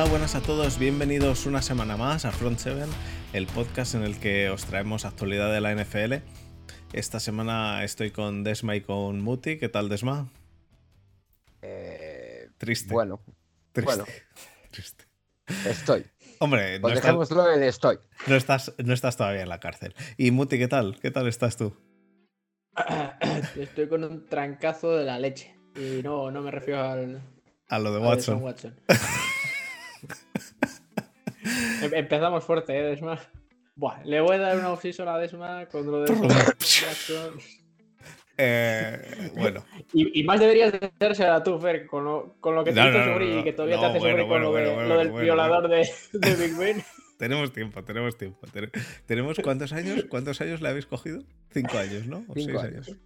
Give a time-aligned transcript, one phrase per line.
[0.00, 2.86] Hola, buenas a todos, bienvenidos una semana más a Front 7,
[3.34, 6.24] el podcast en el que os traemos actualidad de la NFL.
[6.94, 9.58] Esta semana estoy con Desma y con Muti.
[9.58, 10.30] ¿Qué tal, Desma?
[11.60, 12.94] Eh, Triste.
[12.94, 13.20] bueno,
[13.72, 13.94] Triste.
[13.94, 14.06] bueno.
[14.70, 15.04] Triste.
[15.66, 16.06] estoy.
[16.38, 17.98] Hombre, no Pues estás, dejémoslo en estoy.
[18.26, 19.94] no, estás, no estás todavía en la cárcel.
[20.16, 20.98] Y Muti, ¿qué tal?
[20.98, 21.76] ¿Qué tal estás tú?
[23.54, 25.54] Estoy con un trancazo de la leche.
[25.76, 27.20] Y no, no me refiero al,
[27.68, 27.98] A lo de.
[27.98, 28.80] Watson.
[31.82, 33.18] Em- Empezamos fuerte, ¿eh, Desma?
[33.76, 37.40] Buah, le voy a dar una off a Desma con lo de Sean Watson.
[38.42, 42.72] Eh, bueno, Y, y más deberías de hacérsela tú, Fer, con lo, con lo que
[42.72, 44.28] te No, hizo no, no, sufrir no, y que todavía te hace bueno, sufrir con
[44.28, 46.82] bueno, lo, de- bueno, lo del violador de, de Big Ben.
[47.18, 48.46] tenemos tiempo, tenemos tiempo.
[48.50, 48.70] Ten-
[49.04, 50.06] ¿Tenemos cuántos años?
[50.08, 51.22] ¿Cuántos años le habéis cogido?
[51.52, 52.24] Cinco años, ¿no?
[52.28, 52.96] ¿O Cinco seis años.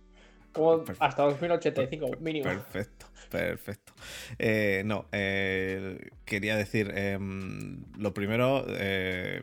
[0.55, 1.05] Como Perfecto.
[1.05, 2.45] hasta 2085, mínimo.
[2.45, 3.93] Perfecto, perfecto.
[4.39, 9.43] Eh, no, eh, quería decir, em, lo primero, eh,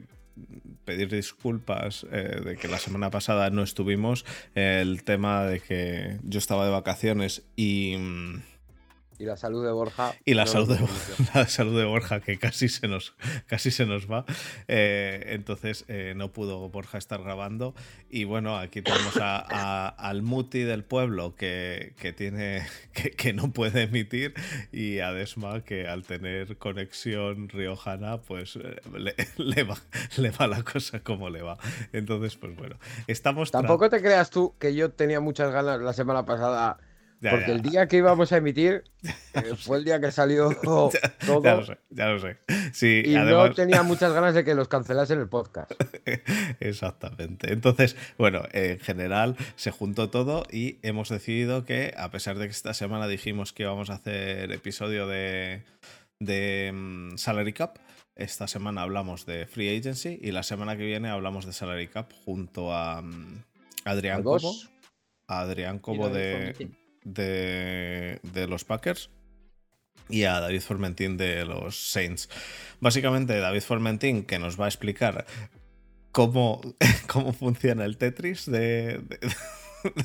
[0.86, 4.26] pedir disculpas eh, de que la semana pasada no estuvimos.
[4.56, 8.42] el tema de que yo estaba de vacaciones y, mm,
[9.22, 10.14] Y la salud de Borja.
[10.26, 10.80] y la, no salud de,
[11.36, 13.14] la salud de Borja, que casi se nos,
[13.46, 14.26] casi se nos va.
[14.68, 17.76] Eh, entonces eh, no pudo Borja estar grabando.
[18.10, 23.34] Y bueno, aquí tenemos a- a- al Muti del pueblo que, que tiene que, que
[23.34, 24.34] no puede emitir.
[24.72, 29.78] Y a Desma, que al tener conexión riojana, pues eh, le, le va,
[30.18, 31.58] le va la cosa como le va.
[31.94, 33.52] Entonces, pues bueno, estamos.
[33.52, 36.80] Tampoco te creas tú que yo tenía muchas ganas la semana pasada.
[37.22, 37.54] Ya, porque ya.
[37.54, 38.84] el día que íbamos a emitir
[39.34, 40.92] eh, fue el día que salió todo.
[41.44, 42.38] Ya lo sé, ya lo sé.
[42.74, 43.50] Sí, Y además...
[43.50, 45.72] no tenía muchas ganas de que los cancelasen el podcast.
[46.60, 47.54] Exactamente.
[47.54, 52.52] Entonces, bueno, en general se juntó todo y hemos decidido que, a pesar de que
[52.52, 55.64] esta semana dijimos que íbamos a hacer episodio de,
[56.20, 57.78] de mm, Salary Cap,
[58.16, 62.12] esta semana hablamos de Free Agency y la semana que viene hablamos de Salary Cap
[62.26, 63.44] junto a mm,
[63.86, 64.56] Adrián Cobo,
[65.28, 66.81] Adrián Cobo de.
[67.04, 69.10] De, de los Packers
[70.10, 72.30] y a David Formentín de los Saints.
[72.80, 75.26] Básicamente, David Formentín que nos va a explicar
[76.12, 76.62] cómo,
[77.08, 79.20] cómo funciona el Tetris de, de-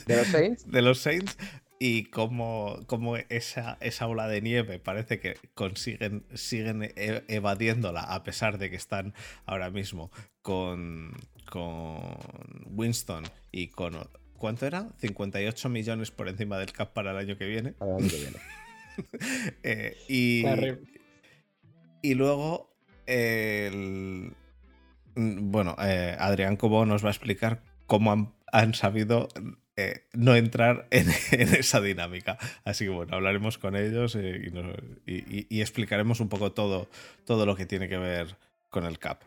[0.06, 0.70] De los Saints.
[0.70, 1.36] de los Saints
[1.78, 8.22] y cómo, cómo esa, esa ola de nieve parece que consiguen siguen e- evadiéndola a
[8.22, 9.12] pesar de que están
[9.44, 11.12] ahora mismo con,
[11.50, 12.00] con
[12.66, 14.08] Winston y con...
[14.36, 14.88] ¿Cuánto era?
[14.98, 17.72] 58 millones por encima del cap para el año que viene.
[17.72, 18.36] Para el año que viene.
[19.62, 20.42] Eh, y,
[22.14, 22.75] luego,
[23.06, 24.32] el-
[25.14, 29.28] mm, bueno, eh, Adrián Cobo nos va a explicar cómo han, han sabido
[29.76, 32.38] eh, no entrar en, en esa dinámica.
[32.64, 34.75] Así que bueno, hablaremos con ellos eh, y, nos-
[35.06, 36.88] y- y- y explicaremos un poco todo,
[37.26, 38.36] todo lo que tiene que ver
[38.70, 39.20] con el CAP.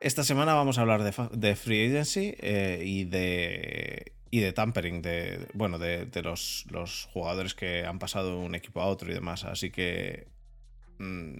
[0.00, 5.02] Esta semana vamos a hablar de, de Free Agency eh, y de y de tampering,
[5.02, 9.10] de bueno, de, de los, los jugadores que han pasado de un equipo a otro
[9.10, 9.44] y demás.
[9.44, 10.28] Así que
[10.98, 11.34] mm,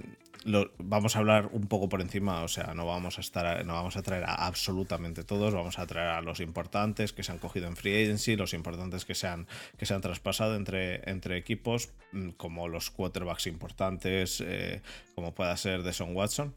[0.79, 3.97] vamos a hablar un poco por encima, o sea, no vamos a estar, no vamos
[3.97, 7.67] a traer a absolutamente todos, vamos a traer a los importantes que se han cogido
[7.67, 11.91] en free agency, los importantes que se han, que se han traspasado entre, entre equipos,
[12.13, 14.83] mm, como los quarterbacks importantes, eh,
[15.15, 16.55] como pueda ser Deson Watson.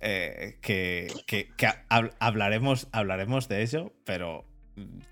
[0.00, 4.44] Eh, que, que- que hab- hablaremos, hablaremos de ello, pero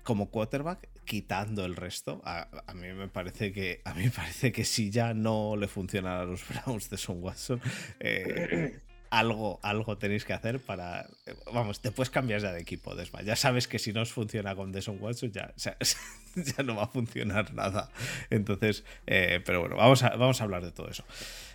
[0.03, 4.89] como quarterback, quitando el resto, a, mí me parece que a mí parece que si
[4.89, 7.61] ya no le funcionan a los Browns de Son Watson,
[7.99, 8.79] eh,
[9.09, 11.05] algo, algo tenéis que hacer para.
[11.53, 13.21] Vamos, después cambias ya de equipo, Desma.
[13.21, 16.87] Ya sabes que si no os funciona con Deson Watson, ya, ya no va a
[16.87, 17.91] funcionar nada.
[18.31, 21.05] Entonces, eh, pero bueno, vamos a, vamos a hablar de todo eso.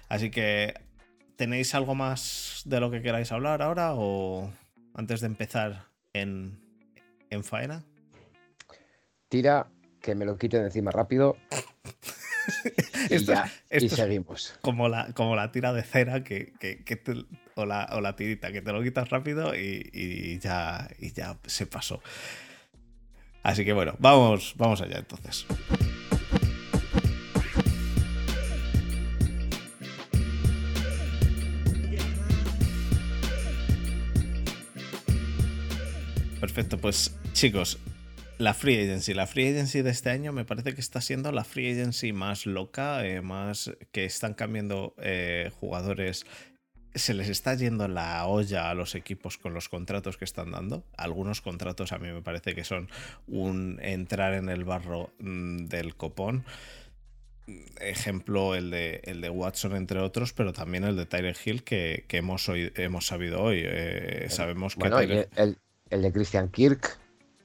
[0.09, 0.75] Así que,
[1.39, 3.95] ¿tenéis algo más de lo que queráis hablar ahora?
[3.95, 4.53] O
[4.95, 6.59] antes de empezar en,
[7.31, 7.85] en faena?
[9.29, 9.69] Tira,
[10.03, 11.37] que me lo quiten de encima rápido.
[13.11, 13.51] Y, Esto- ya,
[13.91, 14.55] seguimos.
[14.63, 17.27] como la, como la tira de cera que, que- que te-
[17.57, 21.39] o, la, o la tirita que te lo quitas rápido y, y ya, y ya
[21.45, 22.01] se pasó.
[23.43, 25.47] Así que bueno, vamos, vamos allá entonces.
[36.59, 37.79] Perfecto, pues chicos,
[38.39, 39.15] la Free Agency.
[39.15, 42.47] La Free Agency de este año me parece que está siendo la Free Agency más
[42.47, 46.27] loca, eh, más que están cambiando eh, jugadores.
[46.97, 50.83] Se les está yendo la olla a los equipos con los contratos que están dando.
[50.97, 52.89] Algunos contratos a mí me parece que son
[53.29, 56.45] un entrar en el barro mm, del copón.
[57.81, 62.05] ejemplo el de, el de Watson, entre otros, pero también el de Tyler Hill que,
[62.09, 63.63] que hemos, hemos sabido hoy.
[63.65, 65.57] Eh, sabemos que Bueno, y Tyler- el,
[65.91, 66.99] el de Christian Kirk,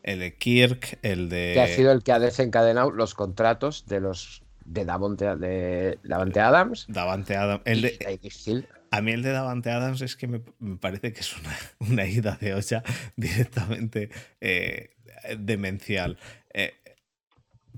[0.03, 1.51] el de Kirk, el de.
[1.53, 6.39] que ha sido el que ha desencadenado los contratos de los de Davante, de Davante
[6.41, 6.85] Adams.
[6.89, 7.61] Davante Adams.
[7.65, 11.35] El de, a mí el de Davante Adams es que me, me parece que es
[11.37, 11.57] una,
[11.91, 12.83] una ida de olla
[13.15, 14.09] directamente
[14.41, 14.91] eh,
[15.37, 16.17] demencial.
[16.53, 16.73] Eh,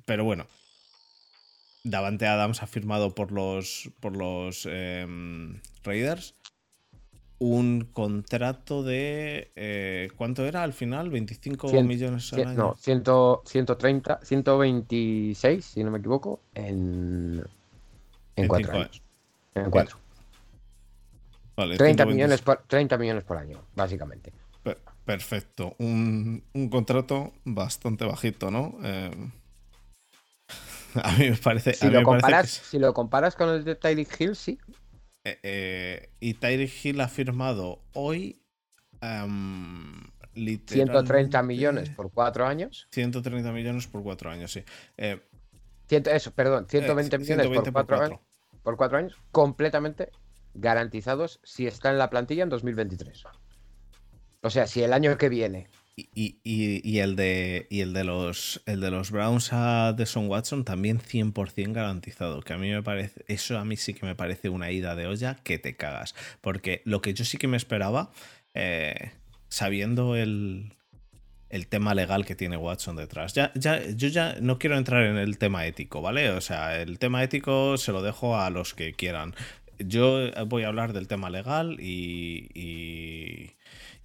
[0.05, 0.47] pero bueno.
[1.83, 6.33] Davante Adams ha firmado por los, por los em, Raiders
[7.39, 9.51] un contrato de.
[9.55, 11.11] eh, ¿Cuánto era al final?
[11.11, 12.57] ¿25 Cien- millones al año?
[12.57, 13.03] no, 100,
[13.45, 17.43] 130, 126, si no me equivoco, en,
[18.35, 19.01] en En cuatro cinco años.
[19.55, 19.97] En cuatro.
[21.57, 22.13] Vale, 30 120.
[22.13, 24.31] millones, por, 30 millones por año, básicamente.
[24.63, 25.75] Per- Perfecto.
[25.79, 28.77] Un, un contrato bastante bajito, ¿no?
[28.83, 29.11] Eh,
[31.03, 31.73] a mí me parece.
[31.73, 34.57] Si lo, me parece comparas, que- si lo comparas con el de Tyreek Hill, sí.
[35.25, 38.41] Eh, eh, y Tyreek Hill ha firmado hoy.
[39.01, 40.01] em,
[40.33, 42.87] 130 literalmente- millones por cuatro años.
[42.91, 44.63] 130 millones por cuatro años, sí.
[44.97, 45.19] Eh,
[45.87, 48.19] Ciento- eso, perdón, 120 eh, millones 120 por cuatro, años,
[48.63, 50.09] por cuatro años, completamente
[50.55, 53.23] garantizados si está en la plantilla en 2023.
[54.41, 58.61] O sea, si el año que viene Y, y- el de y el de los
[58.65, 63.23] el de los Browns a Deshaun Watson también 100% garantizado, que a mí me parece
[63.29, 66.81] eso a mí sí que me parece una ida de olla que te cagas, porque
[66.83, 68.11] lo que yo sí que me esperaba
[68.53, 69.11] eh,
[69.47, 70.73] sabiendo el
[71.49, 73.33] el tema legal que tiene Watson detrás.
[73.33, 76.31] Ya, ya, yo ya no quiero entrar en el tema ético, ¿vale?
[76.31, 79.33] O sea, el tema ético se lo dejo a los que quieran.
[79.79, 83.51] Yo voy a hablar del tema legal y,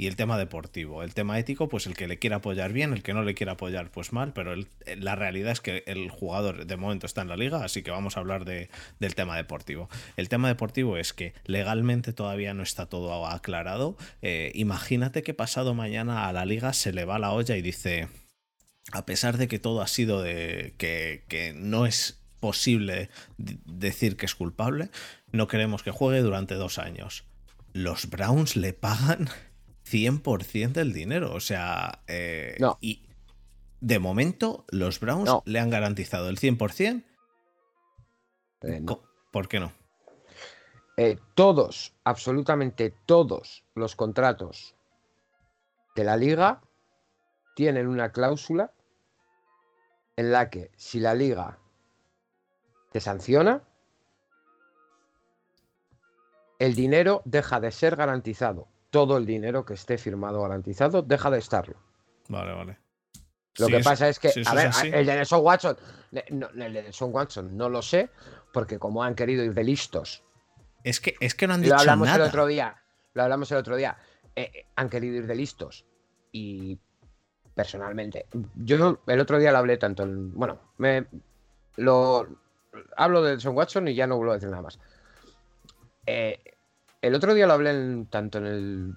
[0.00, 1.02] y el tema deportivo.
[1.02, 3.52] El tema ético, pues el que le quiera apoyar bien, el que no le quiera
[3.52, 4.66] apoyar, pues mal, pero el-
[4.96, 8.16] la realidad es que el jugador de momento está en la liga, así que vamos
[8.16, 9.90] a hablar de- del tema deportivo.
[10.16, 13.98] El tema deportivo es que legalmente todavía no está todo aclarado.
[14.22, 18.08] Eh, imagínate que pasado mañana a la liga se le va la olla y dice,
[18.92, 24.24] a pesar de que todo ha sido de que, que no es posible decir que
[24.24, 24.88] es culpable,
[25.30, 27.24] no queremos que juegue durante dos años.
[27.74, 29.28] Los Browns le pagan
[29.90, 31.34] 100% del dinero.
[31.34, 32.78] O sea, eh, No.
[32.80, 33.02] y
[33.80, 35.42] de momento los Browns No.
[35.46, 37.04] le han garantizado el 100%.
[38.62, 39.00] eh, no.
[39.32, 39.72] ¿Por qué no?
[40.96, 44.74] Eh, todos, absolutamente todos los contratos
[45.96, 46.60] de la liga
[47.56, 48.72] tienen una cláusula
[50.16, 51.58] en la que si la liga
[52.92, 53.62] te sanciona,
[56.58, 58.68] el dinero deja de ser garantizado.
[58.90, 61.76] Todo el dinero que esté firmado garantizado deja de estarlo.
[62.28, 62.78] Vale, vale.
[63.58, 65.76] Lo que pasa es que, a ver, así- el de Nelson Watson,
[66.30, 68.10] no, el de Nelson Watson no lo sé,
[68.52, 70.22] porque como han querido ir de listos
[70.84, 72.24] Es que, es que no han dicho lo hablamos nada.
[72.24, 72.76] el otro día.
[73.14, 73.98] Lo hablamos el otro día.
[74.36, 75.84] eh, eh, han querido ir de listos.
[76.32, 76.78] Y
[77.54, 80.32] personalmente, yo el otro día lo hablé tanto en.
[80.32, 81.06] Bueno, me
[81.76, 82.26] lo
[82.96, 84.78] hablo de Son Watson y ya no vuelvo a decir nada más.
[86.06, 86.38] Eh,
[87.02, 88.94] el otro día lo hablé tanto en el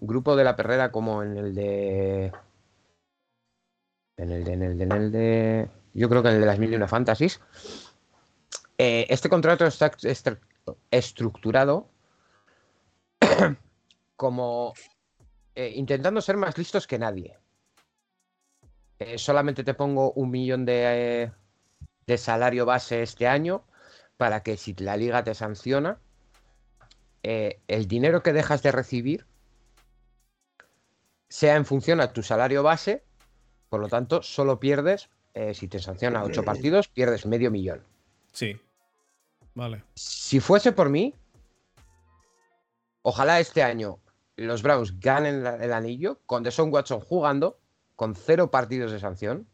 [0.00, 2.32] grupo de la perrera como en el de.
[4.16, 4.52] En el de.
[4.52, 4.84] En el de.
[4.84, 7.40] En el de yo creo que en el de las mil y una fantasies.
[8.78, 10.38] Eh, este contrato está estru-
[10.90, 11.88] estructurado
[14.16, 14.72] como
[15.54, 17.38] eh, intentando ser más listos que nadie.
[18.98, 21.32] Eh, solamente te pongo un millón de,
[22.06, 23.64] de salario base este año
[24.16, 25.98] para que si la liga te sanciona,
[27.22, 29.26] eh, el dinero que dejas de recibir
[31.28, 33.04] sea en función a tu salario base,
[33.68, 37.82] por lo tanto, solo pierdes, eh, si te sanciona ocho partidos, pierdes medio millón.
[38.32, 38.60] Sí.
[39.54, 39.82] Vale.
[39.94, 41.14] Si fuese por mí,
[43.02, 43.98] ojalá este año
[44.36, 47.58] los Browns ganen el anillo con Deshaun Watson jugando
[47.96, 49.46] con cero partidos de sanción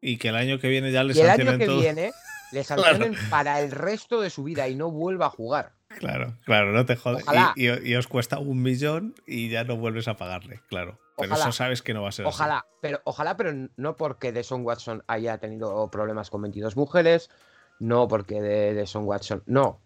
[0.00, 1.80] Y que el año que viene ya les y el año sancionen que todo.
[1.80, 2.12] viene
[2.52, 5.73] le sancionen para el resto de su vida y no vuelva a jugar.
[5.98, 7.22] Claro, claro, no te jodas.
[7.22, 7.52] Ojalá.
[7.56, 10.98] Y, y- y os cuesta un millón y ya no vuelves a pagarle, claro.
[11.16, 11.44] Pero Ojalá.
[11.48, 12.34] eso sabes que no va a ser así.
[12.34, 17.30] Ojalá, pero ojalá, pero no porque Deshaun Watson haya tenido problemas con 22 mujeres,
[17.78, 19.80] no porque de Deshaun Watson, no,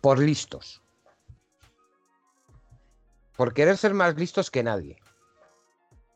[0.00, 0.80] por listos.
[3.36, 4.98] Por querer ser más listos que nadie.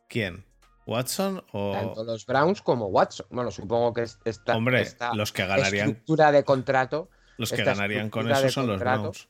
[0.07, 0.45] ¿Quién?
[0.85, 1.73] ¿Watson o.?
[1.73, 3.25] Tanto los Browns como Watson.
[3.29, 7.63] Bueno, supongo que es- esta, Hombre, esta los que ganarían, estructura de contrato, los que
[7.63, 9.27] ganarían con eso son los Browns.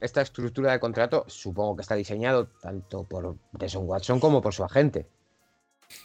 [0.00, 4.64] esta estructura de contrato supongo que está diseñado tanto por Deshaun Watson como por su
[4.64, 5.08] agente.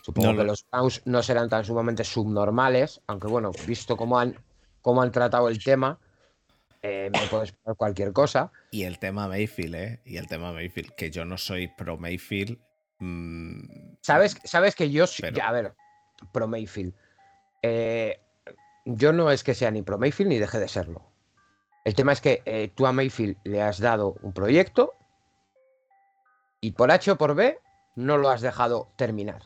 [0.03, 4.19] Supongo No que lo- los Browns no serán tan sumamente subnormales, aunque bueno, visto cómo
[4.19, 4.35] han
[4.81, 5.99] cómo han tratado el tema,
[6.81, 8.51] eh, me puedo esperar cualquier cosa.
[8.71, 10.01] Y el tema Mayfield, ¿eh?
[10.05, 12.57] Y el tema Mayfield, que yo no soy pro Mayfield.
[12.99, 15.05] mm, ¿Sabes, sabes que yo.
[15.19, 15.73] Pero- ya, a ver,
[16.31, 16.93] pro Mayfield.
[17.61, 18.21] Eh,
[18.95, 21.11] yo no es que sea ni pro Mayfield ni deje de serlo.
[21.85, 24.93] El tema es que eh, tú a Mayfield le has dado un proyecto
[26.61, 27.59] y por H o por B
[27.95, 29.43] no lo has dejado terminar.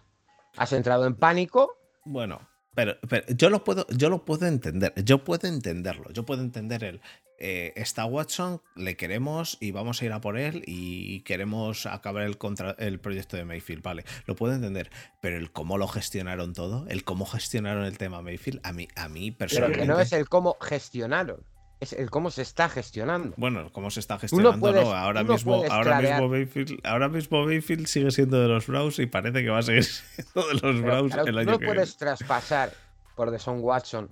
[0.57, 1.77] Has entrado en pánico.
[2.05, 2.39] Bueno,
[2.75, 4.93] pero, pero yo lo puedo, yo lo puedo entender.
[5.03, 6.11] Yo puedo entenderlo.
[6.11, 7.01] Yo puedo entender el.
[7.39, 12.23] Eh, está Watson, le queremos y vamos a ir a por él y queremos acabar
[12.23, 13.81] el, contra, el proyecto de Mayfield.
[13.83, 14.89] Vale, lo puedo entender.
[15.21, 19.09] Pero el cómo lo gestionaron todo, el cómo gestionaron el tema Mayfield, a mí, a
[19.09, 19.81] mí Pero personalmente.
[19.81, 21.43] que no es el cómo gestionaron,
[21.79, 23.33] es el cómo se está gestionando.
[23.35, 24.93] Bueno, cómo se está gestionando, puedes- no.
[24.93, 29.05] Ahora no mismo, ahora mismo Mayfield, ahora mismo Mayfield sigue siendo de los Browns y
[29.05, 31.65] parece que va a seguir siendo de los Pero, Browns claro, el año no que
[31.65, 31.73] viene.
[31.75, 32.71] puedes traspasar
[33.17, 34.09] por Deson Watson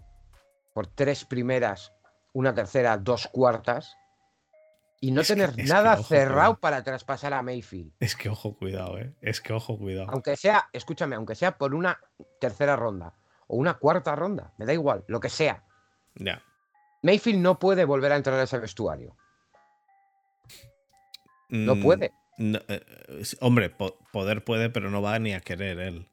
[0.74, 1.92] por tres primeras,
[2.34, 3.96] una tercera, dos cuartas
[5.00, 6.60] y no Es tener que, nada ojo, cerrado cuidado.
[6.60, 7.92] para traspasar a Mayfield.
[8.00, 9.14] Es que ojo, cuidado, eh.
[9.22, 10.08] Es que ojo, cuidado.
[10.12, 12.00] Aunque sea, escúchame, aunque sea por una
[12.40, 13.14] tercera ronda
[13.48, 15.64] o una cuarta ronda, me da igual, lo que sea.
[16.16, 16.42] Ya.
[17.04, 19.16] Mayfield no puede volver a entrar a ese vestuario.
[21.50, 22.14] No Mm, puede.
[22.38, 26.08] no, eh, eh, hombre, po- poder puede, pero no va ni a querer él.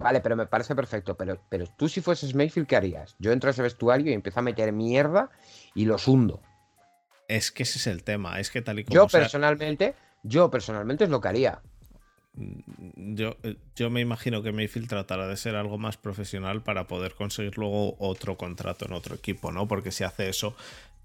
[0.00, 1.16] Vale, pero me parece perfecto.
[1.16, 3.14] Pero, pero tú si fueses Mayfield, ¿qué harías?
[3.18, 5.30] Yo entro a ese vestuario y empiezo a meter mierda
[5.74, 6.40] y los hundo.
[7.28, 8.40] Es que ese es el tema.
[8.40, 11.60] Es que tal y como Yo sea- personalmente, yo personalmente es lo que haría.
[12.34, 16.86] Mm, Yo, eh, yo me imagino que Mayfield tratará de ser algo más profesional para
[16.86, 19.68] poder conseguir luego otro contrato en otro equipo, ¿no?
[19.68, 20.56] Porque si hace eso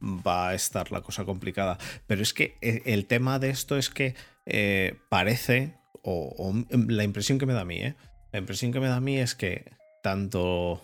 [0.01, 1.77] va a estar la cosa complicada.
[2.07, 6.53] Pero es que eh, el tema de esto es que eh, parece, o, o
[6.87, 7.95] la impresión que me da a mí, ¿eh?
[8.35, 9.71] La impresión que me da a mí es que
[10.03, 10.81] tanto,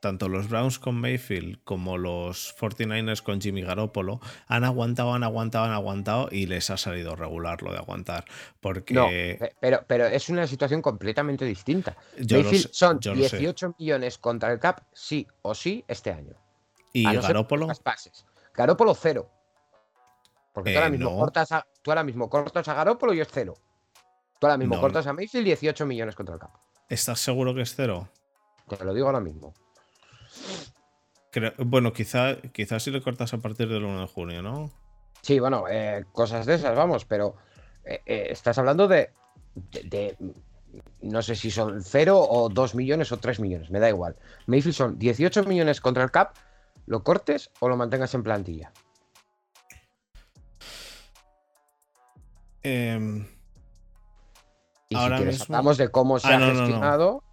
[0.00, 5.66] tanto los Browns con Mayfield como los 49ers con Jimmy Garoppolo han aguantado, han aguantado,
[5.66, 8.24] han aguantado y les ha salido regular lo de aguantar.
[8.58, 8.94] Porque...
[8.94, 9.06] No,
[9.60, 11.96] pero, pero es una situación completamente distinta.
[12.18, 13.38] Yo Mayfield sé, son yo lo sé.
[13.38, 16.34] 18 millones contra el cap, sí o sí, este año.
[16.92, 18.26] Y A no Garópolo, pases.
[18.54, 19.30] Garópolo cero.
[20.52, 21.16] Porque tú, ahora Eh, mismo no.
[21.16, 23.54] cortas a, tú ahora mismo cortas a Garópolo y es cero.
[24.40, 26.50] Tú ahora mismo No, cortas a Mayfield 18 millones contra el cap.
[26.88, 28.08] ¿Estás seguro que es cero?
[28.68, 29.54] Te lo digo ahora mismo.
[31.30, 34.70] Creo- bueno, quizá, quizá si le cortas a partir del 1 de junio, ¿no?
[35.22, 37.36] Sí, bueno, eh, cosas de esas, vamos, pero
[37.84, 39.10] eh, eh, estás hablando de,
[39.54, 40.16] de- de-
[41.02, 44.16] No sé si son 0 o 2 millones o 3 millones, me da igual.
[44.46, 46.34] Mayfield son 18 millones contra el cap,
[46.86, 48.72] lo cortes o lo mantengas en plantilla.
[52.62, 53.26] Em,
[54.92, 56.58] Y Ahora si quieres, mismo- hablamos de cómo se Ah, ha no, no, no.
[56.60, 57.24] gestionado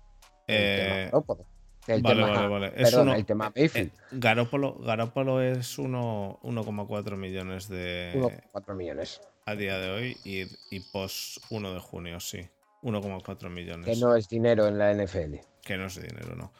[0.47, 1.45] el eh, tema Garoppolo.
[1.87, 2.67] El vale, tema, vale, vale.
[2.75, 3.91] Es perdón, uno- el tema Mayfield.
[3.91, 9.21] eh, Garópolo, Garópolo es uno- 1,4 millones de 1,4 millones.
[9.45, 12.47] a día de hoy y, y post 1 de junio, sí.
[12.83, 13.85] 1,4 millones.
[13.85, 15.41] Que no es dinero en la NFL.
[15.63, 16.53] Que no es dinero, no.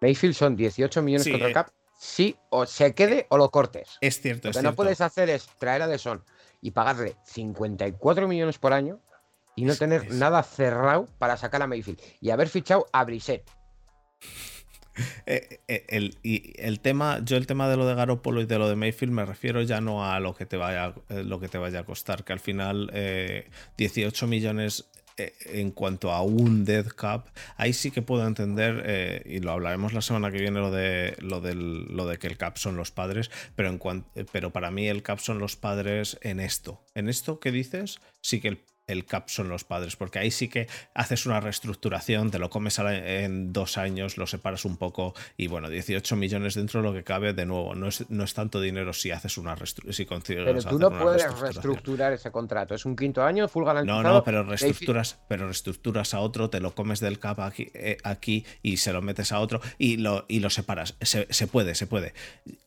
[0.00, 1.54] Mayfield son 18 millones Sí, contra el eh.
[1.54, 1.68] cap.
[1.96, 3.96] Sí, o se quede o lo cortes.
[4.00, 4.76] Es cierto, Lo es que no cierto.
[4.76, 6.22] puedes hacer es traer a Deson
[6.60, 9.00] y pagarle 54 millones por año
[9.56, 13.44] y no tener es- nada cerrado para sacar a Mayfield y haber fichado a Brissett.
[15.26, 18.58] Eh, eh, el, y el tema, yo el tema de lo de Garoppolo y de
[18.58, 21.48] lo de Mayfield me refiero ya no a lo que te vaya, eh, lo que
[21.48, 26.64] te vaya a costar, que al final eh, 18 millones eh, en cuanto a un
[26.64, 30.60] dead cap, ahí sí que puedo entender, eh, y lo hablaremos la semana que viene,
[30.60, 34.04] lo de, lo, del, lo de que el cap son los padres, pero, en cuan-
[34.14, 36.84] eh, pero para mí el cap son los padres en esto.
[36.94, 40.48] En esto que dices, sí que el el cap son los padres, porque ahí sí
[40.48, 45.46] que haces una reestructuración, te lo comes en dos años, lo separas un poco y
[45.46, 48.60] bueno, 18 millones dentro de lo que cabe, de nuevo, no es, no es tanto
[48.60, 52.74] dinero si haces una reestructuración, si Pero tú hacer no puedes reestructurar ese contrato.
[52.74, 54.02] Es un quinto año, full garantizado.
[54.02, 57.98] No, no, pero reestructuras, pero reestructuras a otro, te lo comes del cap aquí, eh,
[58.04, 60.96] aquí y se lo metes a otro y lo, y lo separas.
[61.00, 62.14] Se, se puede, se puede.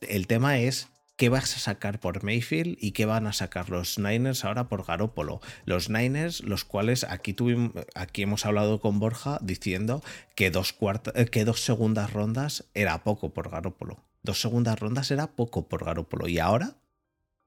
[0.00, 3.98] El tema es qué vas a sacar por Mayfield y qué van a sacar los
[3.98, 5.40] Niners ahora por Garópolo.
[5.64, 10.02] Los Niners, los cuales aquí tuvimos, aquí hemos hablado con Borja diciendo
[10.36, 10.74] que dos
[11.14, 14.04] eh, que dos segundas rondas era poco por Garópolo.
[14.22, 16.28] Dos segundas rondas era poco por Garópolo.
[16.28, 16.76] Y ahora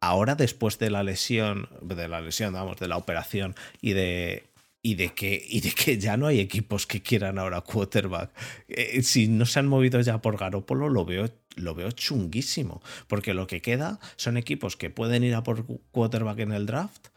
[0.01, 4.50] ahora después de la lesión, de la lesión, vamos, de la operación y de
[4.84, 8.32] y de que y de que ya no hay equipos que quieran ahora quarterback.
[8.68, 13.34] Eh, si no se han movido ya por Garópolo, lo veo lo veo chunguísimo, porque
[13.34, 17.10] lo que queda son equipos que pueden ir a por quarterback en el draft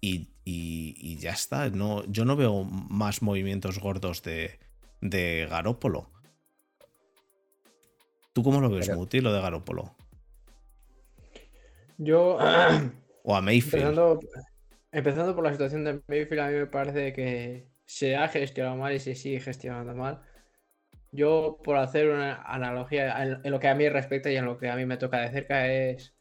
[0.00, 1.68] y, y- y ya está.
[1.70, 4.58] No, yo no veo más movimientos gordos de,
[5.00, 6.08] de Garópolo.
[8.32, 9.94] ¿Tú cómo lo ves, Pero- Muti, lo de Garópolo?
[11.98, 12.38] Yo,
[13.24, 13.98] O a Mayfield.
[14.92, 18.94] Empezando por la situación de Mayfield, a mí me parece que se ha gestionado mal
[18.94, 20.20] y se sigue gestionando mal.
[21.10, 24.70] Yo, por hacer una analogía en, lo que a mí respecta y en lo que
[24.70, 26.14] a mí me toca de cerca, es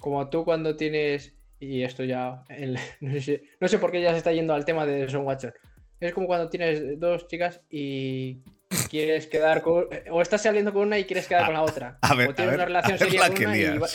[0.00, 4.12] como tú cuando tienes, y esto ya, el- no, sé, no sé por qué ya
[4.12, 5.52] se está yendo al tema de Son Watson.
[6.00, 8.42] Es como cuando tienes dos chicas y
[8.88, 11.98] quieres quedar con, o estás saliendo con una y quieres quedar con la otra.
[12.02, 13.88] a ver, o tienes a una ver, relación seria con una y va-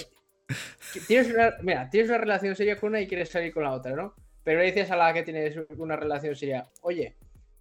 [1.08, 3.94] Tienes una, mira, tienes una relación seria con una y quieres salir con la otra,
[3.96, 4.16] ¿no?
[4.44, 7.16] Pero le dices a la que tienes una relación seria, oye,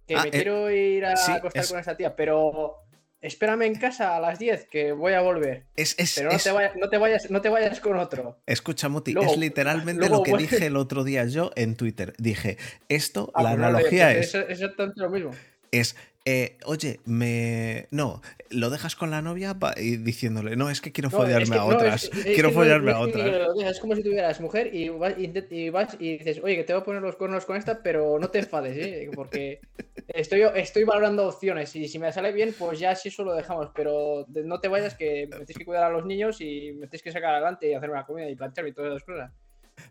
[0.07, 2.75] que Ah, me eh, quiero ir a sí, acostar es- con esta tía, pero
[3.21, 5.63] espérame en casa a las 10 que voy a volver.
[5.77, 8.37] Es, es, Pero no, es- te vayas, no, te vayas, no te vayas con otro.
[8.45, 12.13] Escucha, Muti, Luego- es literalmente luego lo que dije el otro día yo en Twitter.
[12.17, 12.57] Dije,
[12.89, 15.31] esto, Ah, la pues no, analogía Es, es exactamente lo mismo.
[15.71, 17.87] es eh, oye, me...
[17.91, 21.49] No, lo dejas con la novia y diciéndole, no, es que quiero No, follarme es
[21.51, 22.03] que- a no, otras.
[22.05, 23.27] es- es que quiero follarme no a otras.
[23.65, 26.81] Es como si tuvieras mujer y vas, y vas y dices, oye, que te voy
[26.81, 29.09] a poner los cuernos con esta, pero no te enfades, ¿eh?
[29.13, 29.59] Porque
[30.07, 33.69] estoy, estoy valorando opciones y si me sale bien, pues ya sí eso lo dejamos,
[33.75, 37.03] pero no te vayas que me tienes que cuidar a los niños y me tienes
[37.03, 39.31] que sacar adelante y hacerme la comida y plancharme y todas esas cosas.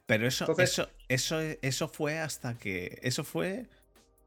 [0.06, 2.98] Pero eso, Entonces- eso, eso, eso fue hasta que.
[3.02, 3.66] Eso fue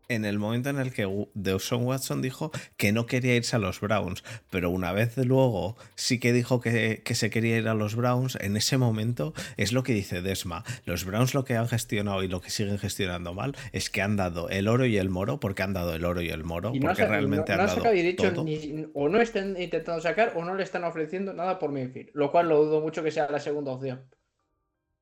[0.10, 3.80] en el momento en el que Deshaun Watson dijo que no quería irse a los
[3.80, 4.24] Browns.
[4.50, 8.38] Pero una vez luego sí que dijo que, que se quería ir a los Browns,
[8.42, 10.64] en ese momento es lo que dice Desma.
[10.86, 14.16] Los Browns lo que han gestionado y lo que siguen gestionando mal es que han
[14.16, 16.80] dado el oro y el moro, porque han dado el oro y el moro, Y
[16.80, 18.44] no, porque realmente no- no han ha dado sacado y dicho todo.
[18.46, 22.32] ni- o no están intentando sacar o no le están ofreciendo nada por Mayfield, lo
[22.32, 24.02] cual lo dudo mucho que sea la segunda opción.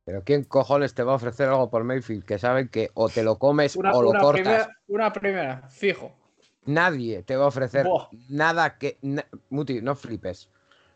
[0.05, 2.25] Pero ¿quién cojones te va a ofrecer algo por Mayfield?
[2.25, 4.43] Que saben que o te lo comes Una, o lo una cortas.
[4.43, 6.11] primera, una primera, fijo.
[6.65, 8.07] Nadie te va a ofrecer Buah.
[8.29, 8.97] nada que.
[9.01, 10.49] na- Muti, no flipes.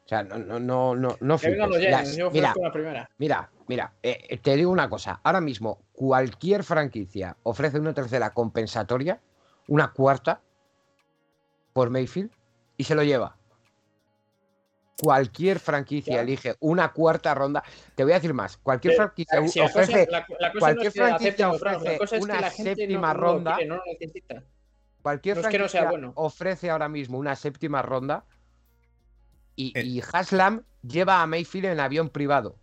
[0.05, 1.77] O sea, no, no, no, no, no flipes.
[1.77, 3.09] Giants, Las- yo mira, ofrezco la primera.
[3.17, 5.19] mira, mira, eh, te digo una cosa.
[5.23, 9.21] Ahora mismo, cualquier franquicia ofrece una tercera compensatoria,
[9.67, 10.41] una cuarta,
[11.73, 12.31] por Mayfield,
[12.77, 13.36] y se lo lleva.
[14.99, 16.21] Cualquier franquicia Ya.
[16.21, 17.63] elige una cuarta ronda.
[17.95, 18.57] Te voy a decir más.
[18.57, 21.49] Cualquier Pero, franquicia Si la cosa- ofrece la- la cosa cualquier no es que franquicia
[21.51, 23.55] ofrece cosa es que una la gente no- séptima no ronda.
[23.55, 24.43] quiere, no lo necesita.
[25.03, 26.13] Cualquier No es que no sea franquicia bueno.
[26.15, 28.25] ofrece ahora mismo una séptima ronda
[29.55, 29.83] y, Eh.
[29.83, 32.55] y Haslam lleva a Mayfield en avión privado.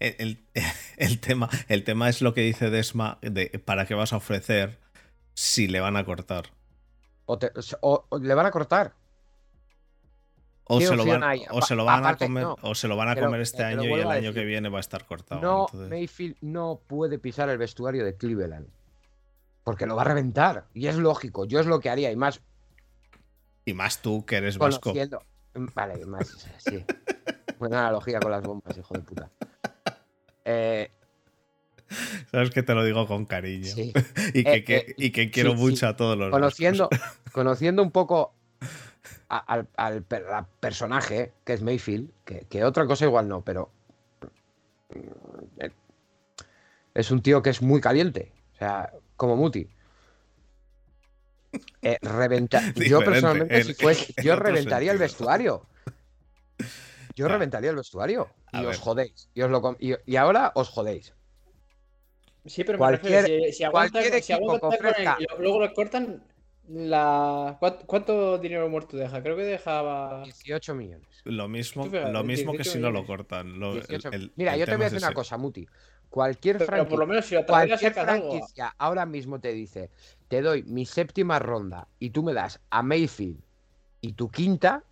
[0.00, 0.44] El, el-
[0.96, 4.78] el tema, el tema es lo que dice Desma de para qué vas a ofrecer
[5.34, 6.46] si le van a cortar.
[7.26, 7.52] O, te-
[7.82, 8.94] o- o le van a cortar.
[10.70, 12.56] O ¿Qué se, lo van, o se lo a comer, no.
[12.60, 14.44] o se lo van a lo- comer este te lo año y el año que
[14.44, 15.40] viene va a estar cortado.
[15.40, 18.66] No, entonces- Mayfield no puede pisar el vestuario de Cleveland.
[19.64, 20.66] Porque lo va a reventar.
[20.74, 21.44] Y es lógico.
[21.46, 22.10] Yo es lo que haría.
[22.12, 22.40] Y más
[23.64, 24.80] Y más tú que eres vasco.
[24.90, 25.22] conociendo.
[25.74, 26.28] Vale, más.
[26.58, 26.84] Sí.
[27.58, 29.30] Buena analogía con las bombas, hijo de puta.
[30.44, 30.90] Eh,
[32.30, 33.64] Sabes que te lo digo con cariño.
[33.66, 33.92] sí.
[34.34, 35.62] Y, que, Eh, que- eh, y que quiero sí, sí.
[35.62, 37.32] mucho a todos los conociendo, vascos.
[37.32, 38.34] conociendo un poco
[39.28, 43.42] a- al, al per- a personaje que es Mayfield, que, que otra cosa igual no,
[43.42, 43.70] pero
[45.58, 45.70] eh,
[46.94, 49.68] es un tío que es muy caliente, o sea, como Muti.
[51.82, 55.66] Eh, reventa- Yo personalmente, el- si fuese, yo reventaría el vestuario.
[57.14, 59.28] Yo reventaría el vestuario A y os jodéis.
[59.34, 61.14] Y, os lo com- y- y ahora os jodéis.
[62.46, 65.24] Sí, pero me Cualquier- refiero, si, si aguanta, cualquier si equipo aguanta que ofrezca- y
[65.24, 66.22] lo- luego lo cortan,
[66.68, 67.56] la...
[67.58, 69.22] ¿cuánto, cuánto dinero muerto deja?
[69.22, 70.22] Creo que dejaba...
[70.24, 71.06] 18 millones.
[71.24, 73.58] Lo mismo, lo mismo que 18 si no lo cortan.
[73.58, 74.10] Lo- el- 18.
[74.12, 75.66] el- Mira, el yo te voy a decir una cosa, Muti.
[76.10, 76.88] Cualquier Pero franquicia.
[76.90, 78.30] por lo menos si Cualquier algo.
[78.30, 79.90] franquicia ahora mismo te dice,
[80.28, 83.38] te doy mi séptima ronda y tú me das a Mayfield
[84.00, 84.82] y tu quinta,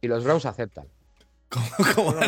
[0.00, 0.86] y los Browns aceptan.
[1.50, 2.20] ¿Cómo, cómo No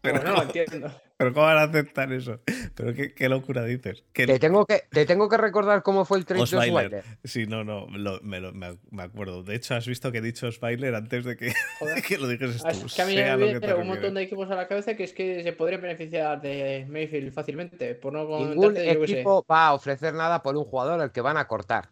[0.00, 0.90] pero, Pues no lo entiendo.
[1.16, 2.40] Pero cómo van a aceptar eso?
[2.74, 4.04] Pero qué, qué locura dices.
[4.12, 7.04] Te tengo que, te tengo que recordar cómo fue el trade de Osweiler.
[7.24, 9.42] Sí, no, no, lo- me, lo- me, me acuerdo.
[9.42, 12.02] De hecho, has visto que he dicho Osweiler antes de que, Joder.
[12.02, 12.86] que lo dijeses Ah, tú.
[12.86, 13.86] Es que a mí me viene un refieres.
[13.86, 17.94] montón de equipos a la cabeza que es que se podrían beneficiar de Mayfield fácilmente.
[17.94, 18.90] Por no Ningún sé.
[18.90, 21.88] equipo va a ofrecer nada por un jugador al que van a cortar.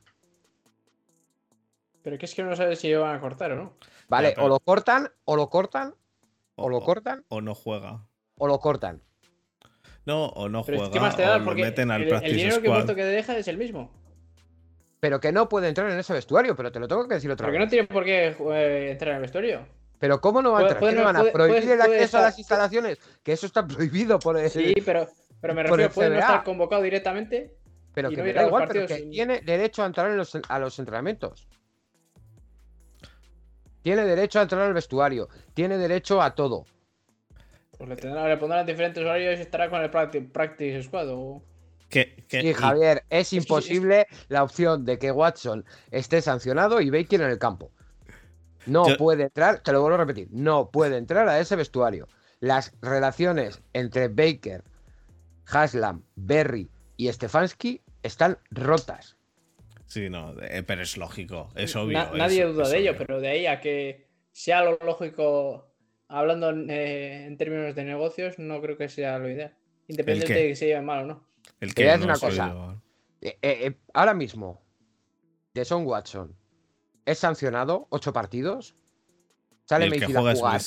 [2.03, 3.73] Pero que es que no sabes si lo van a cortar o no.
[4.09, 4.29] ¿Vale?
[4.29, 5.95] Ya, pero- O lo cortan, o lo cortan,
[6.57, 8.05] o lo cortan, o no juega.
[8.37, 9.01] o lo cortan.
[10.07, 10.93] No, o no Pero juega.
[10.93, 11.43] ¿qué más te da?
[11.43, 12.75] Porque meten al el, el dinero que squad.
[12.75, 13.91] muerto que deja es el mismo.
[15.01, 17.47] Pero que no puede entrar en ese vestuario, pero te lo tengo que decir otra
[17.47, 17.67] Porque vez.
[17.67, 19.67] no tiene por qué eh, entrar en el vestuario.
[19.99, 20.81] Pero ¿cómo no va a entrar?
[20.95, 22.99] ¿Qué van a puede- prohibir puede- el acceso a las instalaciones?
[23.23, 24.51] Que eso está prohibido por el...
[24.51, 25.09] Sí, pero,
[25.41, 27.55] pero me refiero, puede no estar convocado directamente.
[27.95, 30.39] pero que no me da igual, pero que sin- tiene derecho a entrar en los-
[30.49, 31.49] a los entrenamientos.
[33.83, 36.65] tiene derecho a entrar al vestuario, tiene derecho a todo.
[37.87, 41.09] Pues le, tendrá, le pondrán diferentes horarios y estará con el practice, practice squad.
[41.11, 41.43] O...
[41.91, 47.31] Sí, y- Javier, es imposible la opción de que Watson esté sancionado y Baker en
[47.31, 47.71] el campo.
[48.67, 52.09] No Yo- puede entrar, te lo vuelvo a repetir, no puede entrar a ese vestuario.
[52.41, 54.65] Las relaciones entre Baker,
[55.47, 59.17] Haslam, Berry y Stefanski están rotas.
[59.87, 61.99] Sí, no, eh, pero es lógico, es obvio.
[61.99, 65.74] Na- es- nadie duda es de ello, pero de ahí a que sea lo lógico,
[66.09, 69.55] hablando en, eh, en términos de negocios, no creo que sea lo ideal.
[69.89, 70.43] Independientemente qué?
[70.45, 71.27] de que se lleve mal o no.
[71.61, 72.81] El Te voy a que decir no una cosa.
[73.21, 74.63] Eh, eh, eh, ahora mismo,
[75.55, 76.37] Deson Watson
[77.05, 78.77] es sancionado, ocho partidos.
[79.67, 80.61] Sale el Mayfield juega jugar.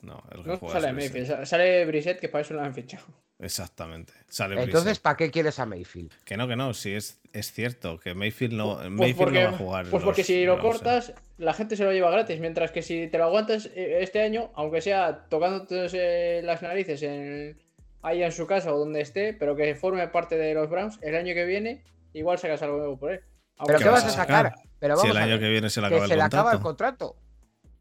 [0.00, 0.94] No, el que No juega sale es.
[0.94, 3.04] Mayfield, sa- sale Brissett, que para eso lo han fichado.
[3.40, 4.12] Exactamente.
[4.28, 4.98] Sale Entonces.
[4.98, 6.12] ¿para qué quieres a Mayfield?
[6.24, 9.50] Que no, que no, sí es, es cierto que Mayfield no, Pues Mayfield porque, no
[9.50, 9.86] va a jugar.
[9.90, 10.60] pues porque los si lo eh.
[10.60, 12.40] cortas, la gente se lo lleva gratis.
[12.40, 17.56] Mientras que si te lo aguantas eh, este año, aunque sea tocándote las narices en,
[18.02, 21.14] ahí en su casa o donde esté, pero que forme parte de los Browns, el
[21.14, 23.20] año que viene, igual sacas algo nuevo por él.
[23.56, 24.46] Aunque ¿Pero ¿Qué vas a a sacar?
[24.46, 24.62] sacar?
[24.80, 26.18] Pero Si vamos el a año ver, que viene se le que acaba se el
[26.18, 27.16] le acaba el contrato.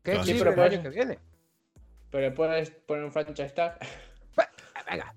[0.04, 1.20] ¿Qué sí, pero el año que viene?
[2.12, 3.78] Pero puedes poner un franchise tag.
[4.90, 5.14] Venga,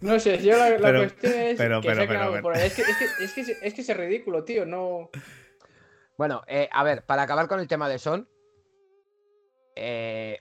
[0.00, 2.42] No sé, yo la, la Pero- cuestión es pero- que pero- saquen pero- algo pero-
[2.42, 2.66] por ahí.
[2.66, 4.64] Es que, es, que, es, que, es- es que es ridículo, tío.
[4.64, 5.10] No.
[6.16, 8.28] Bueno, eh, a ver, para acabar con el tema de Son.
[9.76, 10.40] eh,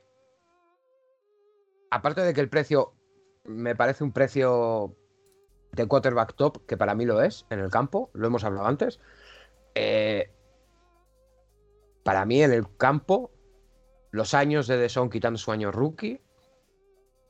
[1.89, 2.93] aparte de que el precio
[3.45, 4.95] me parece un precio
[5.71, 8.99] de quarterback top, que para mí lo es en el campo, lo hemos hablado antes.
[9.75, 10.29] eh,
[12.03, 13.31] para mí en el campo,
[14.13, 16.21] los años de Son quitando su año rookie,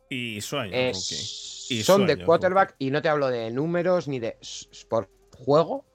[0.10, 1.15] Y sueño, eh, rookie.
[1.69, 4.38] Y son de quarterback y no te hablo de números ni de
[4.89, 5.86] por juego.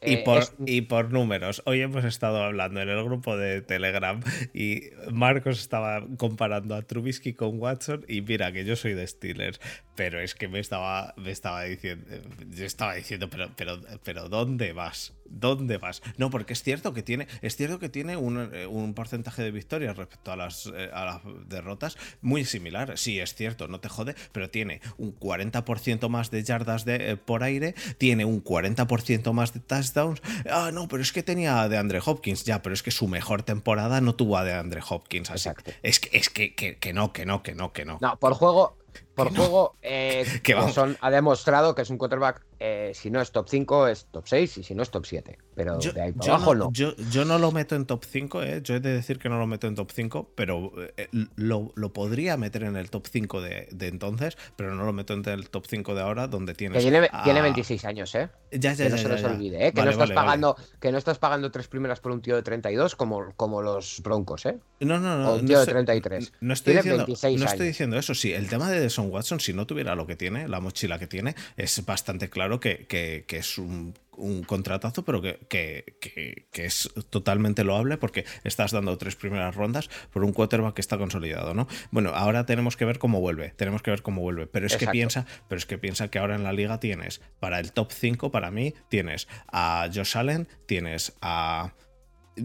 [0.00, 1.60] Y Eh, por, es- y por números.
[1.66, 4.20] Hoy hemos estado hablando en el grupo de Telegram
[4.52, 9.58] y Marcos estaba comparando a Trubisky con Watson y mira que yo soy de Steelers,
[9.96, 12.06] pero es que me estaba, me estaba diciendo,
[12.50, 15.12] yo estaba diciendo, pero, pero, pero ¿dónde vas?
[15.40, 16.02] ¿Dónde vas?
[16.16, 19.50] No, porque es cierto que tiene, es cierto que tiene un, eh, un porcentaje de
[19.50, 22.96] victorias respecto a las, eh, a las derrotas muy similar.
[22.96, 27.16] Sí, es cierto, no te jode, pero tiene un 40% más de yardas de, eh,
[27.16, 30.22] por aire, tiene un 40% más de touchdowns.
[30.50, 33.42] Ah, no, pero es que tenía de Andre Hopkins, ya, pero es que su mejor
[33.42, 35.30] temporada no tuvo a de Andre Hopkins.
[35.30, 35.48] Así.
[35.48, 35.72] Exacto.
[35.82, 37.98] Es que, es que, que, que no, que no, que no, que no.
[38.00, 38.76] No, por juego,
[39.14, 39.40] por Que no.
[39.40, 40.54] juego, eh, Que.
[40.72, 44.24] Son ha demostrado que es un quarterback, eh, si no es top 5, es top
[44.26, 45.38] 6 y si no es top 7.
[45.54, 46.72] Pero Yo, de ahí para yo abajo no, no.
[46.72, 48.60] Yo, yo no lo meto en top 5, ¿eh?
[48.62, 51.92] yo he de decir que no lo meto en top 5, pero eh, lo, lo
[51.92, 55.48] podría meter en el top 5 de, de entonces, pero no lo meto en el
[55.50, 56.82] top 5 de ahora, donde Que tienes.
[56.82, 58.28] tiene, a- tiene 26 años, ¿eh?
[58.50, 59.72] Ya, ya, Que no ya, se nos olvide, ¿eh?
[59.72, 60.26] Que, Vale, no estás vale, vale.
[60.26, 64.00] pagando, que no estás pagando tres primeras por un tío de 32 como, como los
[64.02, 64.58] Broncos, ¿eh?
[64.80, 65.30] No, no, no.
[65.32, 66.32] O un tío de estoy- 33.
[66.40, 68.14] No estoy, Tiene diciendo, 26 no estoy diciendo eso.
[68.14, 71.06] Sí, el tema de Deson Watson, si no tuviera lo que tiene, la mochila que
[71.06, 76.88] tiene, es bastante claro que, que- que es un, un contratazo, pero que, que- es
[77.10, 81.66] totalmente loable porque estás dando tres primeras rondas por un quarterback que está consolidado, ¿no?
[81.90, 83.50] Bueno, ahora tenemos que ver cómo vuelve.
[83.56, 84.46] Tenemos que ver cómo vuelve.
[84.46, 87.58] Pero es que piensa, pero es que piensa que ahora en la liga tienes, para
[87.60, 91.72] el top 5, para mí, tienes a Josh Allen, tienes a.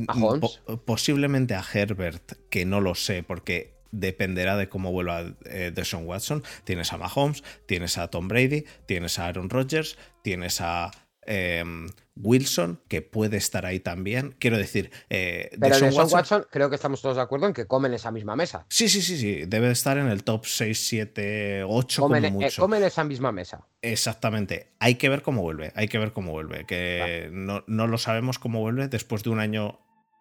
[0.08, 0.60] A Holmes.
[0.66, 6.06] po- posiblemente a Herbert, que no lo sé, porque dependerá de cómo vuelva eh, Deshaun
[6.06, 6.44] Watson.
[6.64, 10.92] Tienes a Mahomes, tienes a Tom Brady, tienes a Aaron Rodgers, tienes a
[11.26, 14.36] em, Wilson, que puede estar ahí también.
[14.40, 17.54] Quiero decir, eh, Pero Deshaun de Son Watson, creo que estamos todos de acuerdo en
[17.54, 18.66] que comen esa misma mesa.
[18.70, 19.46] Sí, sí, sí, sí.
[19.46, 22.62] Debe estar en el top 6, 7, 8 Comen, como eh, mucho.
[22.62, 23.68] comen esa misma mesa.
[23.82, 24.74] Exactamente.
[24.80, 25.72] Hay que ver cómo vuelve.
[25.76, 26.66] Hay que ver cómo vuelve.
[26.66, 29.80] Que no, no lo sabemos cómo vuelve después de un año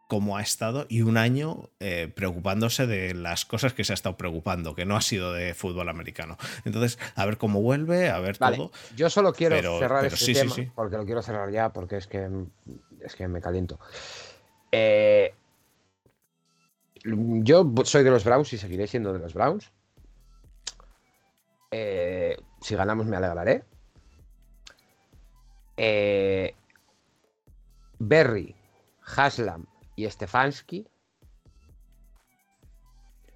[0.08, 4.16] como ha estado y un año eh, preocupándose de las cosas que se ha estado
[4.16, 6.38] preocupando, que no ha sido de fútbol americano.
[6.64, 8.72] Entonces, a ver cómo vuelve, a ver Vale, todo.
[8.96, 10.68] yo solo quiero Pero- cerrar pero este sí, tema, sí.
[10.74, 12.26] porque lo quiero cerrar ya, porque es que,
[13.02, 13.78] es que me caliento.
[14.72, 15.34] Eh,
[17.04, 19.70] yo soy de los Browns y seguiré siendo de los Browns.
[21.70, 23.62] Eh, si ganamos me alegraré.
[28.00, 28.54] Berry,
[29.16, 29.66] Haslam
[29.98, 30.86] y Stefanski.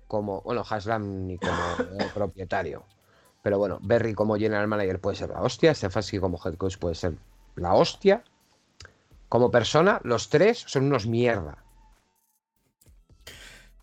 [0.07, 1.51] Como, bueno, Haslam ni como
[1.98, 2.85] eh, propietario.
[3.42, 6.94] Pero bueno, Berry como general manager puede ser la hostia, Stefanski como head coach puede
[6.94, 7.14] ser
[7.57, 8.22] la hostia.
[9.29, 11.59] Como persona, los tres son unos mierda.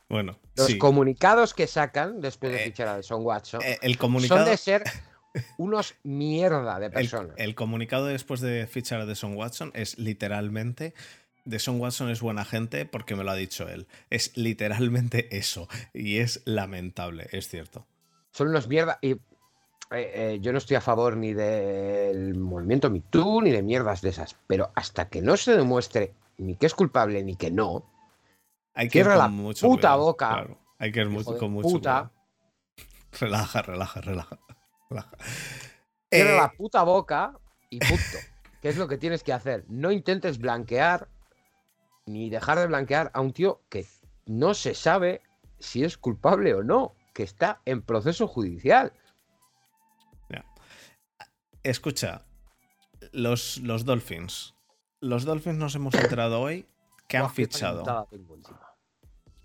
[0.07, 0.77] Bueno, Los sí.
[0.77, 4.41] comunicados que sacan después de Eh, fichar a Son Watson Eh, el comunicado.
[4.45, 4.83] son de ser
[5.57, 7.33] unos mierda de El, personas.
[7.37, 10.93] el comunicado después de fichar a Deson Watson es literalmente.
[11.45, 13.88] Deson Watson es buena gente porque me lo ha dicho él.
[14.10, 15.67] Es literalmente eso.
[15.93, 17.86] Y es lamentable, es cierto.
[18.32, 18.99] Son unos mierda.
[19.02, 19.17] Y eh,
[19.91, 24.10] eh, yo no estoy a favor ni del movimiento Me Too ni de mierdas de
[24.10, 24.36] esas.
[24.47, 27.84] Pero hasta que no se demuestre ni que es culpable ni que no,
[28.75, 30.58] Hay que ir Cierra con la mucho puta cuidado, boca, claro.
[30.78, 32.12] Hay que ir mucho- de con mucho puta.
[32.12, 32.12] cuidado.
[33.19, 34.39] Relaja, relaja, relaja.
[34.89, 35.17] relaja.
[36.12, 37.34] cierra Eh, la puta boca
[37.69, 38.17] y punto.
[38.62, 39.65] ¿Qué es lo que tienes que hacer?
[39.67, 41.08] No intentes blanquear
[42.09, 43.85] ni dejar de blanquear a un tío que
[44.25, 45.21] no se sabe
[45.59, 48.93] si es culpable o no, que está en proceso judicial.
[51.61, 52.25] Escucha,
[53.11, 54.55] los, los Dolphins.
[55.01, 56.65] Los Dolphins nos hemos enterado hoy
[57.07, 58.07] que han fichado.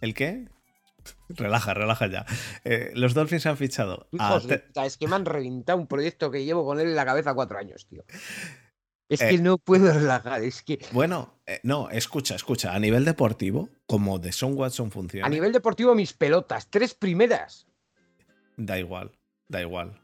[0.00, 0.48] ¿El qué?
[1.28, 2.24] Relaja, relaja ya.
[2.64, 6.64] Eh, los Dolphins han fichado Hijos es que me han reventado un proyecto que llevo
[6.64, 8.04] con él en la cabeza cuatro años, tío.
[9.08, 9.28] Es Eh.
[9.30, 12.74] que no puedo relajar, es que Bueno, eh, no, escucha, escucha.
[12.74, 17.66] A nivel deportivo, como de Son Watson funciona, a nivel deportivo mis pelotas, tres primeras.
[18.56, 19.10] da igual,
[19.48, 20.00] da igual,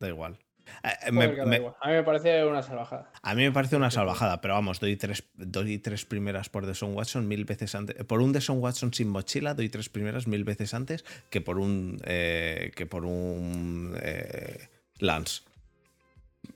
[0.00, 0.38] da igual.
[0.82, 1.74] Eh, Joder, me- que da me- igual.
[1.82, 3.12] A mí me parece una salvajada.
[3.22, 6.94] a mí me parece una salvajada, pero vamos, doy tres, doy tres primeras por Deson
[6.94, 8.02] Watson mil veces antes.
[8.06, 12.00] Por un Deson Watson sin mochila, doy tres primeras mil veces antes que por un
[12.04, 14.68] eh, que por un eh,
[14.98, 15.42] Lance.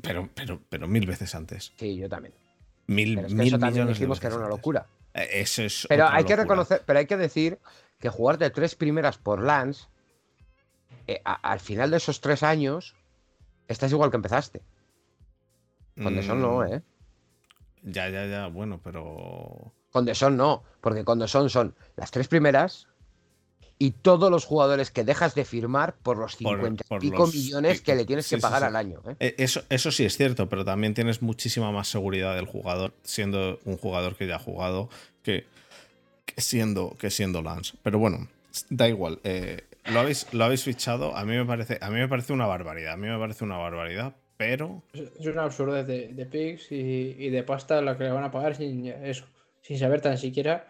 [0.02, 1.72] Pero, pero, pero mil veces antes.
[1.76, 2.34] Sí, yo también.
[2.86, 4.86] Mil, Pero es que mil eso también dijimos que era una locura.
[5.14, 7.58] Eh, Eso es Pero hay que reconocer, pero hay que decir
[7.98, 9.86] que jugar de tres primeras por Lance,
[11.06, 12.94] eh, a- al final de esos tres años,
[13.66, 14.62] estás igual que empezaste.
[16.02, 16.82] Con Deson no, Mm, ¿eh?
[17.82, 19.72] Ya, ya, ya, bueno, pero.
[19.90, 22.86] Con Deson no, porque con Deson son las tres primeras
[23.80, 27.18] y todos los jugadores que dejas de firmar por los Por- 50 por y pico
[27.22, 28.66] los millones que le tienes sí, que pagar sí.
[28.66, 29.00] al año.
[29.08, 29.16] ¿eh?
[29.20, 33.60] Eh, Eso, eso sí es cierto, pero también tienes muchísima más seguridad del jugador, siendo
[33.64, 34.88] un jugador que ya ha jugado,
[35.22, 35.46] que,
[36.26, 37.76] que siendo, que siendo Lance.
[37.82, 38.26] Pero bueno,
[38.68, 39.20] da igual.
[39.24, 41.16] eh, lo, habéis, lo habéis fichado.
[41.16, 42.94] A mí me parece, a mí me parece una barbaridad.
[42.94, 44.82] A mí me parece una barbaridad, pero.
[44.92, 48.24] Es es una absurdez de, de picks y, y de pasta la que le van
[48.24, 49.24] a pagar sin eso,
[49.62, 50.66] sin saber tan siquiera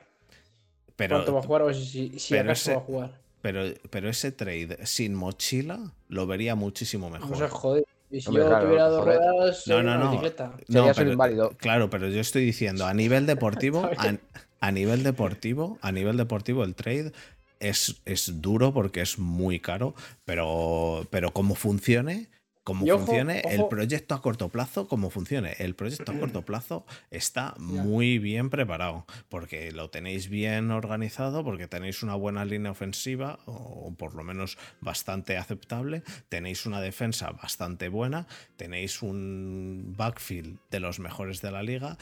[0.99, 3.21] pero cuánto va a jugar o si, si, acaso ese- va a jugar.
[3.41, 7.31] Pero, pero ese trade sin mochila lo vería muchísimo mejor.
[7.31, 7.85] No se jode.
[8.11, 9.19] Y si Hombre, yo claro, tuviera dos joder.
[9.19, 10.85] ruedas, No, sería no, una no.
[10.87, 11.51] un pero- inválido.
[11.59, 14.17] Claro, pero yo estoy diciendo, a nivel deportivo, a,
[14.61, 17.13] a nivel deportivo, a nivel deportivo, el trade
[17.61, 22.29] es, es duro porque es muy caro, pero, pero como funcione,
[22.68, 26.42] como Y ojo, funcione el proyecto a corto plazo, como funcione el proyecto a corto
[26.42, 32.70] plazo, está muy bien preparado, porque lo tenéis bien organizado, porque tenéis una buena línea
[32.70, 38.26] ofensiva, o por lo menos bastante aceptable, tenéis una defensa bastante buena,
[38.59, 41.96] tenéis un backfield de los mejores de la liga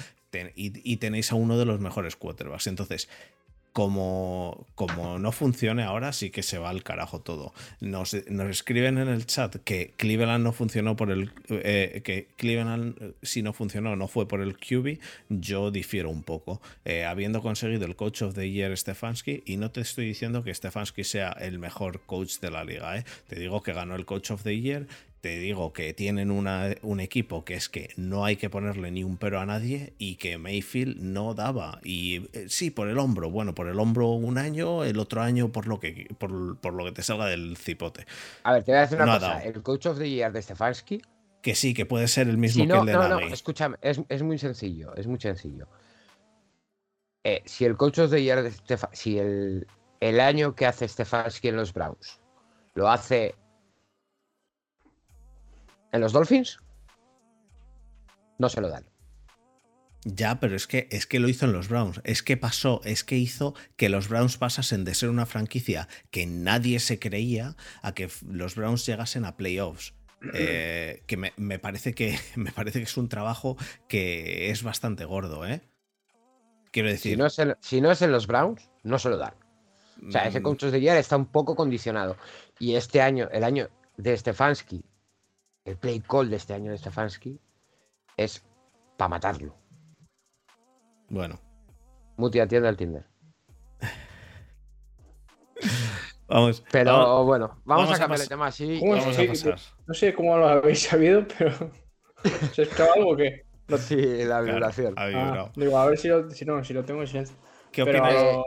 [0.56, 2.66] y, y tenéis a uno de los mejores quarterbacks.
[2.66, 3.08] Entonces,
[3.76, 7.52] como, como no funcione ahora, sí que se va al carajo todo.
[7.80, 11.30] Nos, escriben en el chat que Cleveland no funcionó por el.
[11.50, 14.98] eh, que Cleveland, eh, si no funcionó, no fue por el QB.
[15.28, 16.62] Yo difiero un poco.
[16.86, 20.54] Eh, habiendo conseguido el Coach of the Year Stefanski, y no te estoy diciendo que
[20.54, 24.42] Stefanski sea el mejor coach de la liga, te digo que ganó el Coach of
[24.42, 24.86] the Year.
[25.26, 29.02] Te digo que tienen una- un equipo que es que no hay que ponerle ni
[29.02, 31.80] un pero a nadie y que Mayfield no daba.
[31.82, 33.28] Y eh, sí, por el hombro.
[33.28, 36.84] Bueno, por el hombro un año, el otro año por lo que, por, por lo
[36.84, 38.06] que te salga del cipote.
[38.44, 39.42] A ver, te voy a decir una No cosa.
[39.42, 41.02] El coach of the year de Stefanski.
[41.42, 44.00] Que sí, que puede ser el mismo Si que el de no, no, escúchame, es,
[44.08, 45.66] es muy sencillo, es muy sencillo.
[47.24, 49.66] Eh, si el coach of the year de Stefa- si el,
[49.98, 52.20] el año que hace Stefanski en los Browns
[52.74, 53.34] lo hace
[55.96, 56.58] en los Dolphins,
[58.38, 58.84] no se lo dan.
[60.04, 62.00] Ya, pero es que, es que lo hizo en los Browns.
[62.04, 66.26] Es que pasó, es que hizo que los Browns pasasen de ser una franquicia que
[66.26, 69.94] nadie se creía a que los Browns llegasen a playoffs.
[70.32, 73.56] Eh, que me, me parece que me parece que es un trabajo
[73.88, 75.60] que es bastante gordo, ¿eh?
[76.70, 77.12] Quiero decir.
[77.12, 79.34] Si no, es en, si no es en los Browns, no se lo dan.
[80.06, 82.16] O sea, ese mm, coach the year está un poco condicionado.
[82.58, 84.84] Y este año, el año de Stefanski,
[85.66, 87.38] el play call de este año de Stefanski,
[88.16, 88.42] es
[88.96, 89.54] para matarlo.
[91.10, 91.38] Bueno,
[92.16, 93.04] Muti, atiende al Tinder.
[96.28, 96.62] vamos.
[96.70, 98.78] Pero vamos, bueno, vamos, vamos a a cambiar pas- el tema así.
[98.80, 99.58] ¿Cómo eh, vamos sí, a pasar.
[99.86, 101.70] No sé cómo lo habéis sabido, pero.
[102.52, 103.44] ¿Se escapa algo o qué?
[103.78, 104.94] sí, la Claro, vibración.
[104.96, 105.52] ha Ah, vibrado.
[105.56, 107.36] digo, a ver si lo, si no, si lo tengo en silencio.
[107.72, 108.38] ¿Qué Pero opináis?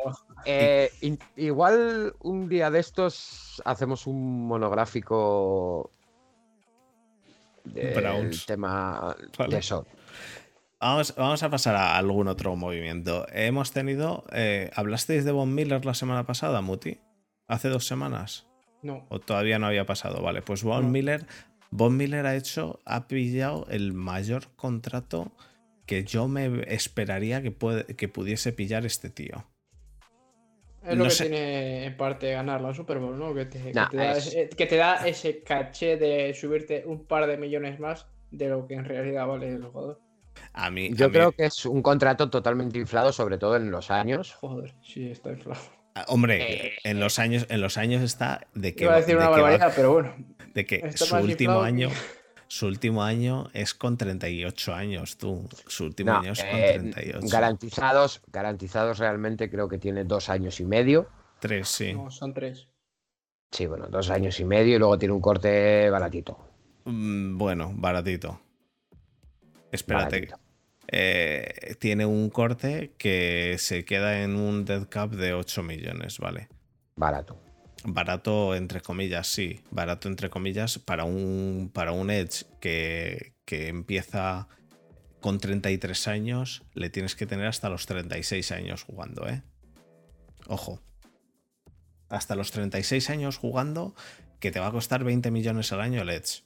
[0.46, 5.92] Eh, in- igual un día de estos hacemos un monográfico
[7.66, 8.46] Browns.
[8.46, 9.54] tema Vale.
[9.54, 9.86] de eso.
[10.80, 13.26] Vamos, vamos a pasar a algún otro movimiento.
[13.34, 14.24] Hemos tenido.
[14.32, 17.00] eh, ¿Hablasteis de Von Miller la semana pasada, Muti?
[17.48, 18.48] ¿Hace dos semanas?
[18.82, 19.06] No.
[19.10, 20.22] ¿O todavía no había pasado?
[20.22, 20.90] Vale, pues Von No.
[20.90, 21.26] Miller.
[21.72, 22.80] Von Miller ha hecho.
[22.86, 25.34] Ha pillado el mayor contrato
[25.86, 29.46] que yo me esperaría que, puede- que pudiese pillar este tío.
[30.84, 31.24] Es No lo que sé.
[31.30, 33.34] tiene en parte ganar la Super Bowl, ¿no?
[33.34, 37.06] Que te, que te da, es- ese, que te da ese caché de subirte un
[37.06, 40.00] par de millones más de lo que en realidad vale el jugador.
[40.54, 40.88] A mí.
[40.88, 44.34] a Yo mí- creo que es un contrato totalmente inflado, sobre todo en los años.
[44.36, 45.60] Joder, sí, está inflado.
[45.96, 49.16] ah, Hombre, Eh, en los años, en los años está de que, Iba a decir
[49.16, 50.16] de una va- barbaridad, pero bueno.
[50.54, 51.90] de que su último inflado año.
[52.52, 55.48] Su último año es con 38 años, tú.
[55.68, 57.28] Su último No, año es con eh, 38.
[57.30, 61.08] garantizados, garantizados realmente creo que tiene dos años y medio.
[61.40, 61.94] Tres, sí.
[61.94, 62.68] No, son tres.
[63.52, 66.40] Sí, bueno, dos años y medio y luego tiene un corte baratito.
[66.86, 68.42] Mm, Bueno, baratito.
[69.72, 70.22] Espérate.
[70.22, 70.40] Baratito.
[70.88, 76.50] Eh, tiene un corte que se queda en un dead cap de 8 millones, ¿vale?
[76.96, 77.40] Barato.
[77.84, 79.62] Barato, entre comillas, sí.
[79.72, 84.48] Barato, entre comillas, para un, para un Edge que, que empieza
[85.22, 89.44] con 33 años, le tienes que tener hasta los 36 años jugando, ¿eh?
[90.48, 90.82] Ojo.
[92.10, 93.96] Hasta los 36 años jugando,
[94.40, 96.44] que te va a costar 20 millones al año el Edge.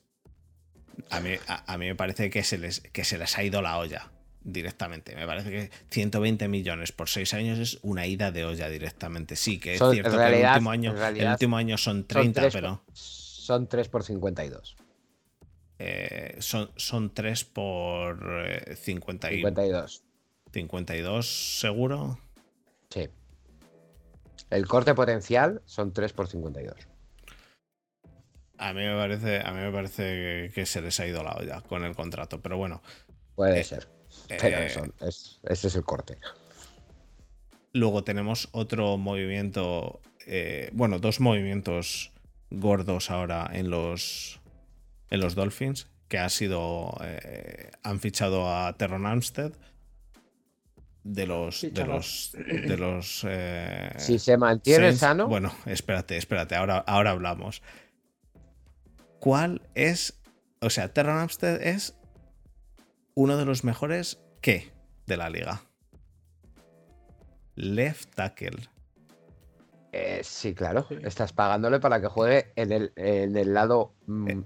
[1.09, 3.77] A mí, a, mí me parece que se, les, que se les ha ido la
[3.77, 4.12] olla
[4.43, 5.15] directamente.
[5.15, 9.35] Me parece que 120 millones por 6 años es una ida de olla directamente.
[9.35, 11.57] Sí, que es Son- cierto en que el realidad- último, año, en el realidad último
[11.57, 14.75] año son Son 30, tres pero Son 3 por 52.
[15.79, 20.03] eh, son, son 3 por eh, 50 y- 52.
[20.51, 22.19] 52 seguro.
[22.89, 23.09] Sí.
[24.49, 26.75] El corte potencial son 3 por 52.
[28.59, 31.61] A mí me parece, a mí me parece que se les ha ido la olla
[31.61, 32.81] con el contrato, pero bueno.
[33.35, 33.87] Puede Eh, ser.
[34.39, 36.17] Pero eh, son- es- ese es el corte.
[37.73, 42.11] Luego tenemos otro movimiento, eh, bueno, dos movimientos
[42.51, 44.39] gordos ahora en los,
[45.09, 49.53] en los Dolphins, que ha sido, eh, han fichado a Terron Armstead
[51.03, 56.55] de los, de los, de los, eh, Si se mantiene Saints- sano, Bueno, espérate, espérate,
[56.55, 57.63] ahora, ahora hablamos.
[59.19, 60.19] ¿Cuál es,
[60.61, 61.95] o sea, Terron Armstead es
[63.15, 64.71] uno de los mejores ¿qué?
[65.07, 65.61] de la liga?
[67.55, 68.69] Left tackle.
[69.91, 70.85] eh, sí, claro.
[70.89, 70.97] Sí.
[71.03, 74.43] Estás pagándole para que juegue en el, en el lado, mm, Eh,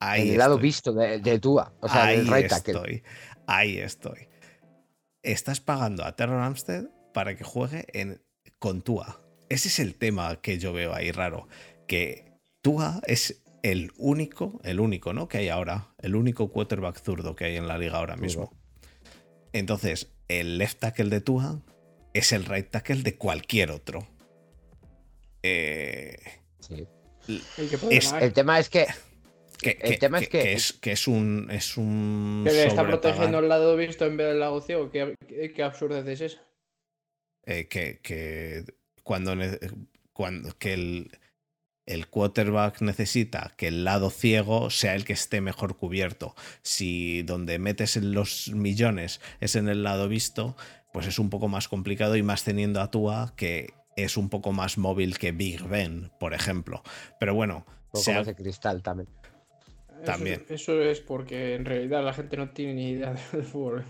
[0.00, 0.62] Ahí en el lado estoy.
[0.62, 1.72] visto de, de Tua.
[1.80, 2.74] O sea, ahí del right tackle.
[2.74, 3.02] estoy.
[3.46, 4.28] Ahí estoy.
[5.22, 8.20] Estás pagando a Terron Armstead para que juegue en,
[8.58, 9.20] con Tua.
[9.48, 11.46] Ese es el tema que yo veo ahí raro.
[11.86, 12.32] Que
[12.62, 15.28] Tua es el único, el único, ¿no?
[15.28, 15.94] Que hay ahora.
[15.98, 18.50] El único quarterback zurdo que hay en la liga ahora mismo.
[19.52, 21.60] Entonces, el left tackle de Tua
[22.14, 24.06] es el right tackle de cualquier otro.
[25.42, 26.16] Eh,
[26.60, 26.86] Sí.
[27.26, 28.86] El tema es que
[29.60, 31.48] que, El que- tema es que- es, que es un.
[31.50, 34.90] Es un Que le está protegiendo el lado visto en vez del lado ciego.
[34.90, 36.42] ¿Qué, qué, qué absurdez es esa?
[37.44, 38.64] eh, que, que
[39.04, 39.34] cuando,
[40.12, 41.10] cuando que el,
[41.86, 46.34] el quarterback necesita que el lado ciego sea el que esté mejor cubierto.
[46.62, 50.56] Si donde metes en los millones es en el lado visto,
[50.92, 54.52] pues es un poco más complicado y más teniendo a Tua que es un poco
[54.52, 56.82] más móvil que Big Ben, por ejemplo.
[57.18, 59.08] Pero bueno, un poco sea- más de cristal también.
[59.08, 60.44] Eso- También.
[60.48, 63.84] Eso, es porque en realidad la gente no tiene ni idea del fútbol.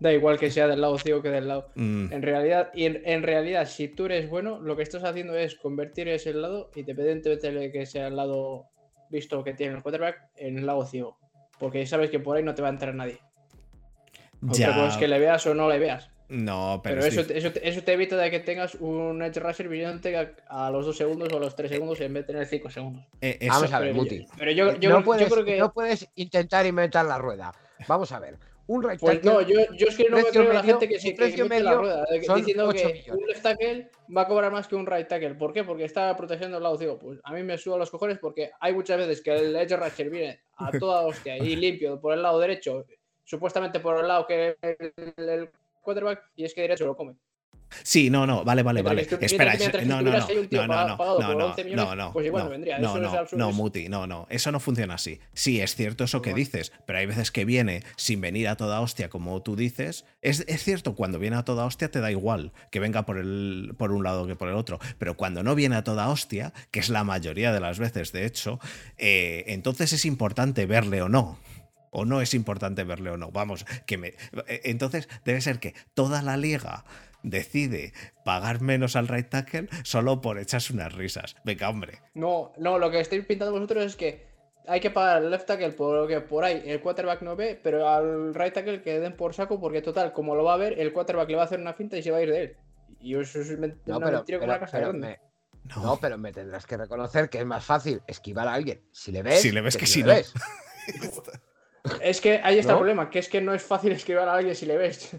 [0.00, 1.70] Da igual que sea del lado ciego que del lado.
[1.74, 5.36] mm, En realidad, y en, en realidad, si tú eres bueno, lo que estás haciendo
[5.36, 8.66] es convertir ese lado, independientemente de que sea el lado
[9.10, 11.18] visto que tiene el quarterback, en el lado ciego.
[11.58, 13.18] Porque sabes que por ahí no te va a entrar nadie.
[14.48, 16.10] Otra cosa es que le veas o no le veas.
[16.28, 19.40] no, pero, Pero, es eso, eso, te- eso te evita de que tengas un edge
[19.40, 22.32] rusher brillante a, a los dos segundos o a los tres segundos en vez de
[22.34, 23.04] tener cinco segundos.
[23.20, 24.26] eh, eso- Vamos a ver, Pero, Muti.
[24.38, 25.56] pero yo, yo, no, yo creo que.
[25.58, 27.52] no puedes intentar inventar la rueda.
[27.88, 28.36] Vamos a ver.
[28.68, 30.88] Un right Pues tackle no, yo, yo es que no me creo la medio- gente
[30.88, 32.04] que se precio que mete la medio rueda,
[32.36, 33.08] diciendo 8 que millones.
[33.22, 35.34] un left tackle va a cobrar más que un right tackle.
[35.36, 35.64] ¿Por qué?
[35.64, 36.98] Porque está protegiendo el lado ciego.
[36.98, 40.10] Pues a mí me suda los cojones porque hay muchas veces que el edge rusher
[40.10, 42.84] viene a toda hostia y limpio por el lado derecho,
[43.24, 45.50] supuestamente por el lado que el, el
[45.82, 47.14] quarterback, y es que derecho lo come.
[47.82, 49.02] Sí, no, no, vale, vale, vale.
[49.20, 49.54] Espera,
[49.84, 52.42] no, no, no, no, no, no, no, por no, 11 millones, no, no, pues igual
[52.44, 52.78] no, no vendría.
[52.78, 55.20] no, no, no, Muti, no, no, eso no funciona así.
[55.32, 58.80] Sí, es cierto eso que dices, pero hay veces que viene sin venir a toda
[58.80, 60.04] hostia, como tú dices.
[60.22, 63.74] Es, es cierto, cuando viene a toda hostia te da igual que venga por, el,
[63.78, 66.80] por un lado que por el otro, pero cuando no viene a toda hostia, que
[66.80, 68.58] es la mayoría de las veces, de hecho,
[68.96, 71.38] eh, entonces es importante verle o no.
[71.90, 73.30] O no es importante verle o no.
[73.30, 74.08] Vamos, que me.
[74.46, 76.84] eh, Entonces debe ser que toda la liga
[77.22, 77.92] decide
[78.24, 81.36] pagar menos al right tackle solo por echarse unas risas.
[81.44, 82.00] Venga, hombre.
[82.14, 84.26] No, no, lo que estáis pintando vosotros es que
[84.66, 87.58] hay que pagar al left tackle por lo que por ahí el quarterback no ve,
[87.62, 90.78] pero al right tackle que den por saco, porque total, como lo va a ver,
[90.78, 92.56] el quarterback le va a hacer una finta y se va a ir de él.
[93.00, 93.66] Y eso es No,
[93.96, 95.06] una pero, mentira pero- una casa pero grande.
[95.08, 95.20] me-
[95.74, 99.12] No, no, pero me tendrás que reconocer que es más fácil esquivar a alguien si
[99.12, 99.40] le ves.
[99.42, 100.14] Si le ves que si si le no.
[100.14, 100.32] ves.
[102.02, 102.78] Es que ahí está ¿No?
[102.78, 105.16] el problema, que es que no es fácil escribir a alguien si le ves.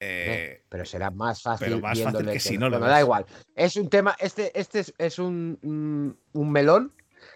[0.00, 1.66] Eh, Pero será más fácil.
[1.66, 2.90] Pero más fácil viéndole que si no Bueno, ves.
[2.90, 3.26] da igual.
[3.54, 4.16] Es un tema.
[4.20, 6.92] Este, este es, es un, un, un melón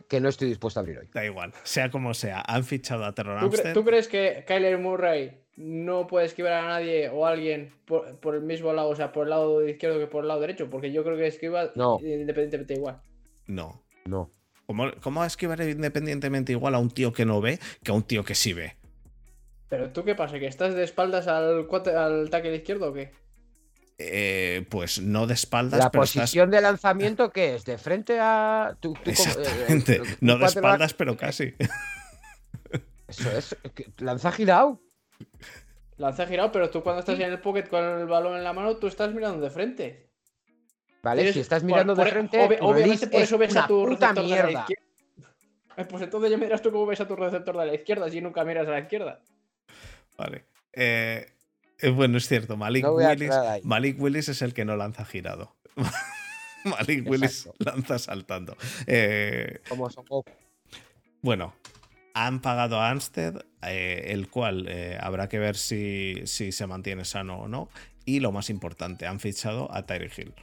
[0.09, 1.09] que no estoy dispuesto a abrir hoy.
[1.15, 1.53] da igual.
[1.63, 3.75] Sea como sea, han fichado a Terror ¿Tú, cre- Amstead.
[3.75, 8.35] tú crees que Kyler Murray no puede esquivar a nadie o a alguien por, por
[8.35, 10.69] el mismo lado, o sea, por el lado izquierdo que por el lado derecho?
[10.71, 11.99] Porque yo creo que esquiva No.
[12.01, 13.01] independientemente igual.
[13.47, 13.83] No.
[14.05, 14.31] No.
[14.67, 17.95] ¿Cómo, ¿Cómo va a esquivar independientemente igual a un tío que no ve que a
[17.95, 18.77] un tío que sí ve?
[19.69, 23.12] Pero tú qué pasa, que estás de espaldas al, cuate- al tackle izquierdo o qué?
[23.99, 26.23] Eh, pues no de espaldas, La pero estás.
[26.23, 27.64] posición de lanzamiento, ¿qué es?
[27.64, 28.77] ¿De frente a.?
[28.81, 31.55] tú- tú como- eh, eh, no de espaldas, pero casi.
[33.09, 33.57] Eso es.
[33.99, 34.81] Lanza girado.
[35.97, 38.77] Lanza girado, pero tú cuando estás en el pocket con el balón en la mano,
[38.77, 40.11] tú estás mirando de frente.
[41.03, 41.33] ¿Vale?
[41.33, 42.59] Si estás mirando por- de frente.
[42.61, 44.66] obviamente por es eso ves a tu puta receptor de la izquierda.
[45.89, 48.21] Pues entonces ya me dirás tú cómo ves a tu receptor de la izquierda si
[48.21, 49.21] nunca miras a la izquierda.
[50.19, 50.45] Vale.
[50.73, 51.27] Eh,
[51.79, 52.57] eh, bueno, es cierto.
[52.57, 53.31] Malik No Willis.
[53.62, 55.57] Malik Willis es el que no lanza girado.
[56.64, 58.57] Malik Willis lanza saltando.
[58.87, 60.05] Eh, Como son
[61.21, 61.55] bueno,
[62.14, 67.05] han pagado a Anstead, eh, el cual eh, habrá que ver si, si se mantiene
[67.05, 67.69] sano o no.
[68.05, 70.35] Y lo más importante, han fichado a Tyree Hill.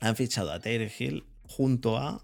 [0.00, 2.22] Han fichado a Tyree Hill junto a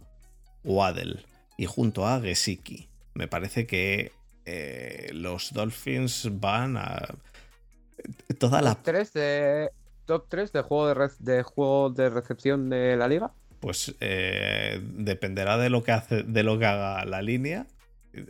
[0.64, 1.24] Waddell
[1.56, 2.88] y junto a Gesicki.
[3.14, 4.12] Me parece que
[4.50, 7.06] eh, los Dolphins van a.
[8.38, 9.70] Toda la Top 3 de.
[10.06, 13.30] Top 3 de juego de, re- de juego de recepción de la liga.
[13.60, 17.66] Pues eh, dependerá de lo que hace, de lo que haga la línea.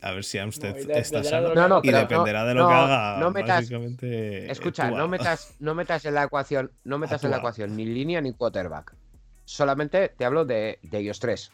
[0.02, 1.54] A ver si Amstead No, está sano.
[1.54, 3.18] No, no, y dependerá de lo no, que haga.
[3.20, 7.36] no metas- básicamente, Escucha, no metas, no metas en la ecuación, no metas en la
[7.38, 8.94] ecuación ni línea ni quarterback.
[9.44, 11.52] Solamente te hablo de, de ellos tres.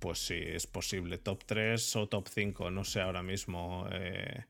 [0.00, 1.18] Pues sí, es posible.
[1.18, 3.86] Top 3 o top 5, no sé ahora mismo.
[3.92, 4.44] eh,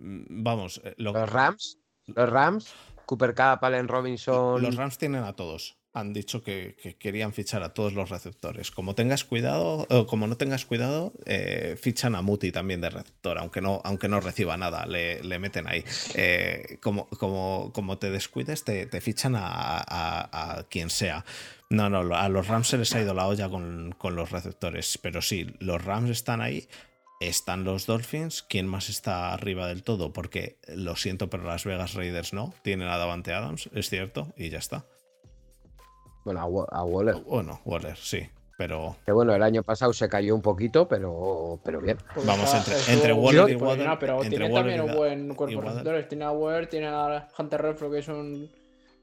[0.00, 2.72] mm, Vamos, eh, lo- Los Rams, los Rams,
[3.06, 4.60] Cooper Cup, Allen Robinson.
[4.62, 5.76] los Rams tienen a todos.
[5.92, 8.70] Han dicho que, que querían fichar a todos los receptores.
[8.70, 13.38] Como tengas cuidado, o como no tengas cuidado, eh, fichan a Muti también de receptor,
[13.38, 15.84] aunque no, aunque no reciba nada, le, le meten ahí.
[16.14, 21.24] Eh, como, como, como te descuides, te, te fichan a, a- a quien sea.
[21.70, 24.98] No, no, a los Rams se les ha ido la olla con, con los receptores,
[25.00, 26.68] pero sí, los Rams están ahí.
[27.20, 28.42] Están los Dolphins.
[28.42, 30.10] ¿Quién más está arriba del todo?
[30.12, 32.54] Porque lo siento, pero las Vegas Raiders no.
[32.62, 34.84] Tienen a Davante Adams, es cierto, y ya está.
[36.24, 37.16] Bueno, a, Wa- a Waller.
[37.26, 38.26] Bueno, Waller, sí.
[38.56, 41.98] Pero Que bueno, el año pasado se cayó un poquito, pero, pero bien.
[42.14, 45.60] Porque Vamos, entre- entre Waller y Waddle- posicionado, Pero tiene Waller también un buen cuerpo
[45.60, 46.08] de receptores.
[46.08, 48.50] Tiene a Waller, tiene a Hunter Renfro, que es un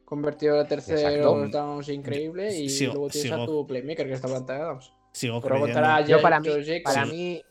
[0.08, 1.48] convertido de tercero Exacto.
[1.50, 2.56] downs increíble.
[2.58, 4.92] Y Sigo- luego tienes a tu playmaker, que está Davante Adams.
[5.12, 6.48] sigo Pero creyendo, Yo para mí,
[6.84, 7.44] para mí,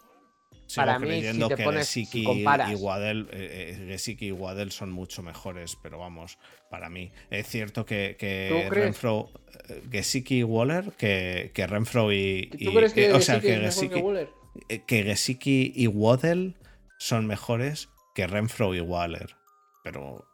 [0.67, 4.27] sigo para mí, si te que pones- si Gesicki comparas- y Waddell, eh, eh, Gesicki
[4.29, 6.39] y Waddell son mucho mejores, pero vamos,
[6.71, 7.13] para mí.
[7.31, 8.67] Es cierto que, que.
[8.71, 9.29] Renfro,
[9.69, 12.49] eh, Gesicki y Waller, que, que Renfro y.
[12.53, 14.29] ¿Tú y- crees que eh, o sea, que que Gesicki, Waller?
[14.71, 16.57] eh, que Gesicki y Waddell
[16.99, 19.37] son mejores que Renfro y Waller.
[19.85, 20.25] Pero.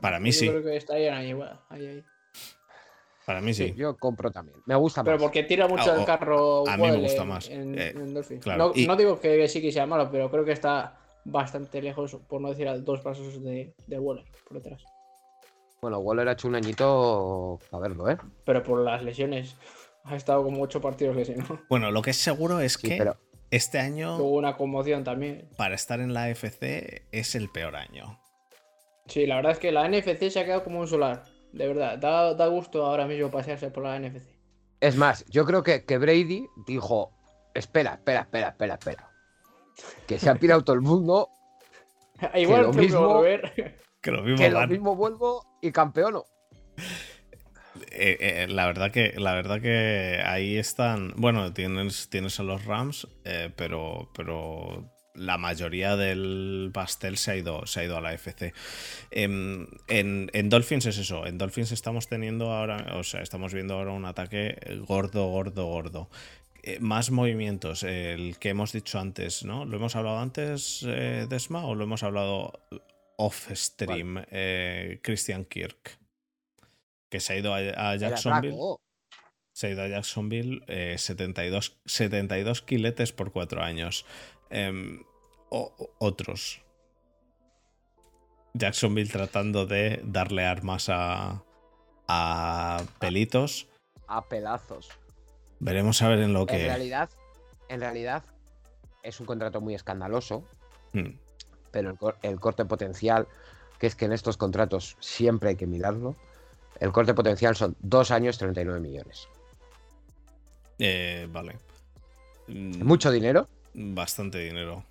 [0.00, 1.34] Para mí Yo sí, creo que está ahí, ahí,
[1.70, 2.04] ahí,
[3.24, 3.74] para mí sí, sí.
[3.74, 4.58] yo compro también.
[4.66, 5.22] Me gusta Pero más.
[5.22, 6.66] porque tira mucho Ah, el carro.
[6.68, 8.42] a mí me gusta en- más, En, eh, en Dolphins.
[8.42, 11.80] claro, No, y- no digo que sí que sea malo, pero creo que está bastante
[11.80, 14.82] lejos, por no decir a dos pasos de, de Waller por detrás.
[15.80, 18.18] Bueno, Waller ha hecho un añito a verlo, ¿eh?
[18.44, 19.56] Pero por las lesiones.
[20.04, 21.60] Ha estado como ocho partidos lesionado.
[21.68, 23.16] Bueno, lo que es seguro es Sí, que pero
[23.52, 25.48] este año, Tuvo una conmoción también.
[25.56, 28.18] para estar en la AFC, es el peor año.
[29.12, 31.24] Sí, la verdad es que la NFC se ha quedado como un solar.
[31.52, 34.26] De verdad, da, da gusto ahora mismo pasearse por la NFC.
[34.80, 37.12] es más, yo creo que, que Brady dijo:
[37.52, 39.10] Espera, espera, espera, espera, espera.
[40.06, 41.28] Que se ha pirado todo el mundo.
[42.34, 43.76] Igual lo que mismo- volver.
[44.00, 46.24] que lo mismo, que lo mismo vuelvo y campeono.
[47.90, 52.64] Eh, eh, la verdad que la verdad que ahí están bueno tienes tienes a los
[52.66, 58.00] Rams eh, pero pero la mayoría del pastel se ha ido se ha ido a
[58.00, 58.54] la FC
[59.10, 63.74] en, en, en Dolphins es eso en Dolphins estamos teniendo ahora o sea estamos viendo
[63.74, 64.56] ahora un ataque
[64.86, 66.08] gordo gordo gordo
[66.64, 71.66] Eh, más movimientos el que hemos dicho antes no lo hemos hablado antes eh, Desma
[71.66, 72.52] o lo hemos hablado
[73.18, 75.98] off stream eh, Christian Kirk
[77.10, 78.54] que se ha ido a, a Jacksonville.
[78.54, 78.80] atraco.
[79.52, 84.06] Se ha ido a Jacksonville eh, 72, 72 kiletes por cuatro años.
[84.52, 85.02] Em,
[85.50, 86.62] o- otros.
[88.54, 91.42] Jacksonville tratando de darle armas a,
[92.06, 93.66] a pelitos.
[94.06, 94.90] A pedazos.
[95.58, 96.58] Veremos a ver en lo En que.
[96.66, 97.08] realidad,
[97.68, 98.24] en realidad,
[99.02, 100.44] es un contrato muy escandaloso,
[100.92, 101.16] Hmm,
[101.70, 101.96] pero el,
[102.32, 103.26] el corte potencial,
[103.78, 106.14] que es que en estos contratos siempre hay que mirarlo,
[106.80, 109.28] el corte potencial son dos años 39 millones.
[110.78, 111.56] eh, vale.
[112.48, 114.84] Mucho dinero, Bastante dinero.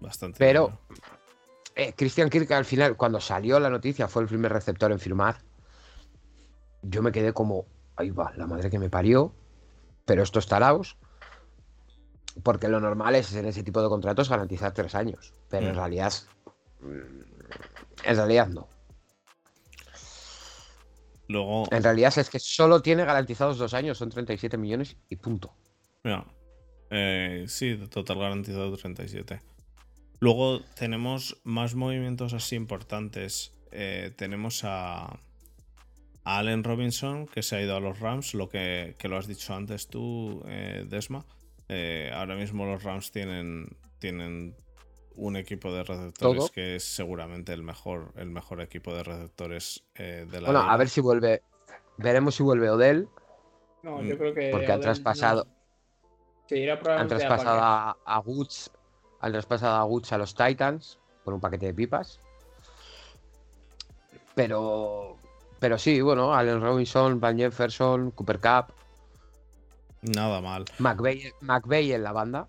[0.00, 1.04] Bastante Pero- dinero.
[1.74, 5.38] Eh, Christian Kirk al final, cuando salió la noticia, fue el primer receptor en firmar.
[6.82, 7.66] Yo me quedé como,
[7.96, 9.32] ahí va, la madre que me parió,
[10.04, 10.96] pero estos taraos.
[12.42, 15.32] Porque lo normal es en ese tipo de contratos garantizar tres años.
[15.48, 15.76] Pero en Mm.
[15.76, 16.12] realidad,
[18.04, 18.68] en realidad no.
[21.28, 21.64] Luego.
[21.70, 25.52] En realidad es que solo tiene garantizados dos años, son 37 millones y punto.
[26.02, 26.24] Mira,
[26.90, 29.40] eh, sí, total garantizado 37.
[30.20, 33.52] Luego tenemos más movimientos así importantes.
[33.70, 35.18] Eh, tenemos a, a
[36.38, 39.54] Allen Robinson, que se ha ido a los Rams, lo que, que lo has dicho
[39.54, 41.24] antes tú, eh, Desma.
[41.68, 44.56] Eh, ahora mismo los Rams tienen, tienen
[45.14, 46.48] un equipo de receptores Todo.
[46.50, 50.72] que es seguramente el mejor, el mejor equipo de receptores eh, de la Bueno, liga.
[50.72, 51.42] a ver si vuelve.
[51.98, 53.08] Veremos si vuelve Odell.
[53.82, 54.50] No, yo creo que.
[54.50, 55.57] Porque han Odell traspasado- no.
[56.50, 58.70] Han traspasado a, a Woods.
[59.20, 62.20] Han traspasado a Woods a los Titans por un paquete de pipas.
[64.34, 65.16] Pero.
[65.58, 68.72] Pero sí, bueno, Allen Robinson, Van Jefferson, Cooper Cup,
[70.02, 70.64] Nada mal.
[70.78, 72.46] McVeigh, McVeigh en la banda.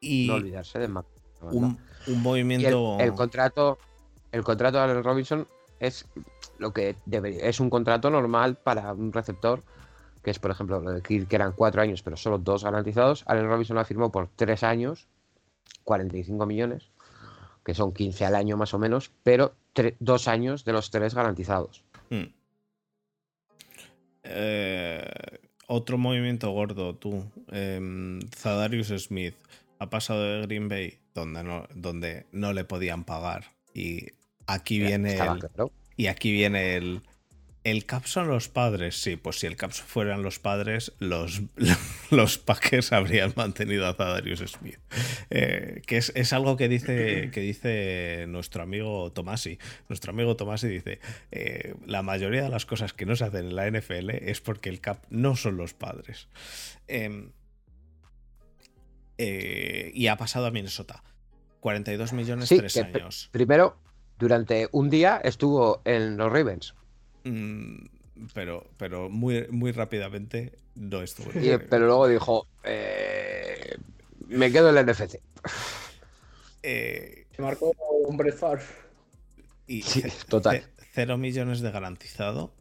[0.00, 1.04] Y No olvidarse de Mc-
[1.42, 1.58] la banda.
[1.58, 2.96] un, un Y el, movimiento.
[2.98, 3.78] el contrato.
[4.32, 5.46] El contrato de Allen Robinson
[5.80, 6.06] es
[6.58, 7.44] lo que debería.
[7.44, 9.62] Es un contrato normal para un receptor.
[10.22, 13.24] Que es, por ejemplo, lo de Kirk, que eran cuatro años, pero solo dos garantizados.
[13.26, 15.08] Allen Robinson la firmó por tres años,
[15.84, 16.90] 45 millones,
[17.64, 19.54] que son 15 al año más o menos, pero
[19.98, 21.84] dos años de los tres garantizados.
[22.10, 22.32] Hmm.
[24.22, 25.08] Eh,
[25.66, 27.24] otro movimiento gordo, tú.
[27.50, 29.34] Em, Zadarius Smith
[29.78, 33.44] ha pasado de Green Bay, donde no, donde no le podían pagar.
[33.72, 34.08] Y
[34.46, 35.72] aquí viene Estaba el, claro.
[35.96, 37.02] y aquí viene el.
[37.62, 41.42] El cap son los padres, sí, pues si el cap fueran los padres, los,
[42.10, 44.78] los Packers habrían mantenido a Zadarius Smith.
[45.28, 49.58] Eh, que es, es algo que dice, que dice nuestro amigo Tomasi.
[49.90, 51.00] Nuestro amigo Tomasi dice:
[51.32, 54.70] eh, La mayoría de las cosas que no se hacen en la NFL es porque
[54.70, 56.28] el cap no son los padres.
[56.88, 57.30] Em,
[59.18, 61.02] eh, y ha pasado a Minnesota.
[61.60, 63.28] 42 millones, Sí, 3 que pe- años.
[63.32, 63.76] Primero,
[64.18, 66.74] durante un día estuvo en los Ravens.
[67.24, 67.86] Mm,
[68.34, 71.30] pero, pero muy, muy rápidamente no estuvo.
[71.38, 73.76] y- pero luego dijo: eh,
[74.28, 75.20] Me quedo en el NFC.
[76.62, 77.72] Eh, Se marcó
[78.06, 78.62] un Brett Favre.
[79.66, 80.60] y Sí, total.
[80.60, 82.52] ce- cero millones de garantizado.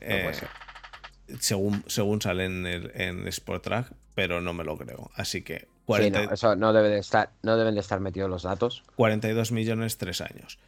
[0.00, 0.32] Eh,
[1.40, 5.10] según, según sale en, el, en Sportrack, pero no me lo creo.
[5.14, 8.30] Así que Sí, 40 no, eso no debe de estar, no deben de estar metidos
[8.30, 8.84] los datos.
[8.96, 10.58] 42 millones, 3 años.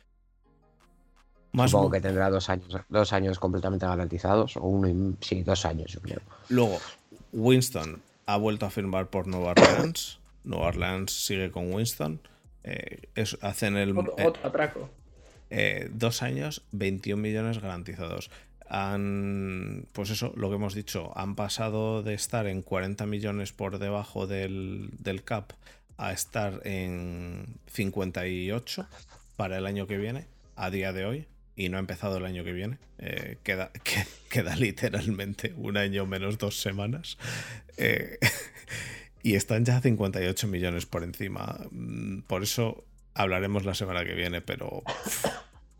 [1.52, 5.64] Más Supongo que tendrá dos años, dos años completamente garantizados, o uno y sí, dos
[5.66, 6.20] años, yo creo.
[6.48, 6.78] Luego,
[7.32, 10.18] Winston ha vuelto a firmar por Nueva Orleans.
[10.44, 12.20] Nueva Orleans sigue con Winston.
[12.64, 14.88] Eh, es- hacen el, Otro, eh, otro atraco.
[15.50, 18.30] eh, dos años, 21 millones garantizados.
[18.70, 23.78] Han, pues eso, lo que hemos dicho, han pasado de estar en 40 millones por
[23.78, 25.52] debajo del, del cap
[25.98, 28.86] a estar en 58
[29.36, 30.26] para el año que viene,
[30.56, 31.26] a día de hoy,
[31.64, 32.78] y no ha empezado el año que viene.
[32.98, 37.18] Eh, queda, que- queda literalmente un año menos dos semanas.
[37.76, 38.18] Eh,
[39.22, 41.58] y están ya 58 millones por encima.
[41.70, 42.84] Mm, Por eso
[43.14, 44.82] hablaremos la semana que viene, pero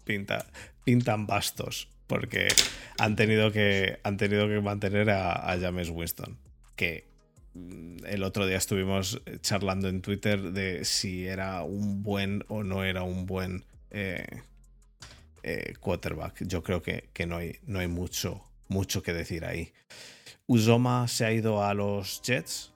[0.05, 0.47] pinta,
[0.85, 2.49] pintan bastos porque
[2.99, 6.37] han tenido que, han tenido que mantener a, a James Winston,
[6.77, 7.07] que
[7.55, 12.85] mm, el otro día estuvimos charlando en Twitter de si era un buen o no
[12.85, 14.27] era un buen eh,
[15.43, 16.45] eh, quarterback.
[16.47, 19.73] Yo creo que, que, no, hay, no hay mucho, mucho que decir ahí.
[20.47, 22.73] Uzoma se ha ido a los Jets.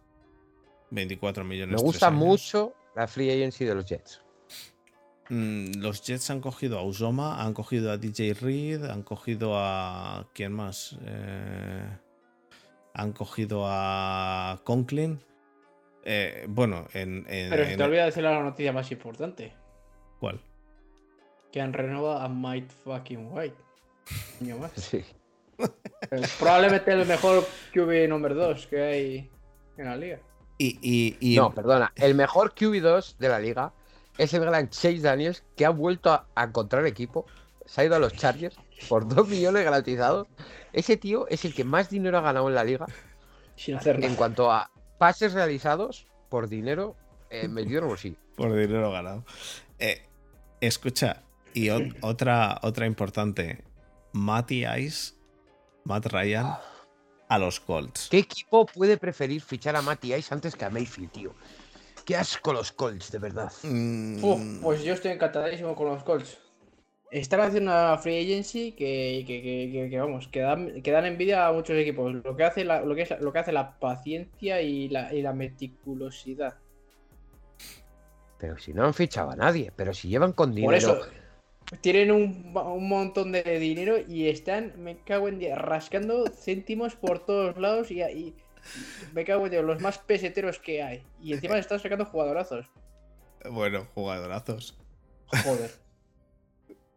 [0.90, 1.76] 24 millones.
[1.76, 4.22] Me gusta mucho la free agency de los Jets.
[5.28, 10.28] Mm, los Jets han cogido a Uzoma, han cogido a DJ Reed, han cogido a.
[10.32, 10.96] ¿Quién más?
[11.04, 11.88] Eh,
[12.94, 15.20] han cogido a Conklin.
[16.04, 19.52] Eh, bueno, en, Pero se te olvida decir la noticia más importante.
[20.20, 20.40] ¿Cuál?
[21.52, 23.56] Que han renovado a Mike fucking White.
[24.58, 24.72] más.
[24.76, 25.04] Sí.
[26.38, 29.30] Probablemente el mejor QB número 2 que hay
[29.78, 30.20] en la liga.
[30.58, 31.92] Y, No, perdona.
[31.96, 33.72] El mejor QB2 de la liga
[34.18, 37.26] es el gran Chase Daniels que ha vuelto a, encontrar equipo.
[37.66, 38.56] Se ha ido a los Chargers
[38.88, 40.28] por 2 millones garantizados.
[40.72, 42.86] Ese tío es el que más dinero ha ganado en la liga.
[43.56, 46.96] Sin hacer En cuanto a pases realizados por dinero
[47.30, 48.16] eh, metido en bolsillo.
[48.36, 49.24] Por dinero ganado.
[49.78, 50.02] Eh,
[50.60, 51.22] escucha,
[51.56, 51.70] y
[52.02, 53.64] otra, otra importante.
[54.12, 55.14] Matty Ice,
[55.84, 56.54] Matt Ryan,
[57.28, 58.08] a los Colts.
[58.10, 61.34] ¿Qué equipo puede preferir fichar a Matty Ice antes que a Mayfield, tío?
[62.04, 63.50] Qué asco los Colts, de verdad.
[63.62, 64.60] Mm.
[64.60, 66.38] pues yo estoy encantadísimo con los Colts.
[67.10, 71.76] Están haciendo una free agency que, que, vamos, que dan, que dan, envidia a muchos
[71.76, 72.12] equipos.
[72.12, 75.32] Lo que hace la, lo que lo que hace la paciencia y la, y la
[75.32, 76.56] meticulosidad.
[78.38, 80.66] Pero si no han fichado a nadie, pero si llevan con dinero.
[80.66, 81.00] Por eso,
[81.80, 87.56] tienen un, montón de dinero y están, me cago en día, rascando céntimos por todos
[87.56, 88.34] lados y, y
[89.12, 91.02] me cago en Dios, los más peseteros que hay.
[91.20, 92.66] Y encima están sacando jugadorazos.
[93.50, 94.78] Bueno, jugadorazos.
[95.44, 95.70] Joder.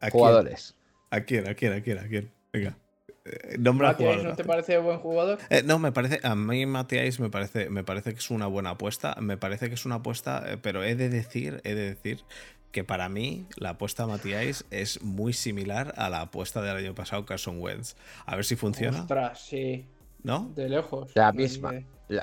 [0.11, 0.77] Jugadores.
[1.11, 1.47] ¿A quién?
[1.47, 1.73] ¿A quién?
[1.73, 1.97] ¿A quién?
[1.97, 2.31] ¿A quién?
[2.53, 2.77] Venga.
[3.25, 5.39] Eh, nombra ¿No te parece buen jugador?
[5.49, 6.19] Eh, no, me parece.
[6.23, 9.15] A mí Matías me parece, me parece que es una buena apuesta.
[9.19, 12.23] Me parece que es una apuesta, eh, pero he de decir, he de decir
[12.71, 16.93] que para mí la apuesta de Matías es muy similar a la apuesta del año
[16.93, 17.95] pasado Carson Wentz.
[18.25, 19.01] A ver si funciona.
[19.01, 19.85] Ostras, sí.
[20.23, 20.51] ¿No?
[20.55, 21.11] De lejos.
[21.15, 21.73] La misma.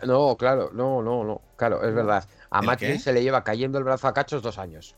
[0.04, 1.40] no, claro, no, no, no.
[1.56, 2.28] Claro, es verdad.
[2.50, 4.94] A Matías se le lleva cayendo el brazo a cachos dos años.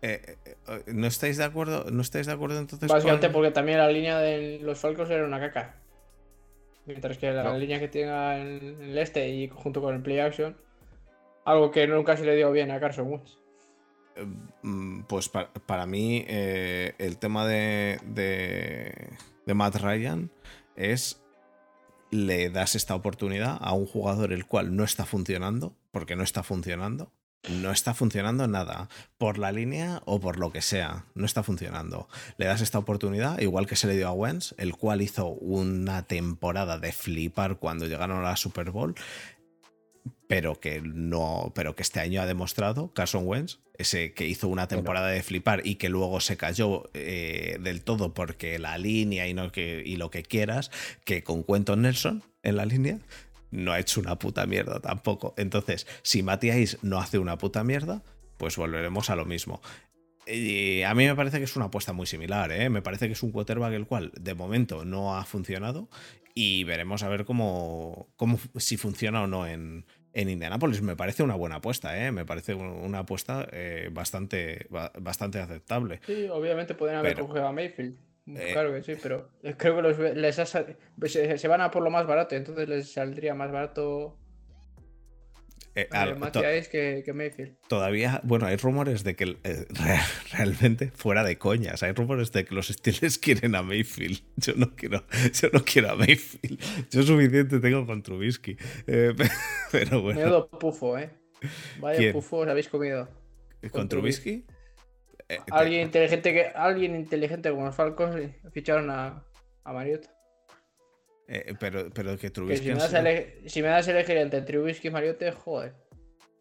[0.00, 1.90] Eh, eh, ¿No estáis de acuerdo?
[1.90, 2.90] ¿No estáis de acuerdo entonces?
[2.90, 5.76] Básicamente porque también la línea de los Falcos era una caca.
[6.86, 10.56] Mientras que la línea que tenga en el este y junto con el play action,
[11.46, 13.38] algo que nunca se le dio bien a Carson Wentz.
[14.62, 20.30] Mm, pues para, mí eh, el tema de, de, Matt Ryan
[20.76, 21.20] es
[22.10, 26.44] le das esta oportunidad a un jugador el cual no está funcionando, porque no está
[26.44, 27.10] funcionando,
[27.48, 28.88] no está funcionando nada,
[29.18, 32.08] por la línea o por lo que sea, no está funcionando.
[32.38, 36.04] Le das esta oportunidad, igual que se le dio a Wentz, el cual hizo una
[36.04, 38.94] temporada de flipar cuando llegaron a la Super Bowl,
[40.34, 44.66] pero que no, pero que este año ha demostrado Carson Wentz, ese que hizo una
[44.66, 49.34] temporada de flipar y que luego se cayó eh, del todo porque la línea y,
[49.34, 50.72] no que, y lo que quieras,
[51.04, 52.98] que con Cuento Nelson en la línea
[53.52, 55.34] no ha hecho una puta mierda tampoco.
[55.36, 58.02] Entonces, si Matías no hace una puta mierda,
[58.36, 59.62] pues volveremos a lo mismo.
[60.26, 62.70] Y a mí me parece que es una apuesta muy similar, ¿eh?
[62.70, 65.88] me parece que es un quarterback el cual de momento no ha funcionado
[66.34, 70.80] y veremos a ver cómo, cómo si funciona o no en, en Indianapolis.
[70.80, 72.12] Me parece una buena apuesta, ¿eh?
[72.12, 76.00] me parece una apuesta eh, bastante, bastante aceptable.
[76.06, 77.98] Sí, obviamente pueden haber cogido a Mayfield.
[78.26, 80.56] Eh, claro que sí, pero creo que los, les
[80.98, 84.16] pues, se, van a por lo más barato, entonces les saldría más barato
[85.76, 85.88] eh,
[86.70, 87.56] que, que, Mayfield.
[87.68, 89.66] Todavía, bueno, hay rumores de que eh,
[90.32, 94.20] realmente fuera de coñas, hay rumores de que los Steelers quieren a Mayfield.
[94.36, 95.04] Yo no quiero,
[95.40, 96.60] yo no quiero a Mayfield.
[96.90, 98.56] Yo suficiente tengo con Trubisky.
[98.86, 99.14] Eh,
[99.72, 100.20] pero bueno.
[100.20, 101.10] Menudo pufo, eh.
[101.80, 103.08] Vaya pufo os habéis comido.
[103.72, 104.44] ¿Con, Trubisky?
[105.50, 108.14] alguien inteligente que alguien inteligente como los Falcons
[108.52, 109.24] ficharon a,
[109.64, 110.13] a Mariota.
[111.26, 112.66] Eh, pero, pero que Trubisky.
[112.66, 112.72] si,
[113.62, 115.74] me das a elegir entre Trubisky y Mariote, joder.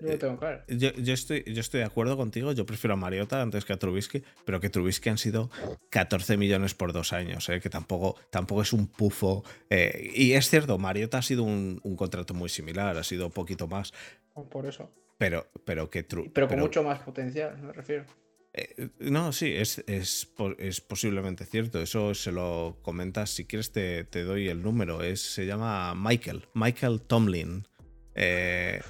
[0.06, 0.20] Eh,
[0.68, 3.78] yo, yo, estoy, yo estoy de acuerdo contigo, yo prefiero a Mariota antes que a
[3.78, 5.50] Trubisky, pero que Trubisky han sido
[5.92, 9.46] 14 millones por dos años, eh, que tampoco, tampoco es un pufo.
[9.70, 13.94] y es cierto, Mariota ha sido un, contrato muy similar, ha sido un poquito más.
[14.50, 14.92] Por eso.
[15.18, 18.04] Pero, pero que Pero con mucho más potencial, me refiero.
[18.54, 20.28] Eh, no, sí, es, es,
[20.88, 21.82] posiblemente cierto.
[21.82, 23.32] Eso se lo comentas.
[23.32, 25.01] Si quieres, te, doy el número.
[25.01, 27.68] Es, se llama Michael, Michael Tomlin.
[28.16, 28.82] Eh,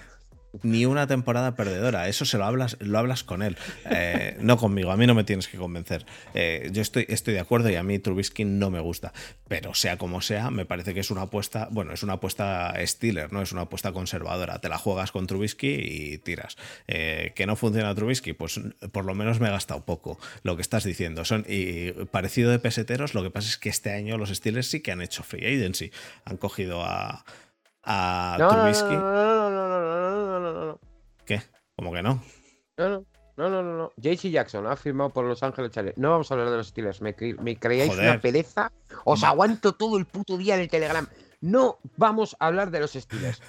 [0.62, 2.08] ni una temporada perdedora.
[2.08, 3.58] Eso se lo hablas, lo hablas con él,
[3.90, 4.92] eh, no conmigo.
[4.92, 6.06] A mí no me tienes que convencer.
[6.34, 9.14] Eh, yo estoy, estoy de acuerdo y a mí Trubisky no me gusta.
[9.48, 13.34] Pero sea como sea, me parece que es una apuesta, bueno, es una apuesta Steeler,
[13.34, 13.42] ¿no?
[13.42, 14.60] Es una apuesta conservadora.
[14.60, 16.58] Te la juegas con Trubisky y tiras.
[16.88, 18.60] Eh, que no funciona Trubisky, pues
[18.92, 20.20] por lo menos me he gastado poco.
[20.44, 21.26] Lo que estás diciendo.
[21.26, 24.82] Son, y parecido de peseteros, lo que pasa es que este año los Steelers sí
[24.82, 25.92] que han hecho free agency.
[26.26, 27.26] Han cogido a
[27.84, 28.96] a Trubisky.
[28.96, 30.80] No, no, no, no, no, no, no, no.
[31.26, 31.42] ¿Qué?
[31.76, 32.24] ¿Cómo que no?
[32.78, 33.06] No, no.
[33.36, 33.92] No, no, no, no.
[33.98, 35.98] JC Jackson ha firmado por Los Ángeles Chargers.
[35.98, 37.02] No vamos a hablar de los Steelers.
[37.02, 38.72] Me, me creíais una pereza.
[39.06, 41.08] Os aguanto todo el puto día en el Telegram.
[41.42, 43.42] No vamos a hablar de los Steelers.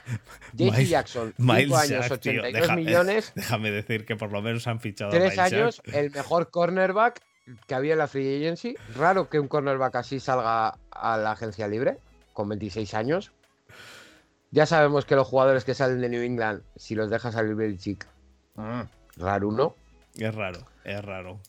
[0.55, 3.33] JC Jackson, 5 años, 82 millones.
[3.37, 7.21] Déjame decir que por lo menos han fichado 3 años, el mejor cornerback
[7.67, 8.77] que había en la Free Agency.
[8.97, 11.99] Raro que un cornerback así salga a la agencia libre,
[12.33, 13.33] con 26 años.
[14.55, 18.07] Ya sabemos que los jugadores que salen de New England, si los dejas salir Belichick,
[18.55, 18.83] mm.
[19.17, 19.75] raro uno.
[20.15, 21.41] Es raro, es raro.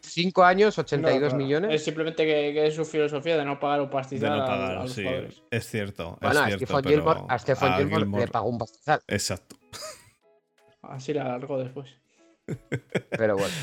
[0.00, 1.74] Cinco años, 82 millones.
[1.74, 5.42] Es simplemente que, es su filosofía de no pagar un pastizal a, los jugadores.
[5.50, 6.16] Es cierto.
[6.20, 9.00] Bueno, es a Stephen Gilmore, a Stephen Gilmore, le pagó un pastizal.
[9.08, 9.56] Exacto.
[10.82, 11.90] Así la alargó después.
[13.10, 13.54] Pero bueno.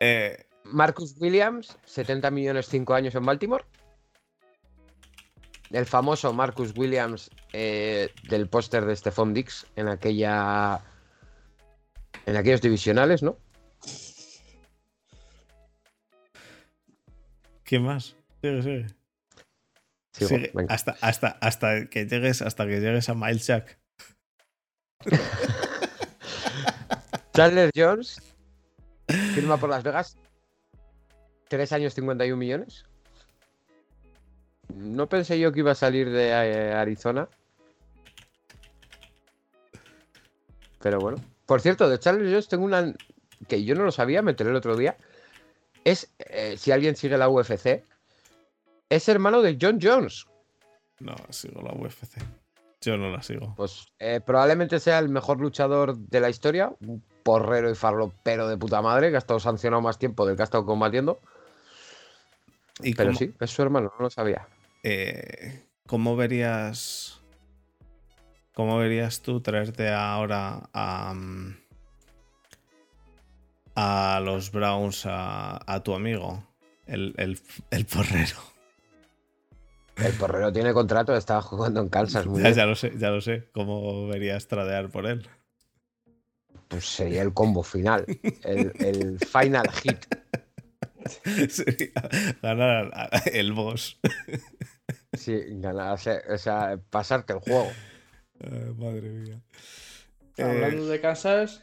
[0.00, 3.64] Eh, Marcus Williams, 70 millones, 5 años en Baltimore
[5.74, 10.80] el famoso Marcus Williams eh, del póster de Stephon Dix en aquella.
[12.26, 13.36] En aquellos divisionales, ¿no?
[17.64, 18.16] ¿Quién más?
[18.40, 18.86] Sigue,
[20.16, 20.52] sigue.
[20.68, 23.78] hasta, hasta, hasta, que llegues, hasta que llegues a Miles Jack.
[27.34, 28.22] Chandler Jones
[29.34, 30.16] firma por Las Vegas.
[31.48, 32.84] Tres años 51 millones.
[34.74, 37.28] No pensé yo que iba a salir de eh, Arizona.
[40.80, 41.18] Pero bueno.
[41.46, 42.92] Por cierto, de Charles Jones tengo una
[43.48, 44.96] que yo no lo sabía, me enteré el otro día.
[45.84, 47.84] Es, eh, si alguien sigue la UFC,
[48.88, 50.26] es hermano de John Jones.
[51.00, 52.18] No, sigo la UFC.
[52.80, 53.54] Yo no la sigo.
[53.56, 56.72] Pues eh, probablemente sea el mejor luchador de la historia.
[56.80, 60.42] Un porrero y farlopero de puta madre que ha estado sancionado más tiempo del que
[60.42, 61.20] ha estado combatiendo.
[62.96, 64.46] Pero sí, es su hermano, no lo sabía.
[64.86, 67.18] Eh, ¿Cómo verías.
[68.52, 71.14] ¿Cómo verías tú traerte ahora a.
[71.14, 71.56] Mm,
[73.76, 76.46] a los Browns a, tu amigo,
[76.86, 77.40] el,
[77.90, 78.36] porrero?
[79.96, 82.24] El porrero tiene contrato, estaba jugando en Kansas.
[82.36, 83.48] ya, ya, lo sé, ya lo sé.
[83.52, 85.26] ¿Cómo verías tradear por él?
[86.68, 88.04] Pues sería el combo final,
[88.44, 90.06] el, el final hit.
[92.42, 93.98] ganar el boss.
[95.16, 97.70] Sí, ganar, o sea, pasarte el juego.
[98.76, 99.40] madre mía.
[100.38, 101.62] Hablando eh, de Kansas,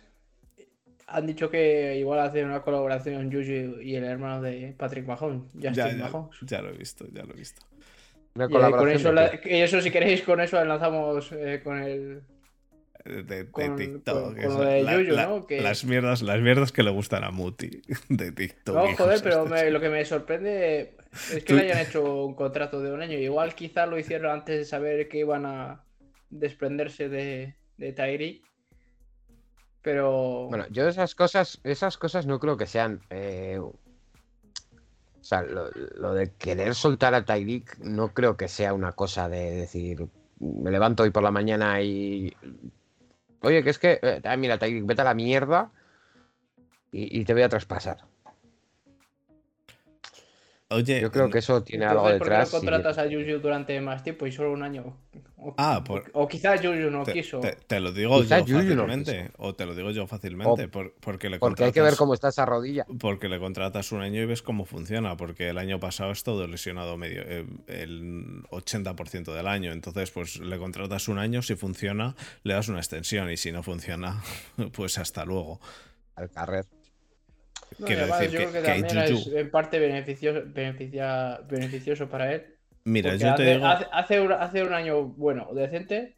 [1.07, 5.71] han dicho que igual hace una colaboración Juju y el hermano de Patrick Mahomes, ya,
[5.71, 7.61] ya, ya, lo he visto, ya lo he visto.
[8.35, 9.17] Una colaboración.
[9.43, 12.21] Y eso, si queréis, con eso enlazamos eh, con el
[13.05, 14.37] de, TikTok.
[15.49, 18.75] Las, mierdas, las mierdas que le gustan a Muti de TikTok.
[18.75, 20.95] No, joder, pero lo que me sorprende
[21.33, 23.17] es que le hayan hecho un contrato de un año.
[23.17, 25.83] Igual quizás lo hicieron antes de saber que iban a
[26.29, 28.43] desprenderse de, de Tyreek.
[29.81, 30.47] Pero.
[30.49, 33.01] Bueno, yo esas cosas, esas cosas no creo que sean.
[33.09, 33.73] Eh, o
[35.23, 40.07] sea, lo, de querer soltar a Tyreek no creo que sea una cosa de decir.
[40.39, 42.35] Me levanto hoy por la mañana y
[43.41, 45.71] Oye, que es que, eh, ah, mira, vete a la mierda
[46.91, 48.05] y, te voy a traspasar.
[50.71, 52.49] Oye, yo creo que eso tiene algo detrás.
[52.49, 54.95] ¿Por qué no contratas a Juju durante más tiempo y solo un año?
[55.37, 57.41] O, ah, o quizás Juju no quiso.
[57.41, 59.31] Te, lo digo yo fácilmente.
[59.37, 60.67] o te lo digo yo fácilmente.
[60.67, 62.85] porque, le porque hay que ver cómo está esa rodilla.
[62.99, 65.17] Porque le contratas un año y ves cómo funciona.
[65.17, 69.71] Porque el año pasado es todo lesionado medio, eh, el 80% del año.
[69.71, 73.29] Entonces, pues le contratas un año, si funciona, le das una extensión.
[73.29, 74.21] Y si no funciona,
[74.73, 75.59] pues hasta luego.
[76.15, 76.65] Al carrer.
[77.85, 82.55] Quiero decir yo creo que, también es en parte beneficioso, beneficioso para él.
[82.83, 83.65] Mira, yo te hace, digo...
[83.65, 86.17] hace, un, hace, un, año bueno, decente,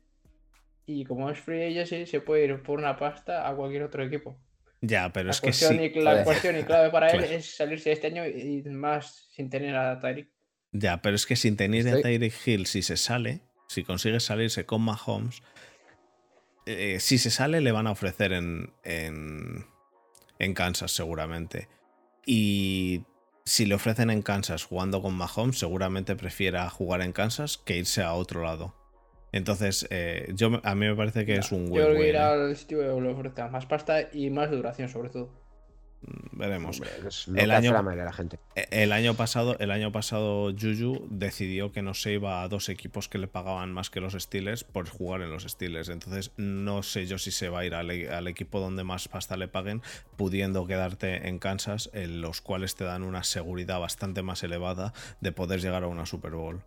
[0.86, 4.38] y como es free agency, se puede ir por una pasta a cualquier otro equipo.
[4.82, 5.92] Ya, pero es que sí.
[5.96, 9.98] la cuestión y clave para él es salirse este año y más sin tener a
[10.00, 10.30] Tyreek.
[10.74, 14.66] Ya, pero es que sin tener a Tyreek Hill, si se sale, si consigue salirse
[14.66, 15.42] con Mahomes,
[16.66, 19.66] eh, si se sale le van a ofrecer en, en,
[20.44, 21.68] en Kansas seguramente.
[22.26, 23.04] Y
[23.46, 28.02] si le ofrecen en Kansas jugando con Mahomes, seguramente prefiera jugar en Kansas que irse
[28.04, 28.74] a otro lado.
[29.32, 32.30] Entonces, eh, yo, a mí me parece que es un Yo buen creo que irá
[32.30, 32.34] ¿eh?
[32.34, 35.43] al sitio que le ofrezca más pasta y más duración, sobre todo.
[36.32, 36.78] Veremos.
[36.80, 38.40] Hombre, es lo El año- la mayoría de la gente.
[38.72, 43.08] El año pasado, el año pasado Juju decidió que no se iba a dos equipos
[43.08, 45.90] que le pagaban más que los Steelers por jugar en los Steelers.
[45.90, 49.38] Entonces no sé yo si se va a ir al, al equipo donde más pasta
[49.38, 49.82] le paguen,
[50.18, 55.32] pudiendo quedarte en Kansas, en los cuales te dan una seguridad bastante más elevada de
[55.32, 56.62] poder llegar a una Super Bowl.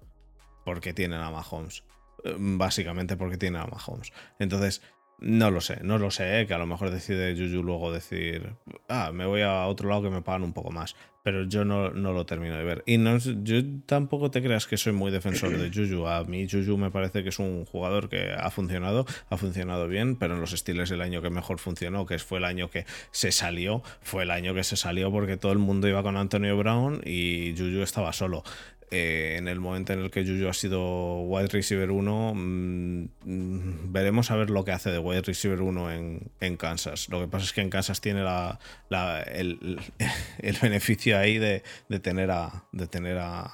[0.64, 1.84] Porque tienen a Mahomes.
[2.24, 4.12] Eh, Básicamente porque tienen a Mahomes.
[4.38, 4.82] Entonces,
[5.18, 6.46] no lo sé, no lo sé, ¿eh?
[6.46, 8.54] que a lo mejor decide Juju luego decir,
[8.88, 10.94] ah, me voy a otro lado que me pagan un poco más.
[11.22, 12.84] Pero yo no, no lo termino de ver.
[12.86, 16.06] Y no, yo tampoco te creas que soy muy defensor de Juju.
[16.06, 20.14] A mí Juju me parece que es un jugador que ha funcionado, ha funcionado bien,
[20.14, 23.32] pero en los estilos el año que mejor funcionó, que fue el año que se
[23.32, 27.00] salió, fue el año que se salió porque todo el mundo iba con Antonio Brown
[27.04, 28.44] y Juju estaba solo.
[28.92, 34.30] Eh, en el momento en el que Juju ha sido wide receiver 1, mm, veremos
[34.30, 37.08] a ver lo que hace de wide receiver 1 en, en Kansas.
[37.08, 39.80] Lo que pasa es que en Kansas tiene la, la- el,
[40.38, 42.64] el beneficio ahí de, de tener a.
[42.70, 43.50] De tener a.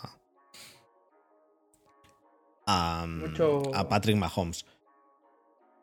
[2.66, 4.64] A, Mucho- a Patrick Mahomes.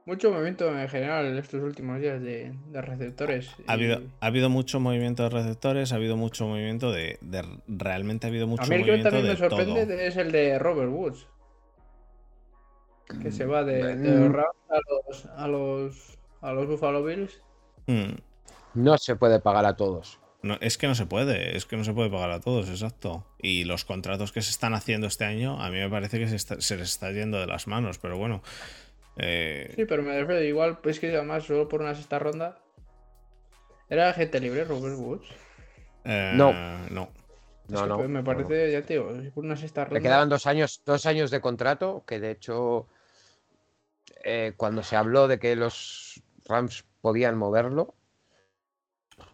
[0.09, 3.51] Mucho movimiento en general en estos últimos días de, de receptores.
[3.67, 7.19] Ha habido, y- ha habido mucho movimiento de receptores, ha habido mucho movimiento de.
[7.21, 9.93] de- realmente ha habido mucho A mí el que movimiento también me de sorprende todo.
[10.01, 11.27] es el de Robert Woods.
[13.21, 14.23] Que se va de, de Mm.
[14.23, 17.39] los Rams a los, a los, a los Buffalo Bills.
[17.85, 18.13] Mm.
[18.73, 20.19] No se puede pagar a todos.
[20.41, 23.27] No, es que no se puede, es que no se puede pagar a todos, exacto.
[23.39, 26.35] Y los contratos que se están haciendo este año, a mí me parece que se,
[26.35, 28.41] está- se les está yendo de las manos, pero bueno.
[29.17, 32.59] Eh, Sí, pero me refiero igual, pues que además solo por una sexta ronda.
[33.89, 35.27] ¿Era gente libre Robert Woods?
[36.05, 36.53] eh, No.
[36.89, 37.09] No.
[37.67, 37.97] No, no.
[37.97, 39.99] pues, me no, parece, ya te digo, por una sexta ronda.
[39.99, 42.87] Le quedaban dos años, dos años de contrato, que de hecho,
[44.23, 47.93] eh, cuando se habló de que los Rams podían moverlo,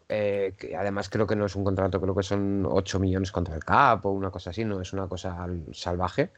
[0.09, 3.55] eh, que además creo que no es un contrato, creo que son 8 millones contra
[3.55, 6.32] el cap o una cosa así, no es una cosa al- salvaje.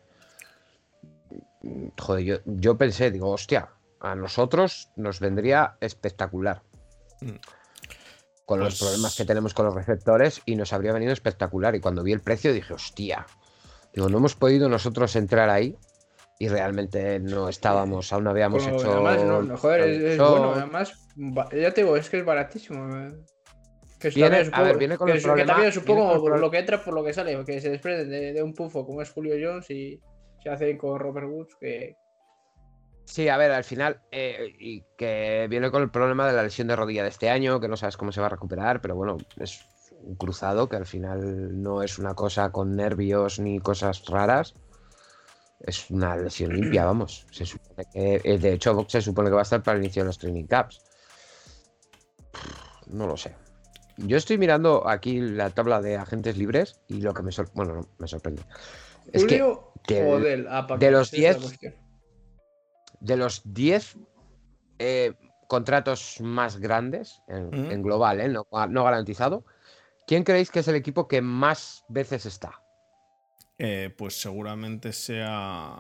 [2.00, 6.62] Joder, yo, yo pensé, digo, hostia, a nosotros nos vendría espectacular.
[7.22, 7.32] Mm.
[8.46, 11.76] Con los Pues- problemas que tenemos con los receptores y nos habría venido espectacular.
[11.76, 13.26] Y cuando vi el precio dije, hostia,
[13.94, 15.76] digo, no hemos podido nosotros entrar ahí
[16.40, 18.92] y realmente no estábamos, aún no habíamos hecho.
[18.92, 20.54] además, no, no, joder, es, es bueno.
[20.54, 20.94] Además,
[21.52, 22.96] ya te digo, es que es baratísimo.
[22.98, 23.14] eh.
[24.00, 26.60] Que Viene- también a ver, viene con que el que también el pro- lo que
[26.60, 29.34] entra por lo que sale, que se desprenden de, de un pufo como es Julio
[29.42, 30.00] Jones y
[30.42, 31.96] se hace con Robert Woods, que
[33.08, 36.68] Sí, a ver, al final, eh, y que viene con el problema de la lesión
[36.68, 39.18] de rodilla de este año, que no sabes cómo se va a recuperar, pero bueno,
[39.40, 39.66] es
[40.02, 44.54] un cruzado que al final no es una cosa con nervios ni cosas raras.
[45.62, 47.26] Es una lesión limpia, vamos.
[47.32, 50.04] Se supone que, eh, de hecho, se supone que va a estar para el inicio
[50.04, 50.82] de los training camps.
[52.88, 53.34] No lo sé.
[53.96, 57.82] Yo estoy mirando aquí la tabla de agentes libres y lo que me sorprende, bueno,
[57.82, 58.44] no, me sorprende.
[59.14, 61.76] Es que Julio del- o del APA, de los esa es la 10, cuestión.
[63.00, 63.98] de los 10
[64.80, 65.14] eh,
[65.48, 68.28] contratos más grandes en, en global, ¿eh?
[68.30, 69.46] no, no garantizado,
[70.06, 72.62] ¿quién creéis que es el equipo que más veces está?
[73.58, 75.78] Eh, pues seguramente sea.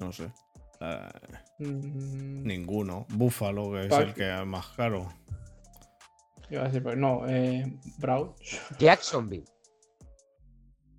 [0.00, 0.32] No sé.
[0.80, 1.08] eh,
[1.60, 3.04] Mm, ninguno.
[3.10, 5.08] Búfalo, que es el que es más caro.
[6.50, 7.64] iba a decir, pero no, eh,
[7.98, 8.32] Brown.
[8.78, 9.44] Jacksonville.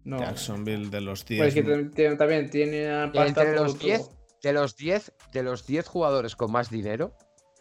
[0.03, 0.19] No.
[0.19, 1.41] Jacksonville de los 10.
[1.41, 3.87] Pues es que también tiene pasta entre todo- los todo.
[3.87, 4.09] 10,
[4.41, 7.13] de los 10, de los 10 jugadores con más dinero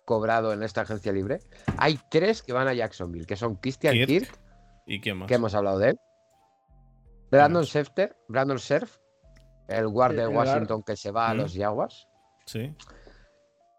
[0.04, 1.40] cobrado en esta agencia libre,
[1.76, 4.08] hay tres que van a Jacksonville, que son Christian Kirk.
[4.08, 4.38] Kirk,
[4.86, 5.28] ¿Y quién más?
[5.28, 5.98] que hemos hablado de él,
[7.30, 7.68] Brandon más?
[7.68, 8.96] Schefter, Brandon Surf,
[9.68, 10.26] el guard de.
[10.26, 11.36] Washington que se va a Mm.
[11.36, 12.08] los Jaguars,
[12.46, 12.74] Sí.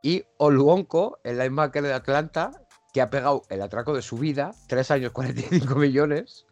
[0.03, 2.51] y Oluonko, el linebacker de Atlanta,
[2.94, 6.46] que ha pegado el atraco de su vida, 3 años 45 millones,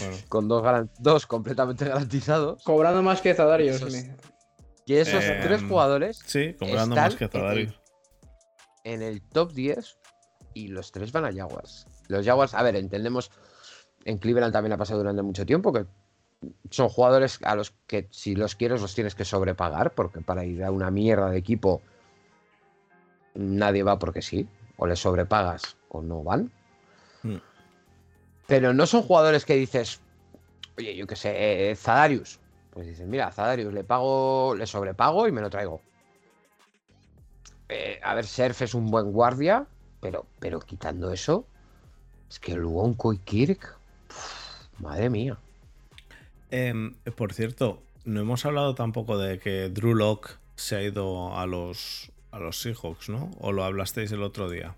[0.00, 0.16] Bueno.
[0.28, 2.62] con dos, dos completamente garantizados.
[2.64, 3.76] Cobrando más que Zadarius.
[3.76, 4.04] Esos-
[4.86, 7.80] Y esos Em, tres jugadores Sí, cobrando Están más que en Zadarius.
[8.84, 9.98] en el top 10
[10.54, 11.86] y los tres van a Jaguars.
[12.08, 13.30] Los Jaguars, a ver, entendemos,
[14.06, 15.84] en Cleveland también ha pasado durante mucho tiempo que
[16.70, 20.64] son jugadores a los que si los quieres los tienes que sobrepagar, porque para ir
[20.64, 21.82] a una mierda de equipo
[23.34, 24.48] nadie va porque sí,
[24.78, 26.50] o les sobrepagas o no van.
[27.22, 27.36] Mm.
[28.46, 30.00] Pero no son jugadores que dices,
[30.78, 32.40] oye, yo qué sé, eh, Zadarius.
[32.70, 35.80] Pues dices, mira, Zadarius le pago, le sobrepago y me lo traigo.
[37.68, 39.66] Eh, a ver, Surf es un buen guardia,
[40.00, 41.44] pero, pero quitando eso,
[42.30, 43.76] es que Luonko y Kirk,
[44.78, 45.36] madre mía.
[46.50, 51.46] Em, por cierto, no hemos hablado tampoco de que Drew Lock se ha ido a
[51.46, 53.30] los, a los Seahawks, ¿no?
[53.40, 54.74] ¿O lo hablasteis el otro día?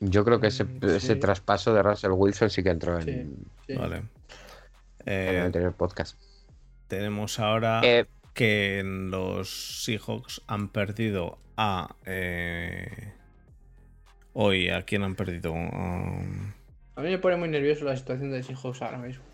[0.00, 3.36] Yo creo que ese, Mm, ese traspaso de Russell Wilson sí que entró en,
[3.66, 3.74] Sí.
[3.74, 3.96] Vale.
[3.96, 4.02] en
[5.28, 6.18] el Eh, anterior podcast.
[6.88, 11.94] tenemos ahora Eh, que los Seahawks han perdido a.
[12.04, 13.12] eh,
[14.38, 15.52] Hoy, ¿a quién han perdido?
[15.52, 16.52] Um,
[16.94, 19.24] A mí me pone muy nervioso la situación de Seahawks ahora mismo.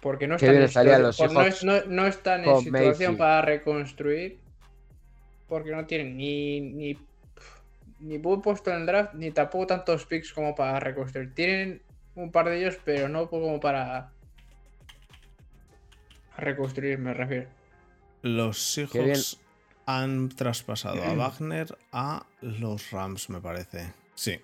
[0.00, 0.62] Porque no están, en,
[1.02, 1.18] los
[1.64, 4.38] no, están en situación para reconstruir.
[5.48, 6.98] Porque no tienen ni, ni,
[8.00, 11.34] ni buen puesto en el draft, ni tampoco tantos picks como para reconstruir.
[11.34, 11.82] Tienen
[12.14, 14.12] un par de ellos, pero no como para
[16.36, 17.48] reconstruir, me refiero.
[18.22, 18.58] los.
[18.58, 19.38] Seahawks
[19.86, 23.92] han traspasado a Wagner a los Rams, me parece.
[24.14, 24.40] Sí.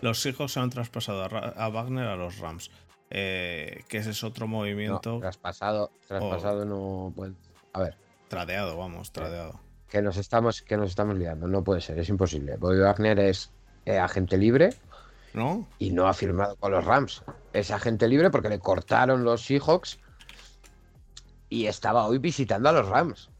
[0.00, 2.70] Los Seahawks han traspasado a, Wagner a los Rams.
[3.10, 7.34] Eh, que ese es otro no, movimiento traspasado, traspasado no puede.
[7.72, 7.96] A ver,
[8.28, 9.60] tradeado, vamos, tradeado.
[9.94, 11.46] Que nos estamos, que nos estamos liando.
[11.46, 12.56] No puede ser, es imposible.
[12.56, 13.52] Bobby Wagner es
[13.86, 14.70] eh, agente libre
[15.34, 15.68] ¿No?
[15.78, 17.22] y no ha firmado con los Rams.
[17.52, 20.00] Es agente libre porque le cortaron los Seahawks
[21.48, 23.30] y estaba hoy visitando a los Rams.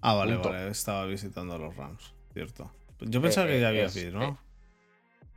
[0.00, 0.48] Ah, vale, Punto.
[0.48, 0.68] vale.
[0.70, 2.70] Estaba visitando a los Rams, cierto.
[3.00, 4.38] Yo pensaba Eh, que ya había firmado, eh, ¿no?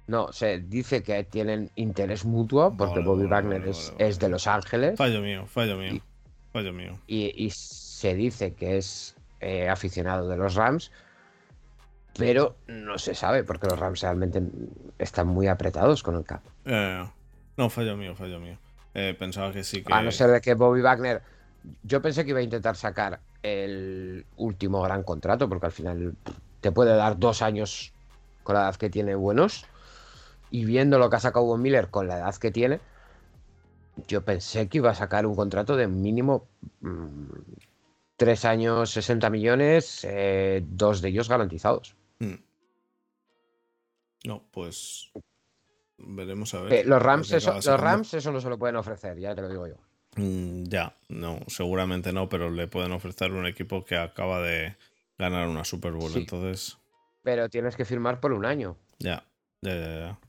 [0.07, 4.17] No, se dice que tienen interés mutuo porque Vale, Bobby vale, Wagner vale, es, es
[4.19, 5.95] de Los Ángeles Fallo mío, fallo mío.
[5.95, 6.01] y-
[6.53, 6.93] Fallo mío.
[7.07, 10.91] y, y se dice que es eh, aficionado de los Rams,
[12.17, 14.41] pero no se sabe porque los Rams realmente
[14.97, 16.41] están muy apretados con el cap.
[16.65, 17.07] Eh,
[17.57, 18.57] no, fallo mío, fallo mío.
[18.93, 19.93] Eh, pensaba que sí que.
[19.93, 21.21] A no ser de que Bobby Wagner.
[21.83, 26.15] Yo pensé que iba a intentar sacar el último gran contrato, porque al final
[26.61, 27.93] te puede dar dos años
[28.43, 29.65] con la edad que tiene buenos.
[30.51, 32.79] Y viendo lo que ha sacado Von Miller con la edad que tiene,
[34.07, 36.47] yo pensé que iba a sacar un contrato de mínimo
[36.81, 37.25] mm,
[38.19, 41.95] tres años, 60 millones, eh, dos de ellos garantizados.
[42.19, 42.33] Mm.
[44.25, 45.09] No, pues.
[45.97, 46.73] Veremos a ver.
[46.73, 47.65] Eh, los lo Rams, eso, los.
[47.65, 49.75] Rams eso no se lo pueden ofrecer, ya te lo digo yo.
[50.17, 54.75] Mm, ya, no, seguramente no, pero le pueden ofrecer un equipo que acaba de
[55.17, 56.11] ganar una Super Bowl.
[56.11, 56.19] Sí.
[56.19, 56.77] Entonces,
[57.23, 58.75] Pero tienes que firmar por un año.
[58.99, 59.23] ya,
[59.61, 60.19] ya, ya, ya.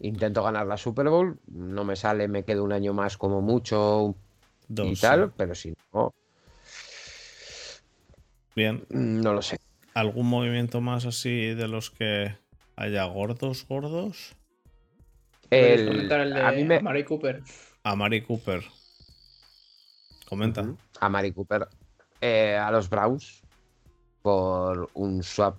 [0.00, 4.14] Intento ganar la Super Bowl, no me sale, me quedo un año más como mucho
[4.68, 5.34] Dos, y tal, sí.
[5.36, 6.12] pero si no,
[8.56, 9.58] Bien, no lo sé.
[9.94, 12.36] ¿algún movimiento más así de los que
[12.76, 14.34] haya gordos, gordos?
[15.48, 17.42] ¿Puedes El- comentar el de a mí me, Amari Cooper?
[17.84, 18.64] A Mari Cooper.
[20.28, 20.64] Comenta.
[21.00, 21.68] A Mari Cooper,
[22.20, 23.42] eh, a los Browns,
[24.22, 25.56] por un swap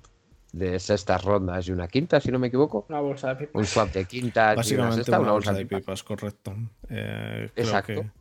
[0.51, 2.85] de sextas rondas y una quinta, si no me equivoco.
[2.89, 3.59] Una bolsa de pipa.
[3.59, 5.79] Un swap de quintas y una Básicamente sexta, una, una bolsa de pipa.
[5.79, 6.55] pipas, correcto.
[6.89, 7.87] Eh, creo Exacto.
[7.87, 8.11] que-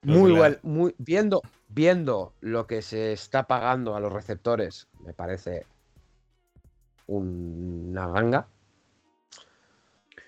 [0.00, 5.12] creo Muy que muy, viendo, viendo lo que se está pagando a los receptores, me
[5.12, 5.66] parece
[7.06, 8.48] una ganga.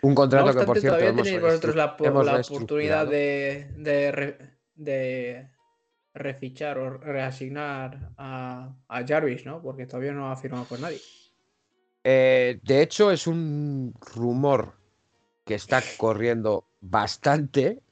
[0.03, 4.39] Un No contrato que, por cierto, todavía tenéis vosotros la, la oportunidad de, de, re-
[4.75, 5.51] de
[6.15, 9.61] refichar o reasignar a, a Jarvis, ¿no?
[9.61, 11.01] Porque todavía no ha firmado con nadie.
[12.03, 14.73] Eh, de hecho, es un rumor
[15.45, 17.83] que está corriendo bastante.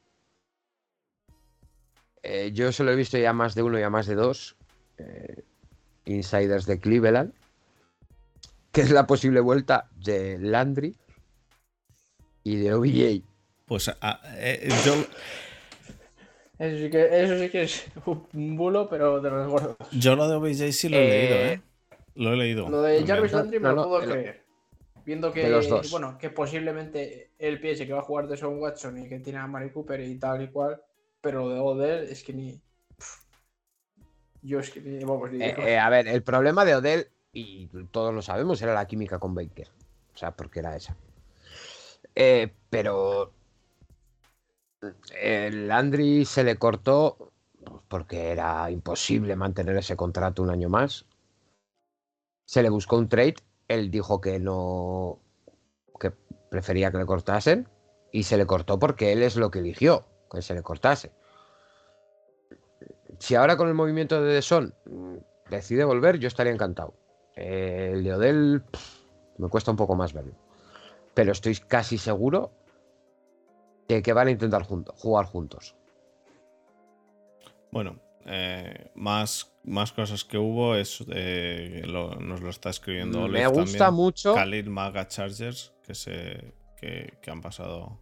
[2.31, 4.55] Eh, yo se lo he visto ya más de uno y a más de dos
[4.99, 5.45] eh,
[6.05, 7.33] insiders de Cleveland,
[8.71, 10.95] que es la posible vuelta de Landry
[12.45, 13.23] y de OBJ.
[13.65, 14.95] Pues ah, eh, yo,
[16.59, 17.87] Eso sí que, eso sí que es
[18.35, 19.77] un bulo, pero de los gordos.
[19.93, 21.61] yo lo de OBJ sí lo he Eh, leído, ¿eh?
[22.15, 22.69] Lo he leído.
[22.69, 23.07] Lo de.
[23.07, 24.45] Jarvis Landry me No, lo no, puedo de lo- creer.
[25.07, 25.91] Viendo que, de los dos.
[25.91, 29.39] bueno, que posiblemente él piense que va a jugar de Son Watson y que tiene
[29.39, 30.83] a Mari Cooper y tal y cual,
[31.29, 32.59] pero lo de Odell es que ni.
[34.41, 35.05] Yo es que ni.
[35.05, 38.73] Vamos, ni Eh, eh, a ver, el problema de Odell, y todos lo sabemos, era
[38.73, 39.69] la química con Baker.
[40.15, 40.97] O sea, porque era esa.
[42.15, 43.35] Eh, pero
[45.21, 47.31] el Landry se le cortó
[47.89, 51.05] porque era imposible mantener ese contrato un año más.
[52.47, 53.37] Se le buscó un trade,
[53.69, 55.21] él dijo que no,
[56.01, 56.11] que
[56.51, 57.69] prefería que le cortasen
[58.13, 61.18] y se le cortó porque él es lo que eligió, que se le cortase.
[63.19, 64.75] Si ahora con el movimiento de Deson
[65.51, 66.95] decide volver, yo estaría encantado.
[67.37, 69.01] Eh, el de Odell pff,
[69.39, 70.35] me cuesta un poco más verlo.
[71.15, 72.53] Pero estoy casi seguro
[73.89, 75.75] de que van a intentar junto- jugar juntos.
[77.71, 83.25] Bueno, eh, más, más cosas que hubo es eh, lo- nos lo está escribiendo Me
[83.25, 83.95] Olive gusta también.
[84.05, 84.35] mucho.
[84.35, 87.99] Khalil Maga Chargers que se que, que han pasado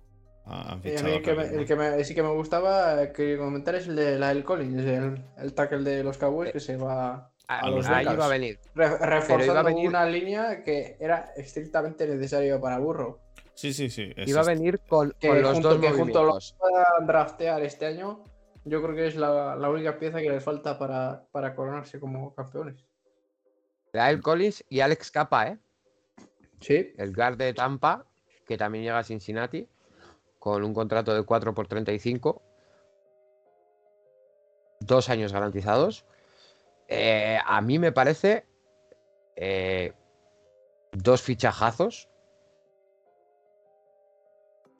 [0.47, 2.33] han Y a fichado mí a el que, me, el que me- sí que me
[2.33, 6.53] gustaba eh, que comentar es el de Lyle Collins, el, el tackle de los Cowboys
[6.53, 8.15] que se va A, a los ahí Bengals.
[8.17, 8.61] iba a venir.
[8.75, 13.21] re- reforzando venir- una línea que era estrictamente necesario para Burro.
[13.55, 14.13] Sí, sí, sí.
[14.17, 16.57] es Iba a venir con, Que con los junto, dos que junto lo movimientos.
[16.59, 18.23] puedan draftear este año,
[18.65, 22.35] yo creo que es la, la única pieza que les falta para, para coronarse como
[22.35, 22.85] campeones.
[23.93, 25.59] Lyle Collins y Alex Capa, ¿eh?
[26.61, 28.05] Sí, el guard de Tampa,
[28.47, 29.67] que también llega a Cincinnati,
[30.47, 32.41] con un contrato de 4 por 35.
[34.79, 36.05] Dos años garantizados.
[36.87, 38.47] Eh, a mí me parece
[39.35, 39.93] eh,
[40.93, 42.09] dos fichajazos.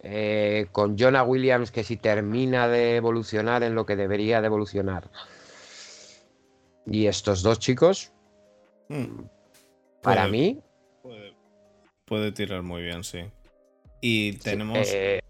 [0.05, 5.11] Eh, con Jonah Williams, que si termina de evolucionar en lo que debería de evolucionar.
[6.87, 8.13] Y estos dos chicos,
[8.89, 9.23] Mm,
[10.01, 10.63] para Puede- mí,
[11.03, 11.35] Puede,
[12.05, 13.25] puede tirar muy bien, sí.
[14.01, 15.21] Y tenemos, eh,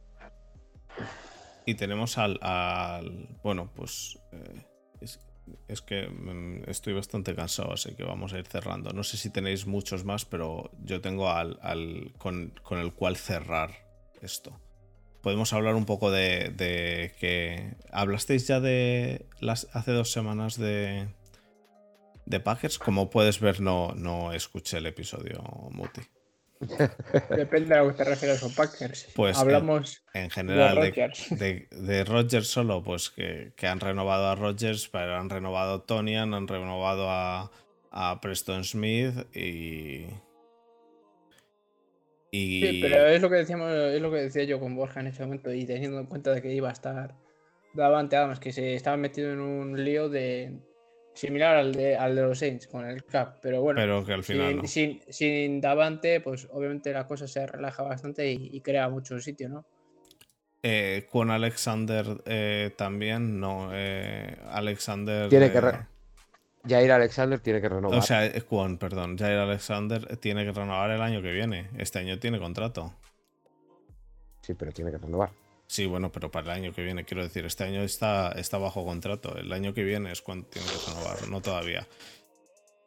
[1.67, 4.19] y tenemos al, al- Bueno, pues.
[4.33, 4.65] eh,
[5.01, 5.21] es,
[5.69, 8.91] es que mm, estoy bastante cansado, así que vamos a ir cerrando.
[8.93, 13.17] No sé si tenéis muchos más, pero yo tengo al, al- con, con el cual
[13.17, 13.71] cerrar
[14.23, 14.59] esto.
[15.23, 17.75] Podemos hablar un poco de, de que.
[17.91, 21.09] ¿Hablasteis ya de las hace dos semanas de.
[22.27, 22.79] de Packers?
[22.79, 25.43] Como puedes ver, no, no escuché el episodio,
[25.73, 26.01] Muti.
[27.31, 29.09] Depende de a lo que te refieres con Packers.
[29.15, 31.39] Pues, Hablamos En general, de, Rodgers.
[31.39, 35.87] de, de Rodgers solo, pues que, que han renovado a Rodgers, pero han renovado a
[35.87, 37.51] Tonian, han renovado a,
[37.91, 40.07] a Preston Smith y.
[42.31, 42.61] Y.
[42.61, 45.23] Sí, pero es lo que decíamos, es lo que decía yo con Borja en ese
[45.23, 47.15] momento y teniendo en cuenta de que iba a estar
[47.75, 50.59] Davante Adams, que se estaba metido en un lío de
[51.17, 54.23] similar al de, al de los Saints con el Cap, pero bueno, pero que al
[54.23, 54.67] final sin, no.
[54.69, 59.49] sin, sin Davante, pues obviamente la cosa se relaja bastante y, y crea mucho sitio,
[59.49, 59.65] ¿no?
[60.63, 63.71] Eh, con Alexander eh, también, no.
[63.73, 65.29] eh, Alexander.
[65.29, 65.87] Tiene que eh, re-
[66.69, 67.99] Jair Alexander tiene que renovar.
[67.99, 69.17] o sea, Kwon, perdón.
[69.17, 71.69] Jair Alexander tiene que renovar el año que viene.
[71.79, 72.93] Este año tiene contrato.
[74.41, 75.31] sí, pero tiene que renovar.
[75.69, 78.85] Sí, bueno, pero para el año que viene, quiero decir, este año está, está bajo
[78.85, 79.37] contrato.
[79.37, 81.87] El año que viene es cuando tiene que renovar, no todavía.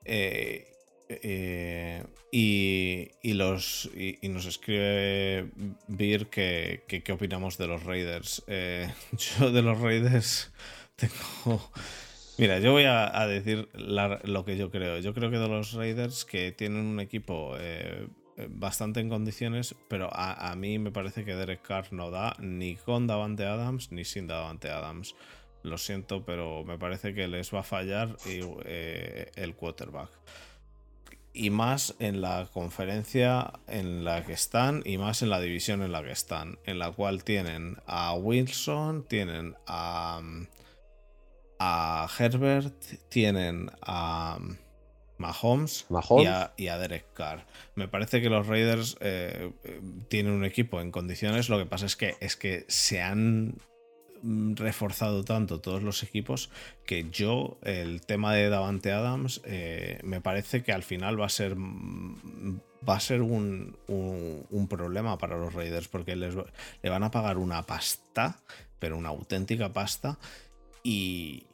[0.06, 0.66] Eh,
[1.10, 5.50] eh, y, y los y, nos escribe
[5.88, 8.44] Vir que, qué opinamos de los Raiders.
[8.48, 8.90] Eh,
[9.40, 10.52] yo de los Raiders
[10.96, 11.72] tengo.
[12.38, 15.00] Mira, yo voy a, decir lo que yo creo.
[15.00, 17.58] Yo creo que de los Raiders que tienen un equipo
[18.50, 22.76] bastante en condiciones, pero a, a mí me parece que Derek Carr no da ni
[22.76, 25.16] con Davante Adams ni sin Davante Adams.
[25.62, 30.10] Lo siento, pero me parece que les va a fallar eh, el quarterback.
[31.34, 35.92] Y más en la conferencia en la que están y más en la división en
[35.92, 40.22] la que están, en la cual tienen a Wilson, tienen a,
[41.60, 44.40] a Herbert, tienen a
[45.20, 46.24] Mahomes, Mahomes.
[46.24, 47.45] Y, a, y a Derek Carr.
[47.76, 49.51] Me parece que los Raiders eh,
[50.07, 51.49] tienen un equipo en condiciones.
[51.49, 53.55] Lo que pasa es que es que se han
[54.24, 56.49] mm, reforzado tanto todos los equipos
[56.86, 61.30] que yo el tema de Davante Adams eh, me parece que al final va a
[61.30, 62.59] ser mm,
[62.89, 67.11] va a ser un, un- un problema para los Raiders porque les, le van a
[67.11, 68.39] pagar una pasta
[68.80, 70.17] pero una auténtica pasta
[70.82, 71.45] y,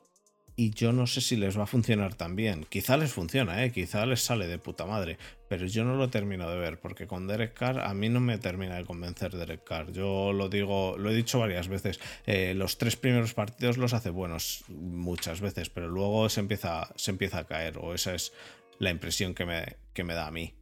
[0.58, 2.66] y yo no sé si les va a funcionar tan bien.
[2.70, 3.72] Quizá les funciona, ¿eh?
[3.72, 5.18] quizá les sale de puta madre,
[5.50, 8.38] pero yo no lo termino de ver, porque con Derek Carr a mí no me
[8.38, 9.92] termina de convencer Derek Carr.
[9.92, 14.10] Yo lo digo, lo he dicho varias veces, eh, los tres primeros partidos los hace
[14.10, 18.32] buenos muchas veces, pero luego se empieza, se empieza a caer, o esa es
[18.80, 20.54] la impresión que me, que me da a mí.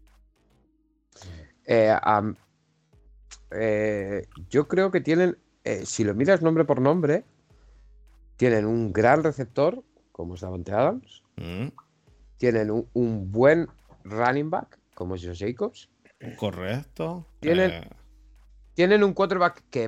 [1.68, 1.96] Eh,
[3.52, 5.38] eh, yo creo que tienen,
[5.86, 7.26] si lo miras nombre por nombre,
[8.36, 11.70] tienen un gran receptor, como es Davante Adams, Mm,
[12.38, 13.68] tienen un, un buen
[14.04, 15.90] running back, como es Josh Jacobs,
[16.38, 17.28] Correcto.
[17.40, 17.90] Tienen- Eh,
[18.76, 19.88] tienen un quarterback que,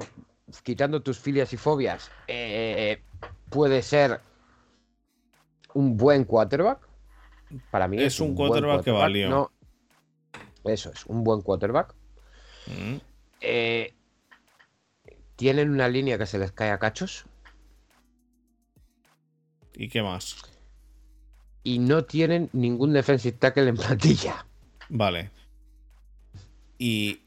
[0.63, 3.01] quitando tus filias y fobias, eh,
[3.49, 4.19] puede ser
[5.73, 6.87] un buen quarterback.
[7.69, 9.29] Para mí Es un buen quarterback que valió.
[9.29, 9.51] no-
[10.65, 11.93] eso es, un buen quarterback.
[12.67, 12.97] mm,
[13.41, 13.93] Eh,
[15.35, 17.25] tienen una línea que se les cae a cachos
[19.75, 20.35] ¿Y qué más?
[21.65, 24.45] y no tienen ningún defensive tackle en plantilla.
[24.87, 25.31] Vale.
[26.77, 27.21] Y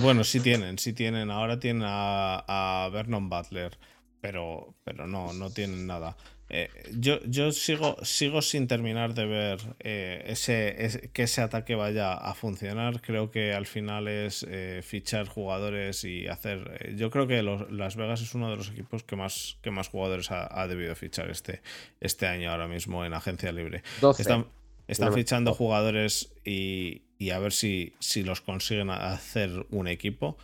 [0.00, 1.30] bueno, sí tienen, sí tienen.
[1.30, 2.44] Ahora tienen a,
[2.84, 3.78] a Vernon Butler.
[4.20, 6.16] pero, pero no, no tienen nada.
[6.50, 12.14] Eh, yo, yo sigo, sigo sin terminar de ver eh, ese, que ese ataque vaya
[12.14, 13.00] a funcionar.
[13.00, 16.94] Creo que al final es eh, fichar jugadores y hacer.
[16.96, 20.30] yo creo que Las Vegas es uno de los equipos que más, que más jugadores
[20.30, 21.62] ha, debido fichar este,
[22.00, 23.82] este año ahora mismo en agencia libre.
[24.18, 24.46] Están,
[24.86, 30.36] están fichando jugadores y, y, a ver si, si los consiguen hacer un equipo.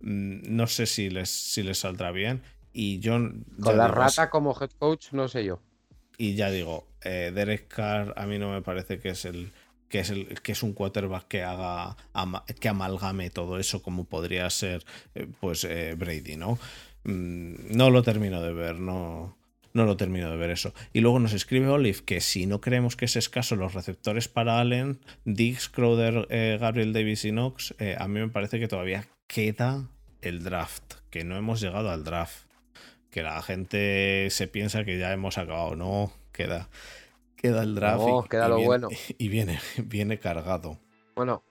[0.00, 2.42] Mm, no sé si les, si les saldrá bien.
[2.78, 3.14] Y yo.
[3.14, 5.62] Con la rata como head coach, no sé yo.
[6.18, 9.50] Y ya digo, eh, Derek Carr a mí no me parece que es el.
[9.88, 11.96] Que es, el, que es un quarterback que haga
[12.60, 14.84] que amalgame todo eso como podría ser
[15.14, 16.58] eh, pues eh, Brady, ¿no?
[17.04, 19.38] Mm, no lo termino de ver, no,
[19.72, 20.74] no lo termino de ver eso.
[20.92, 24.60] Y luego nos escribe Olive que si no creemos que es escaso los receptores para
[24.60, 26.26] Allen, Diggs, Crowder,
[26.58, 29.88] Gabriel Davis y Knox, a mí me parece que todavía queda
[30.20, 32.45] el draft, que no hemos llegado al draft
[33.16, 35.74] que la gente se piensa que ya hemos acabado.
[35.74, 36.68] No, queda,
[37.34, 38.04] queda el draft.
[38.06, 38.90] No, queda lo bueno.
[39.16, 40.78] Y viene, viene cargado.
[41.14, 41.42] Bueno,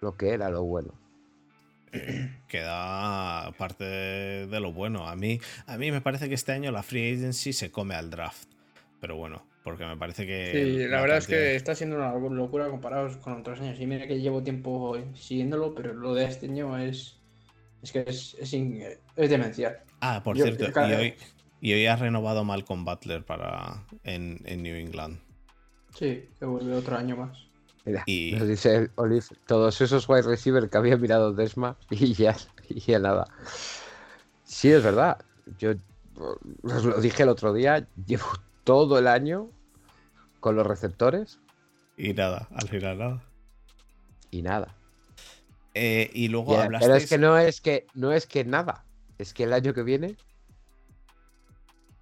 [0.00, 0.94] lo que era lo bueno.
[2.46, 5.08] Queda parte de, lo bueno.
[5.08, 8.10] A mí, a mí me parece que este año la free agency se come al
[8.10, 8.48] draft.
[9.00, 10.52] Pero bueno, porque me parece que.
[10.52, 13.80] Sí, la, verdad es que está siendo una locura comparado con otros años.
[13.80, 17.18] Y mira que llevo tiempo siguiéndolo, pero lo de este año es.
[17.82, 19.83] Es que es, es, es demencial.
[20.06, 21.14] Ah, por cierto, y hoy,
[21.62, 25.18] y hoy ha renovado Malcolm Butler para en, New England.
[25.94, 27.38] Sí, que vuelve otro año más.
[27.86, 28.32] Mira, y...
[28.32, 32.36] nos dice Olive, todos esos wide receivers que había mirado Desma y ya,
[32.68, 33.24] y ya nada.
[34.44, 35.24] Sí, es verdad.
[35.58, 35.72] Yo
[36.64, 38.26] os lo dije el otro día, llevo
[38.62, 39.48] todo el año
[40.40, 41.40] con los receptores.
[41.96, 43.22] Y nada, al final nada.
[44.30, 44.74] Y nada.
[45.72, 46.86] Eh, y luego hablaste.
[46.86, 48.83] Pero es que no es que no es que nada.
[49.18, 50.16] Es que el año que viene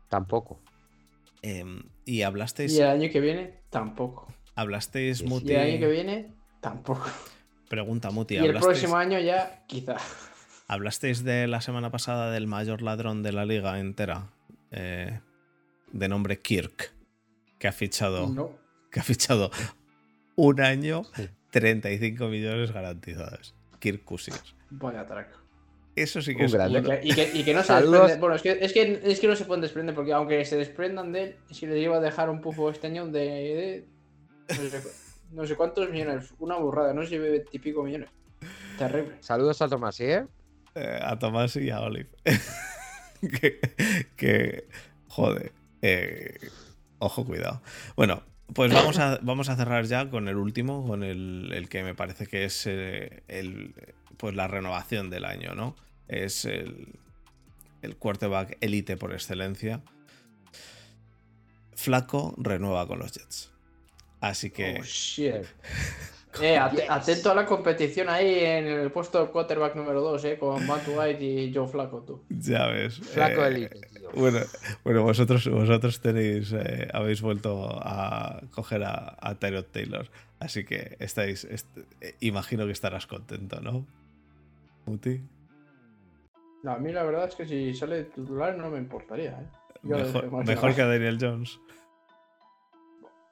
[0.09, 0.61] tampoco.
[1.43, 2.73] Em, y hablasteis.
[2.73, 4.27] Y el año que viene tampoco.
[4.55, 5.53] Hablasteis, Muti.
[5.53, 7.07] Y el año que viene tampoco.
[7.69, 8.35] Pregunta, Muti.
[8.35, 9.97] Y el próximo año ya, quizá.
[10.69, 14.31] Hablasteis de la semana pasada del mayor ladrón de la liga entera.
[14.71, 15.21] Eh,
[15.91, 16.93] de nombre Kirk.
[17.59, 18.29] Que ha fichado.
[18.29, 18.59] No.
[18.91, 19.51] Que ha fichado
[20.37, 21.03] un año,
[21.51, 23.55] 35 millones garantizados.
[23.79, 24.55] Kirk Cousins.
[24.71, 25.42] Vaya track.
[25.95, 28.17] Eso sí que es y, que, y, que, no se desprende.
[28.17, 31.13] Bueno, es que, es que, es, que, no se pueden desprender, porque aunque se desprendan
[31.13, 33.85] de él, que le iba a dejar un pufo este año de.
[35.33, 36.33] no, sé, cuántos millones.
[36.39, 38.09] Una burrada, no sé si típico millones.
[38.79, 39.17] Terrible.
[39.21, 40.27] Saludos a Tomás, ¿eh?
[40.75, 40.99] ¿eh?
[41.03, 42.09] a Tomás y a Olive.
[43.41, 43.61] que,
[44.17, 44.65] que,
[45.09, 45.53] Joder.
[45.83, 46.39] Eh,
[47.01, 47.61] ojo, cuidado.
[47.97, 48.23] Bueno,
[48.55, 51.95] pues vamos a, vamos a cerrar ya con el último, con el, el que me
[51.95, 53.75] parece que es eh, el
[54.23, 55.75] pues la renovación del año, ¿no?
[56.07, 56.95] Es el,
[57.83, 59.83] el quarterback elite por excelencia.
[61.75, 63.51] Flaco renueva con los Jets.
[64.21, 64.79] Así que.
[64.79, 65.45] Oh, shit.
[66.41, 66.57] Eh,
[66.89, 70.87] atento a la competición ahí en el puesto de quarterback número 2, eh, con Matt
[70.87, 72.23] White y Joe Flaco, tú.
[72.29, 73.01] Ya ves.
[73.01, 73.81] Flaco eh, elite,
[74.15, 74.39] Bueno,
[74.85, 80.09] bueno, vosotros, vosotros tenéis, eh, habéis vuelto a coger a, a Tyrod Taylor.
[80.39, 81.49] Así que estáis,
[82.21, 83.85] imagino que estarás contento, ¿no?
[86.71, 89.33] A mí la verdad es que si sale titular no me importaría.
[89.33, 89.63] ¿eh?
[89.83, 91.59] Mejor, que a Daniel Jones.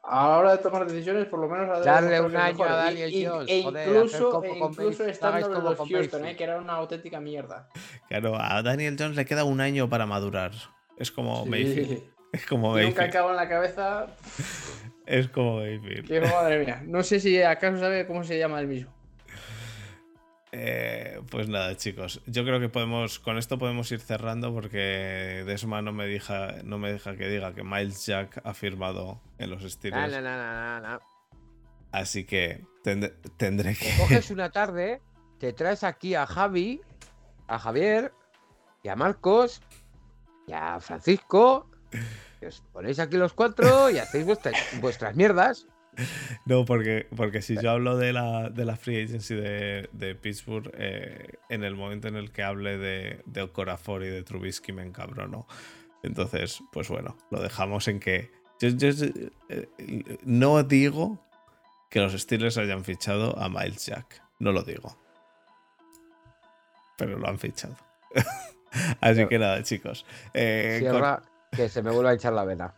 [0.03, 3.29] A la hora de tomar decisiones, por lo menos a darle un año a Daniel
[3.29, 3.49] Jones.
[3.49, 6.37] E incluso, e incluso estando en los Houston, ¿eh?
[6.37, 7.69] que era una auténtica mierda.
[8.09, 10.53] Claro, a Daniel Jones le queda un año para madurar.
[10.97, 12.03] Es como Mayfield.
[12.33, 12.91] Es como Mayfield.
[12.91, 14.07] Nunca acabo en la cabeza.
[15.05, 16.33] es como Mayfield.
[16.33, 16.83] madre mía.
[16.87, 18.93] No sé si acaso sabe cómo se llama el mismo.
[20.53, 22.21] Eh, pues nada, chicos.
[22.27, 23.19] Yo creo que podemos.
[23.21, 27.55] Con esto podemos ir cerrando porque Desma no me deja, no me deja que diga
[27.55, 29.99] que Miles Jack ha firmado en los estilos.
[31.93, 33.97] Así que tendré que.
[33.99, 35.01] coges una tarde,
[35.39, 36.81] te traes aquí a Javi,
[37.47, 38.13] a Javier,
[38.83, 39.63] y a Marcos,
[40.47, 41.69] y a Francisco.
[42.41, 44.27] Y os ponéis aquí los cuatro y hacéis
[44.81, 45.67] vuestras mierdas.
[46.47, 51.35] No, porque, porque si yo hablo de la, de la free agency de, Pittsburgh, eh,
[51.49, 55.47] en el momento en el que hable de, de Okorafor y de Trubisky me encabrono.
[56.03, 58.31] Entonces, pues bueno, lo dejamos en que.
[58.63, 61.19] Eh, no digo
[61.89, 64.23] que los Steelers hayan fichado a Miles Jack.
[64.39, 64.99] No lo digo.
[66.97, 67.77] Pero lo han fichado.
[69.01, 70.07] Así que nada, chicos.
[70.35, 70.81] Eh,
[71.51, 72.75] que se me vuelva a echar la vena.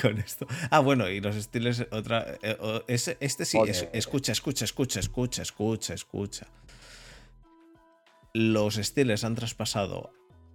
[0.00, 0.46] con, esto.
[0.70, 2.36] Ah, bueno, y los estilos, otra.
[2.42, 3.58] Eh, este sí,
[3.92, 6.46] escucha, escucha, escucha, escucha, escucha, escucha.
[8.34, 10.12] Los Steelers han traspasado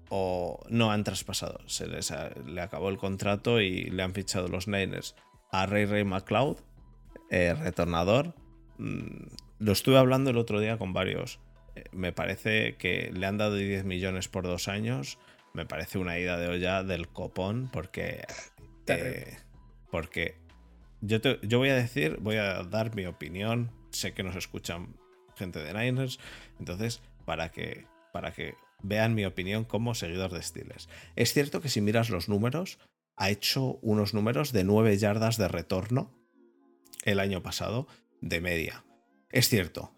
[0.09, 1.59] o no han traspasado.
[1.67, 5.15] Se les ha- le acabó el contrato y le han fichado los Niners
[5.51, 6.57] a Ray Ray McLeod,
[7.29, 8.33] eh, retornador.
[8.77, 9.27] Mm,
[9.59, 11.39] lo estuve hablando el otro día con varios.
[11.75, 15.19] Eh, me parece que le han dado 10 millones por dos años.
[15.57, 18.23] Me parece una ida de olla del copón porque...
[18.85, 19.37] Eh,
[19.89, 20.35] porque
[21.01, 23.71] yo, te- yo voy a decir, voy a dar mi opinión.
[23.89, 24.95] Sé que nos escuchan
[25.35, 26.19] gente de Niners.
[26.59, 28.53] Entonces, para que, para que
[28.83, 30.89] vean mi opinión como seguidor de Steelers.
[31.15, 32.77] Es cierto que si miras los números,
[33.15, 36.13] ha hecho unos números de 9 yardas de retorno
[37.03, 37.87] el año pasado
[38.21, 38.85] de media.
[39.31, 39.91] Es cierto.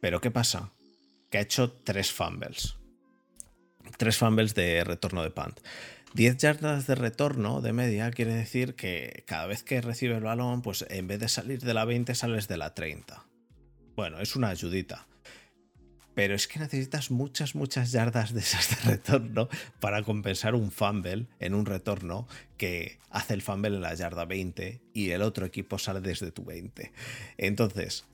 [0.00, 0.72] Pero ¿qué pasa?
[1.28, 2.78] Que ha hecho 3 fumbles.
[3.96, 5.60] 3 fumbles de retorno de punt.
[6.14, 10.60] 10 yardas de retorno de media quiere decir que cada vez que recibe el balón,
[10.60, 13.24] pues en vez de salir de la 20 sales de la 30.
[13.96, 15.06] Bueno, es una ayudita.
[16.14, 19.48] Pero es que necesitas muchas, muchas yardas de esas de retorno
[19.80, 22.28] para compensar un fumble en un retorno
[22.58, 26.44] que hace el fumble en la yarda 20 y el otro equipo sale desde tu
[26.44, 26.92] 20.
[27.38, 28.04] Entonces,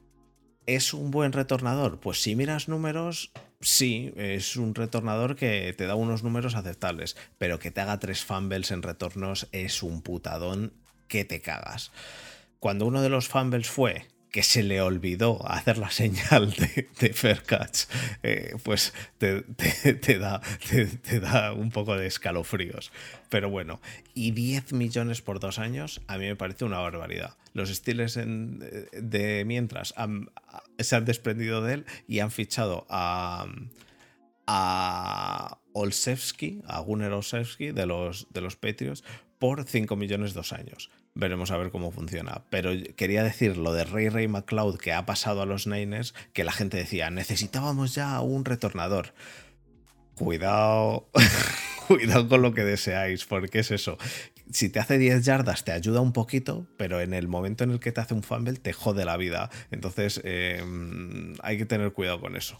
[0.69, 1.99] ¿es un buen retornador?
[1.99, 7.59] Pues si miras números, sí, es un retornador que te da unos números aceptables, pero
[7.59, 10.75] que te haga tres fumbles en retornos es un putadón
[11.09, 11.91] que te cagas.
[12.61, 17.13] Cuando uno de los fumbles fue que se le olvidó hacer la señal de, de
[17.15, 17.43] fair
[18.23, 19.43] eh, pues te,
[20.19, 20.41] da,
[20.71, 22.93] te, da un poco de escalofríos.
[23.31, 23.81] Pero bueno,
[24.15, 27.37] y 10 millones por dos años, a mí me parece una barbaridad.
[27.55, 30.31] Los Steelers de mientras han-
[30.79, 33.47] se han desprendido de él y han fichado a,
[34.47, 35.59] a
[36.67, 39.05] a Gunnar Olszewski de los, de los Patriots,
[39.39, 40.91] por 5 millones dos años.
[41.19, 42.45] Veremos a ver cómo funciona.
[42.49, 46.45] Pero quería decir lo de Ray Ray McLeod que ha pasado a los Niners, que
[46.45, 49.15] la gente decía, necesitábamos ya un retornador.
[50.15, 51.09] Cuidado,
[51.89, 53.99] cuidado con lo que deseáis, porque es eso.
[54.53, 57.81] Si te hace 10 yardas te ayuda un poquito, pero en el momento en el
[57.81, 59.51] que te hace un fumble te jode la vida.
[59.73, 60.63] Entonces eh,
[61.43, 62.57] hay que tener cuidado con eso.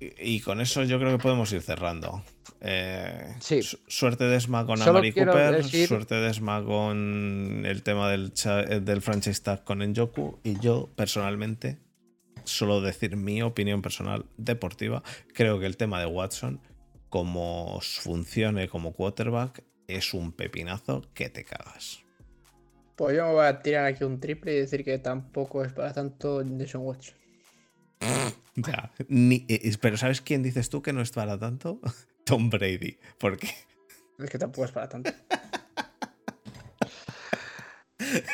[0.00, 2.22] Y, y con eso yo creo que podemos ir cerrando.
[2.60, 3.62] Eh, Sí.
[3.62, 8.10] su- Suerte de Esma con Solo Amari Cooper, decir- suerte de Esma con el tema
[8.10, 10.38] del, eh, del franchise tag con Enjoku.
[10.42, 11.78] Y yo, personalmente,
[12.44, 15.02] solo decir mi opinión personal deportiva,
[15.34, 16.60] creo que el tema de Watson,
[17.08, 22.00] como funcione como quarterback, es un pepinazo que te cagas.
[22.96, 25.92] Pues yo me voy a tirar aquí un triple y decir que tampoco es para
[25.92, 27.14] tanto Jason Watson.
[29.08, 31.80] Ni- eh, pero ¿sabes quién dices tú que no es para tanto?
[32.24, 32.98] Tom Brady.
[33.18, 33.48] Porque
[34.18, 35.10] Es que tampoco es para tanto.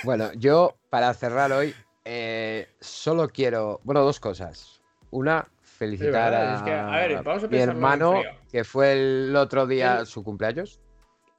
[0.04, 1.74] Bueno, yo para cerrar hoy,
[2.04, 4.82] eh, solo quiero, bueno, dos cosas.
[5.10, 9.36] Una, felicitar verdad, a, es que, a ver, vamos a mi hermano, que fue el
[9.36, 10.80] otro día El- su cumpleaños.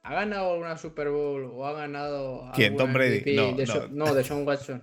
[0.02, 2.50] ¿Ha ganado alguna Super Bowl o ha ganado.
[2.54, 2.76] ¿Quién?
[2.76, 3.20] ¿Tom Brady?
[3.20, 4.14] MVP No, de no.
[4.14, 4.82] De Son Watson.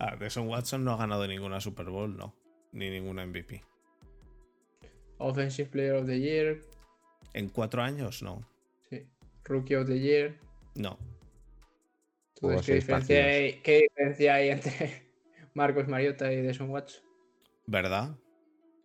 [0.00, 2.34] ah, Deshaun Watson no ha ganado ninguna Super Bowl, no.
[2.72, 3.62] Ni ninguna MVP.
[5.18, 6.60] Offensive Player of the Year.
[7.34, 8.22] ¿En cuatro años?
[8.22, 8.42] No.
[8.90, 9.06] Sí.
[9.44, 10.36] Rookie of the Year.
[10.74, 10.98] No.
[12.36, 15.02] Entonces, ¿qué diferencia, hay, ¿qué diferencia hay entre
[15.54, 17.04] Marcos Mariota y Deson Watson?
[17.66, 18.16] ¿Verdad?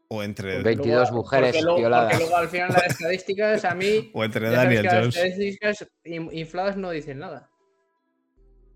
[0.09, 2.11] O entre, Ve- 22 mujeres porque luego, violadas.
[2.11, 4.11] Porque luego al final las estadísticas a mí.
[4.13, 5.15] o entre Daniel que las Jones.
[5.17, 7.49] estadísticas in- infladas no dicen nada.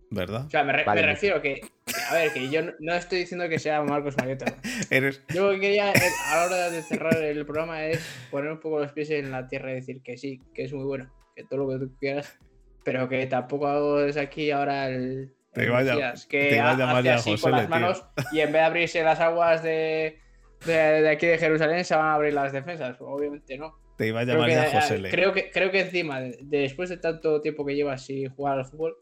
[0.09, 0.45] ¿Verdad?
[0.47, 1.61] O sea, me, re- Vale, me refiero que.
[2.09, 4.45] A ver, que yo no, estoy diciendo que sea Marcos Mariota.
[4.89, 5.21] Eres.
[5.33, 7.99] Yo lo que quería eh, a la hora de cerrar el programa es
[8.29, 10.83] poner un poco los pies en la tierra y decir que sí, que es muy
[10.85, 12.37] bueno, que todo lo que tú quieras,
[12.83, 15.33] pero que tampoco es aquí ahora el.
[15.53, 17.31] Te el iba a llam- Mesías, te que iba a ha- llamar hace ya así
[17.31, 17.69] José con las tío.
[17.69, 20.17] manos y en vez de abrirse las aguas de,
[20.65, 22.95] de, de aquí de Jerusalén se van a abrir las defensas.
[23.01, 23.75] Obviamente no.
[23.97, 25.09] Te iba a Creo llamar que, ya eh, José Le.
[25.09, 28.59] creo que creo que encima, de- de- después de tanto tiempo que llevas sin jugar
[28.59, 28.95] al fútbol,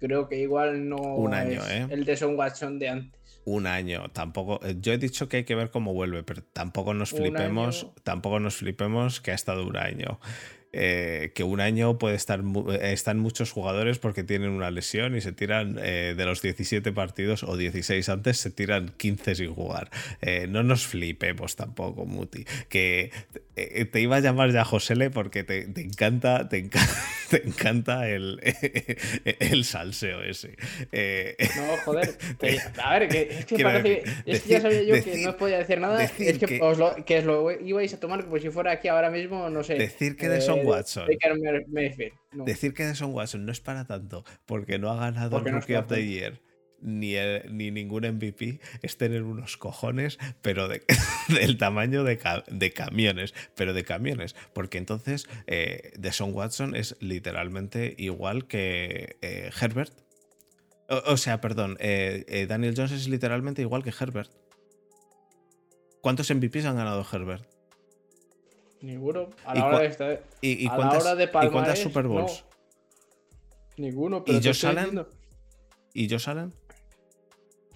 [0.00, 1.86] creo que igual no Un año, es ¿eh?
[1.90, 3.20] el de Son Watson de antes.
[3.44, 4.60] Un año, tampoco.
[4.64, 8.38] eh, Yo he dicho que hay que ver cómo vuelve, pero tampoco nos flipemos, tampoco
[8.40, 10.18] nos flipemos que ha estado un año.
[10.72, 12.40] Eh, que un año puede estar
[12.70, 16.92] eh, están muchos jugadores porque tienen una lesión y se tiran eh, de los 17
[16.92, 19.90] partidos o 16 antes se tiran 15 sin jugar.
[20.20, 22.44] Eh, no nos flipemos tampoco, Muti.
[22.68, 23.10] Que
[23.90, 26.94] te iba a llamar ya Josele porque te, te encanta, te encanta,
[27.30, 28.40] te encanta el,
[29.24, 30.56] el salseo ese.
[31.56, 32.16] No, joder.
[32.40, 35.30] que- a ver, que, es que parece decir, es que ya sabía yo que no
[35.30, 35.98] os podía decir nada.
[35.98, 38.72] decir es que, que- Os lo, que os lo ibais a tomar como si fuera
[38.72, 39.74] aquí ahora mismo, no sé.
[39.74, 41.06] Decir que de Son Watson.
[41.68, 42.12] Mayfield.
[42.32, 42.44] No.
[42.44, 45.74] Decir que Deson Watson no es para tanto porque no ha ganado Porque el Rookie
[45.76, 46.06] of the.
[46.06, 46.40] Year
[46.82, 50.82] ni, el- ni ningún MVP es tener unos cojones, pero de-
[51.28, 56.96] del tamaño de, ca- de camiones, pero de camiones, porque entonces eh, Deshaun Watson es
[57.00, 59.92] literalmente igual que eh, Herbert.
[60.88, 64.30] O, o sea, perdón, eh, eh, Daniel Jones es literalmente igual que Herbert.
[66.00, 67.46] ¿Cuántos MVPs han ganado Herbert?
[68.82, 69.28] Ninguno.
[69.44, 70.24] A ¿Y la hora de estar.
[70.40, 72.44] ¿Y, y a la cuántas, hora de ¿y cuántas Super Bowls?
[72.44, 72.50] no.
[73.84, 75.06] Ninguno, pero ¿Y Josh Allen?
[75.94, 76.52] ¿Y Josh Allen?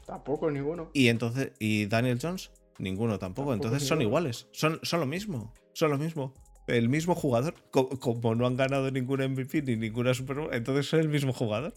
[0.07, 0.91] Tampoco ninguno.
[0.93, 2.51] Y entonces, ¿y Daniel Jones?
[2.79, 3.51] Ninguno tampoco.
[3.51, 4.49] Tampoco entonces son iguales.
[4.53, 5.53] Son, son lo mismo.
[5.73, 6.35] Son lo mismo.
[6.67, 7.55] El mismo jugador.
[7.71, 11.33] Co- Como no han ganado ningún MVP ni ninguna Super Bowl, entonces son el mismo
[11.33, 11.75] jugador.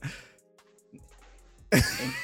[1.72, 1.82] En,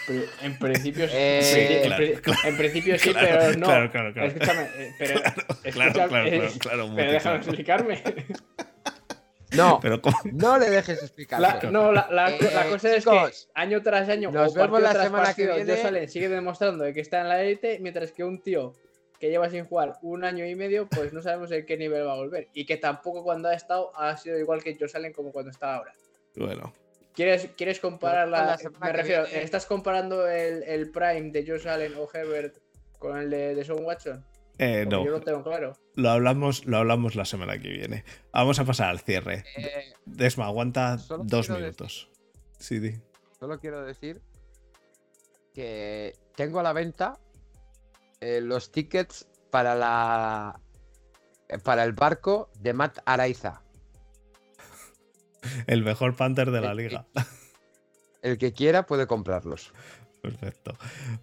[0.07, 1.13] pri- en principio sí.
[1.17, 1.83] Eh, en, Sí,
[2.21, 3.65] claro, en principio sí, Claro, pero no.
[3.65, 4.27] claro, claro, claro.
[4.29, 5.19] Escúchame, eh, pero.
[5.21, 7.51] Claro, escúchame, claro, claro, eh, claro, Muti, Pero déjame claro.
[7.51, 8.03] explicarme.
[9.55, 10.17] No, Pero ¿cómo?
[10.31, 11.39] no le dejes explicar.
[11.39, 14.81] La- no, la, la- Eh, la cosa es que año tras año, nos o vemos
[14.81, 15.75] la tras semana que partido, viene.
[15.75, 18.73] Josh Allen sigue demostrando de que está en la élite, mientras que un tío
[19.19, 22.13] que lleva sin jugar un año y medio, pues no sabemos en qué nivel va
[22.13, 22.47] a volver.
[22.53, 25.75] Y que tampoco cuando ha estado ha sido igual que Josh Allen como cuando está
[25.75, 25.93] ahora.
[26.35, 26.73] Bueno,
[27.13, 29.43] ¿Quieres, ¿Quieres comparar la Me refiero, viene.
[29.43, 32.57] ¿estás comparando el, el prime de Josh Allen o Herbert
[32.99, 34.25] con el de, de Sean Watson?
[34.57, 35.03] eh, no.
[35.05, 35.73] Yo lo tengo claro.
[35.95, 38.03] Lo hablamos, lo hablamos la semana que viene.
[38.31, 39.43] Vamos a pasar al cierre.
[39.57, 42.09] Eh, Desma, aguanta dos minutos.
[42.59, 42.95] Sí, di.
[43.39, 44.21] solo quiero decir
[45.53, 47.19] que tengo a la venta
[48.21, 50.59] eh, los tickets para la
[51.63, 53.62] para el barco de Matt Araiza.
[55.67, 57.05] El mejor Panther de la liga.
[58.21, 59.71] El que quiera puede comprarlos.
[60.21, 60.77] Perfecto.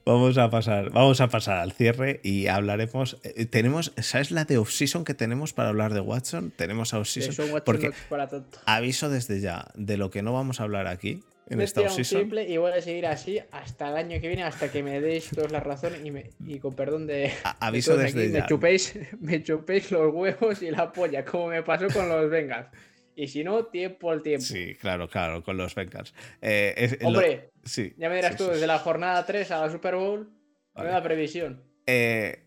[0.05, 3.16] Vamos a pasar, vamos a pasar al cierre y hablaremos.
[3.22, 6.51] eh, tenemos, ¿sabes la de off-season que tenemos para hablar de Watson?
[6.55, 7.62] Tenemos a De off-season.
[7.64, 8.59] Porque no para tanto.
[8.66, 11.86] aviso desde ya de lo que no vamos a hablar aquí en Me esta un
[11.86, 12.20] off-season.
[12.20, 15.30] triple y voy a seguir así hasta el año que viene, hasta que me deis
[15.30, 18.32] todos la razón y, me- y con perdón de, A- de Aviso todos desde aquí,
[18.34, 18.40] ya.
[18.42, 22.68] me chupéis, me chupéis los huevos y la polla, como me pasó con los Bengals.
[23.16, 24.44] Y si no, tiempo al tiempo.
[24.44, 26.14] Sí, claro, claro, con los Bengals.
[26.40, 29.50] Eh, es- lo- Hombre, sí, ya me dirás sí, tú, sí, desde la jornada 3
[29.50, 30.30] a la Super Bowl,
[30.74, 30.88] Vale.
[30.90, 31.62] nueva previsión.
[31.86, 32.44] Eh,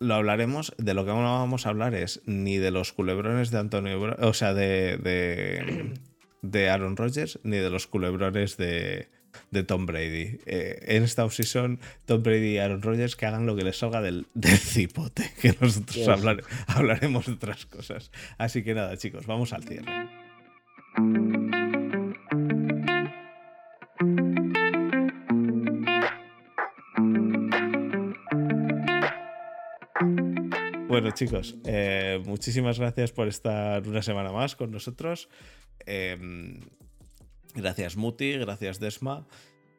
[0.00, 0.74] lo hablaremos.
[0.78, 4.32] De lo que no vamos a hablar es ni de los culebrones de Antonio o
[4.34, 5.94] sea, de, de,
[6.42, 9.08] de Aaron Rodgers, ni de los culebrones de,
[9.50, 10.38] de Tom Brady.
[10.46, 14.00] Eh, en esta offseason, Tom Brady y Aaron Rodgers que hagan lo que les salga
[14.02, 18.10] del, del cipote, que nosotros hablar- hablaremos de otras cosas.
[18.38, 20.08] Así que nada, chicos, vamos al cierre.
[30.88, 35.28] Bueno, chicos, eh, muchísimas gracias por estar una semana más con nosotros.
[35.86, 36.16] Eh,
[37.58, 39.26] gracias, Muti, gracias, Desma.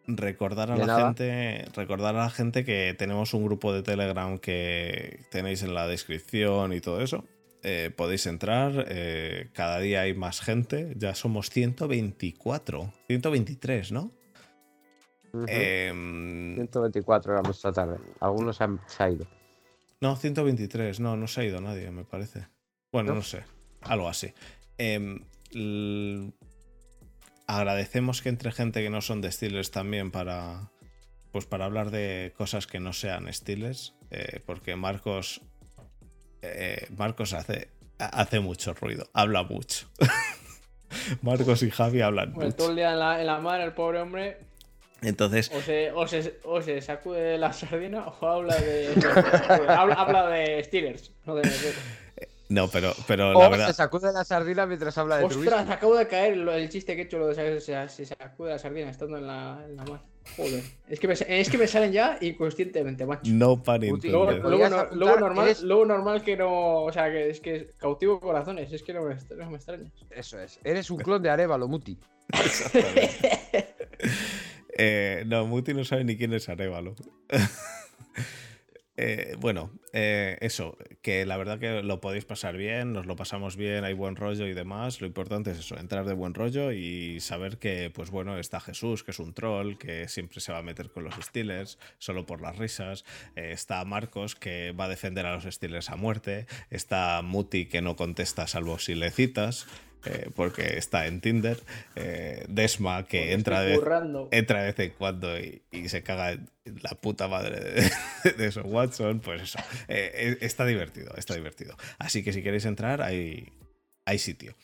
[0.07, 1.05] Recordar a De la nada.
[1.07, 5.87] gente, recordar a la gente que tenemos un grupo de Telegram que tenéis en la
[5.87, 7.25] descripción y todo eso.
[7.61, 14.11] Eh, podéis entrar, eh, cada día hay más gente, ya somos 124, 123, ¿no?
[15.33, 15.45] Ujú.
[15.47, 17.97] Em, 124 éramos esta tarde.
[18.19, 19.27] Algunos han, se ha ido.
[20.01, 22.47] No, 123, no, no se ha ido nadie, me parece.
[22.91, 23.15] Bueno, ¿No?
[23.17, 23.43] no, sé,
[23.81, 24.33] algo así.
[24.77, 25.19] Em,
[25.51, 26.31] l-
[27.49, 30.69] agradecemos que entre gente que no son de Steelers también para,
[31.31, 35.41] pues para hablar de cosas que no sean Steelers, eh, porque Marcos,
[36.43, 39.87] eh, Marcos hace, hace mucho ruido, habla mucho.
[41.23, 44.37] Marcos y Javi hablan Pues todo el día en la, en la el pobre hombre,
[45.01, 48.89] Entonces, o se, o se, o se sacude de la sardina o habla de.
[49.69, 51.49] habla, habla de Steelers, no de
[52.49, 53.67] no, pero, pero O la verdad...
[53.67, 55.71] se sacude la sardina mientras habla de Ostras, Trubisky.
[55.71, 58.89] acabo de caer lo- el chiste que he hecho, lo de se, sacude la sardina
[58.89, 60.01] estando en la, en la mar.
[60.37, 60.63] Joder.
[60.87, 63.31] Es que, me, es que me salen ya inconscientemente, macho.
[63.33, 66.83] No Puti, Luego, no- normal, eres- luego normal que no.
[66.83, 68.71] O sea, que es que cautivo corazones.
[68.71, 69.91] Es que no me, no me extraña.
[70.11, 70.59] Eso es.
[70.63, 71.97] Eres un clon de Arevalo, Muti.
[74.81, 76.95] Eh, no, Muti no sabe ni quién es Arevalo.
[79.01, 83.55] Eh, bueno, eh, eso, que la verdad que lo podéis pasar bien, nos lo pasamos
[83.55, 84.99] bien, hay buen rollo y demás.
[84.99, 89.05] Lo importante es eso, entrar de buen rollo y saber que, pues bueno, está Jesús,
[89.05, 92.41] que es un troll, que siempre se va a meter con los Steelers, solo por
[92.41, 93.05] las risas.
[93.37, 96.45] Eh, está Marcos, que va a defender a los Steelers a muerte.
[96.69, 99.65] Está Muti, que no contesta salvo si le citas.
[100.05, 101.59] Eh, porque está en Tinder.
[101.95, 103.75] Eh, Desma, que entra de,
[104.31, 108.47] entra de vez en cuando y, y se caga en la puta madre de, de
[108.47, 109.59] eso, Watson, pues eso.
[109.87, 111.75] Eh, está divertido, está divertido.
[111.97, 113.49] Así que si queréis entrar, hay,
[114.05, 114.55] hay sitio.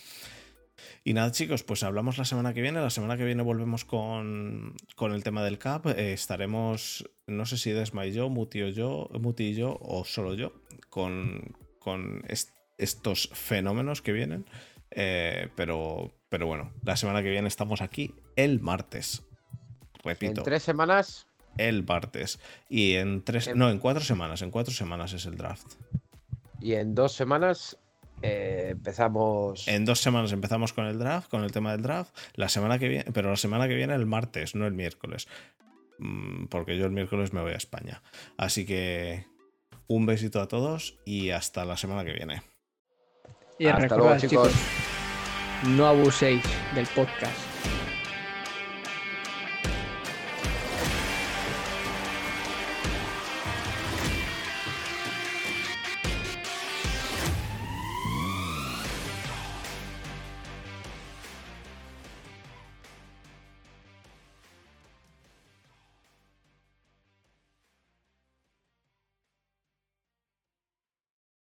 [1.07, 2.79] Y nada, chicos, pues hablamos la semana que viene.
[2.81, 5.87] La semana que viene volvemos con, con el tema del CAP.
[5.87, 10.03] Eh, estaremos, no sé si Desma y yo, Muti, o yo, Muti y yo, o
[10.03, 10.53] solo yo,
[10.89, 12.23] con, con
[12.77, 14.45] estos fenómenos que vienen.
[14.95, 19.23] Eh, pero, pero bueno, la semana que viene estamos aquí el martes.
[20.03, 20.41] Repito.
[20.41, 21.27] En tres semanas.
[21.57, 22.39] El martes.
[22.69, 23.53] Y en tres.
[23.55, 24.41] No, en cuatro semanas.
[24.41, 25.73] En cuatro semanas es el draft.
[26.61, 27.77] Y en dos semanas
[28.21, 29.67] eh, empezamos.
[29.67, 32.15] En dos semanas empezamos con el draft, con el tema del draft.
[32.35, 35.27] La semana que viene, pero la semana que viene el martes, no el miércoles.
[35.99, 38.01] Mm, porque yo el miércoles me voy a España.
[38.37, 39.25] Así que
[39.87, 42.41] un besito a todos y hasta la semana que viene.
[43.57, 44.51] Y hasta luego, chicos,
[45.67, 47.54] no abuséis del podcast.